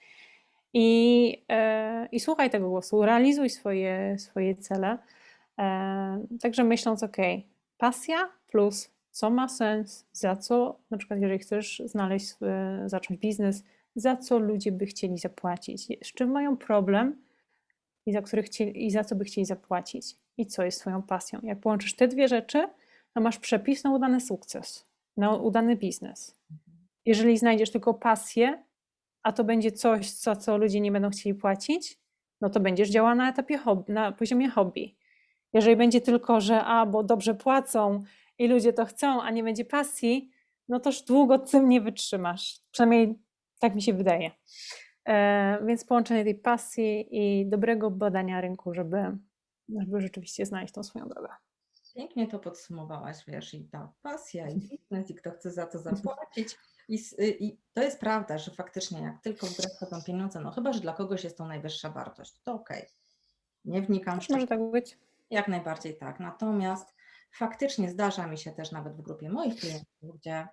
I, 0.73 1.43
e, 1.49 2.07
i 2.11 2.19
słuchaj 2.19 2.49
tego 2.49 2.69
głosu, 2.69 3.05
realizuj 3.05 3.49
swoje, 3.49 4.19
swoje 4.19 4.55
cele. 4.55 4.97
E, 5.59 6.25
także 6.41 6.63
myśląc, 6.63 7.03
ok, 7.03 7.17
pasja 7.77 8.29
plus 8.47 8.91
co 9.11 9.29
ma 9.29 9.47
sens, 9.47 10.05
za 10.11 10.35
co, 10.35 10.79
na 10.89 10.97
przykład 10.97 11.19
jeżeli 11.19 11.39
chcesz 11.39 11.81
znaleźć, 11.85 12.33
e, 12.41 12.83
zacząć 12.85 13.19
biznes, 13.19 13.63
za 13.95 14.17
co 14.17 14.39
ludzie 14.39 14.71
by 14.71 14.85
chcieli 14.85 15.17
zapłacić, 15.17 15.87
z 16.03 16.13
czym 16.13 16.31
mają 16.31 16.57
problem 16.57 17.21
i 18.05 18.13
za, 18.13 18.21
który 18.21 18.43
chcieli, 18.43 18.85
i 18.85 18.91
za 18.91 19.03
co 19.03 19.15
by 19.15 19.25
chcieli 19.25 19.45
zapłacić 19.45 20.15
i 20.37 20.45
co 20.45 20.63
jest 20.63 20.81
twoją 20.81 21.01
pasją. 21.01 21.39
Jak 21.43 21.59
połączysz 21.59 21.95
te 21.95 22.07
dwie 22.07 22.27
rzeczy, 22.27 22.67
to 23.13 23.21
masz 23.21 23.39
przepis 23.39 23.83
na 23.83 23.91
udany 23.95 24.21
sukces, 24.21 24.85
na 25.17 25.35
udany 25.35 25.75
biznes. 25.75 26.39
Jeżeli 27.05 27.37
znajdziesz 27.37 27.71
tylko 27.71 27.93
pasję, 27.93 28.63
a 29.23 29.31
to 29.31 29.43
będzie 29.43 29.71
coś, 29.71 30.09
za 30.09 30.35
co 30.35 30.57
ludzie 30.57 30.79
nie 30.79 30.91
będą 30.91 31.09
chcieli 31.09 31.35
płacić, 31.35 31.99
no 32.41 32.49
to 32.49 32.59
będziesz 32.59 32.89
działała 32.89 33.15
na 33.15 33.29
etapie 33.29 33.57
hobby, 33.57 33.93
na 33.93 34.11
poziomie 34.11 34.49
hobby. 34.49 34.95
Jeżeli 35.53 35.75
będzie 35.75 36.01
tylko, 36.01 36.41
że 36.41 36.63
a, 36.63 36.85
bo 36.85 37.03
dobrze 37.03 37.35
płacą 37.35 38.03
i 38.39 38.47
ludzie 38.47 38.73
to 38.73 38.85
chcą, 38.85 39.21
a 39.21 39.31
nie 39.31 39.43
będzie 39.43 39.65
pasji, 39.65 40.31
no 40.67 40.79
toż 40.79 41.01
długo 41.01 41.39
tym 41.39 41.69
nie 41.69 41.81
wytrzymasz. 41.81 42.59
Przynajmniej 42.71 43.19
tak 43.59 43.75
mi 43.75 43.81
się 43.81 43.93
wydaje. 43.93 44.31
E, 45.05 45.65
więc 45.65 45.85
połączenie 45.85 46.23
tej 46.23 46.35
pasji 46.35 47.07
i 47.11 47.49
dobrego 47.49 47.91
badania 47.91 48.41
rynku, 48.41 48.73
żeby, 48.73 49.17
żeby 49.69 50.01
rzeczywiście 50.01 50.45
znaleźć 50.45 50.73
tą 50.73 50.83
swoją 50.83 51.07
drogę. 51.07 51.29
Pięknie 51.95 52.27
to 52.27 52.39
podsumowałaś, 52.39 53.17
wiesz, 53.27 53.53
i 53.53 53.65
ta 53.65 53.93
pasja, 54.01 54.49
i 54.49 54.55
biznes, 54.55 55.09
i 55.09 55.15
kto 55.15 55.31
chce 55.31 55.51
za 55.51 55.65
to 55.65 55.79
zapłacić. 55.79 56.57
I, 56.89 56.99
y, 57.19 57.37
I 57.39 57.57
to 57.73 57.83
jest 57.83 57.99
prawda, 57.99 58.37
że 58.37 58.51
faktycznie 58.51 59.01
jak 59.01 59.21
tylko 59.21 59.47
w 59.47 59.57
grę 59.57 59.69
wchodzą 59.69 60.03
pieniądze, 60.03 60.39
no 60.41 60.51
chyba, 60.51 60.73
że 60.73 60.79
dla 60.79 60.93
kogoś 60.93 61.23
jest 61.23 61.37
to 61.37 61.45
najwyższa 61.45 61.89
wartość, 61.89 62.41
to 62.43 62.53
okej. 62.53 62.85
Nie 63.65 63.81
wnikam 63.81 64.19
Też 64.19 64.29
może 64.29 64.47
tak 64.47 64.71
być. 64.71 64.97
Jak 65.29 65.47
najbardziej 65.47 65.97
tak. 65.97 66.19
Natomiast 66.19 66.95
faktycznie 67.31 67.89
zdarza 67.89 68.27
mi 68.27 68.37
się 68.37 68.51
też 68.51 68.71
nawet 68.71 68.93
w 68.93 69.01
grupie 69.01 69.29
moich 69.29 69.55
klientów, 69.55 70.15
gdzie 70.15 70.47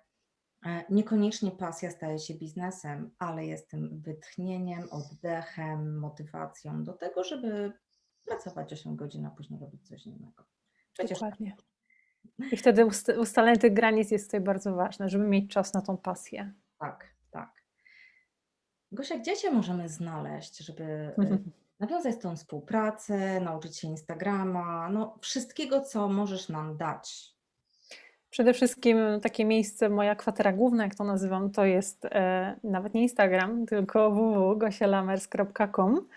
e, 0.65 0.83
niekoniecznie 0.89 1.51
pasja 1.51 1.91
staje 1.91 2.19
się 2.19 2.33
biznesem, 2.33 3.11
ale 3.19 3.45
jest 3.45 3.69
tym 3.69 4.01
wytchnieniem, 4.01 4.87
oddechem, 4.91 5.99
motywacją 5.99 6.83
do 6.83 6.93
tego, 6.93 7.23
żeby 7.23 7.73
pracować 8.25 8.73
8 8.73 8.95
godzin, 8.95 9.25
a 9.25 9.31
później 9.31 9.59
robić 9.59 9.87
coś 9.87 10.05
innego. 10.05 10.43
Przecież 10.93 11.19
Dokładnie. 11.19 11.55
I 12.51 12.57
wtedy 12.57 12.85
ust 12.85 13.09
ustalenie 13.19 13.57
tych 13.57 13.73
granic 13.73 14.11
jest 14.11 14.25
tutaj 14.25 14.41
bardzo 14.41 14.75
ważne, 14.75 15.09
żeby 15.09 15.27
mieć 15.27 15.51
czas 15.51 15.73
na 15.73 15.81
tą 15.81 15.97
pasję. 15.97 16.53
tak, 16.79 17.15
tak. 17.31 17.63
Gosia, 18.91 19.17
gdzie 19.17 19.37
Cię 19.37 19.51
możemy 19.51 19.89
znaleźć, 19.89 20.57
żeby 20.57 20.83
Mhm. 21.17 21.51
nawiązać 21.79 22.15
tą 22.21 22.35
współpracę, 22.35 23.41
nauczyć 23.41 23.77
się 23.77 23.87
Instagrama, 23.87 24.89
no 24.89 25.17
wszystkiego, 25.21 25.81
co 25.81 26.07
możesz 26.07 26.49
nam 26.49 26.77
dać? 26.77 27.37
Przede 28.29 28.53
wszystkim 28.53 28.97
takie 29.21 29.45
miejsce, 29.45 29.89
moja 29.89 30.15
kwatera 30.15 30.53
główna, 30.53 30.83
jak 30.83 30.95
to 30.95 31.03
nazywam, 31.03 31.51
to 31.51 31.65
jest 31.65 32.05
e, 32.05 32.55
nawet 32.63 32.93
nie 32.93 33.01
Instagram, 33.01 33.65
tylko 33.65 34.11
www.gosialamers.com. 34.11 36.07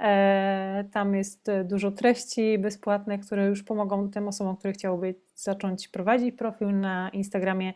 E, 0.00 0.84
tam 0.92 1.14
jest 1.14 1.48
e, 1.48 1.64
dużo 1.64 1.90
treści 1.90 2.58
bezpłatnych, 2.58 3.20
które 3.20 3.46
już 3.46 3.62
pomogą 3.62 4.10
tym 4.10 4.28
osobom, 4.28 4.56
które 4.56 4.72
chciałyby 4.72 5.14
zacząć 5.36 5.88
prowadzić 5.88 6.36
profil 6.36 6.80
na 6.80 7.08
Instagramie 7.08 7.72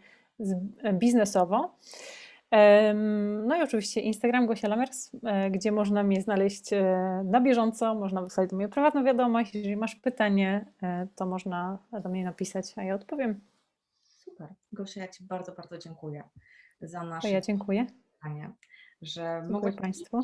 e, 0.82 0.92
biznesowo. 0.92 1.74
No 3.44 3.56
i 3.56 3.62
oczywiście 3.62 4.00
Instagram 4.00 4.46
Gosia 4.46 4.68
Lamers, 4.68 5.10
e, 5.24 5.50
gdzie 5.50 5.72
można 5.72 6.02
mnie 6.02 6.22
znaleźć 6.22 6.72
e, 6.72 6.82
na 7.24 7.40
bieżąco, 7.40 7.94
można 7.94 8.22
wysłać 8.22 8.50
do 8.50 8.56
mnie 8.56 8.68
prywatną 8.68 9.04
wiadomość. 9.04 9.54
Jeżeli 9.54 9.76
masz 9.76 9.94
pytanie, 9.94 10.66
e, 10.82 11.06
to 11.14 11.26
można 11.26 11.78
do 12.02 12.08
mnie 12.08 12.24
napisać, 12.24 12.72
a 12.76 12.82
ja 12.82 12.94
odpowiem. 12.94 13.40
Super. 14.02 14.48
Gosia, 14.72 15.00
ja 15.00 15.08
Ci 15.08 15.24
bardzo, 15.24 15.52
bardzo 15.52 15.78
dziękuję 15.78 16.22
za 16.80 17.02
nasze 17.04 17.30
ja 17.30 17.40
dziękuję. 17.40 17.86
spotkanie, 17.86 18.50
że 19.02 19.42
mogłaś 19.42 19.76
Państwu. 19.76 20.20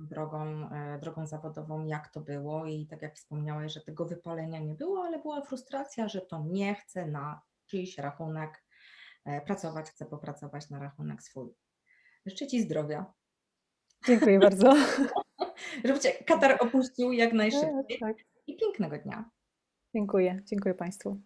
drogą, 0.00 0.68
drogą 1.00 1.26
zawodową, 1.26 1.86
jak 1.86 2.08
to 2.08 2.20
było 2.20 2.66
i 2.66 2.86
tak 2.86 3.02
jak 3.02 3.14
wspomniałeś, 3.14 3.72
że 3.72 3.80
tego 3.80 4.04
wypalenia 4.04 4.58
nie 4.58 4.74
było, 4.74 5.04
ale 5.04 5.18
była 5.18 5.40
frustracja, 5.40 6.08
że 6.08 6.20
to 6.20 6.44
nie 6.44 6.74
chce 6.74 7.06
na 7.06 7.40
czyjś 7.66 7.98
rachunek 7.98 8.62
pracować, 9.46 9.90
chce 9.90 10.06
popracować 10.06 10.70
na 10.70 10.78
rachunek 10.78 11.22
swój. 11.22 11.54
Życzę 12.26 12.46
Ci 12.46 12.62
zdrowia, 12.62 13.12
Dziękuję 14.06 14.38
bardzo. 14.38 14.74
żeby 15.84 16.00
Cię 16.00 16.12
katar 16.12 16.56
opuścił 16.60 17.12
jak 17.12 17.32
najszybciej 17.32 17.98
Tak, 18.00 18.16
i 18.46 18.56
pięknego 18.56 18.98
dnia. 18.98 19.30
Dziękuję. 19.94 20.42
Dziękuję 20.44 20.74
Państwu. 20.74 21.20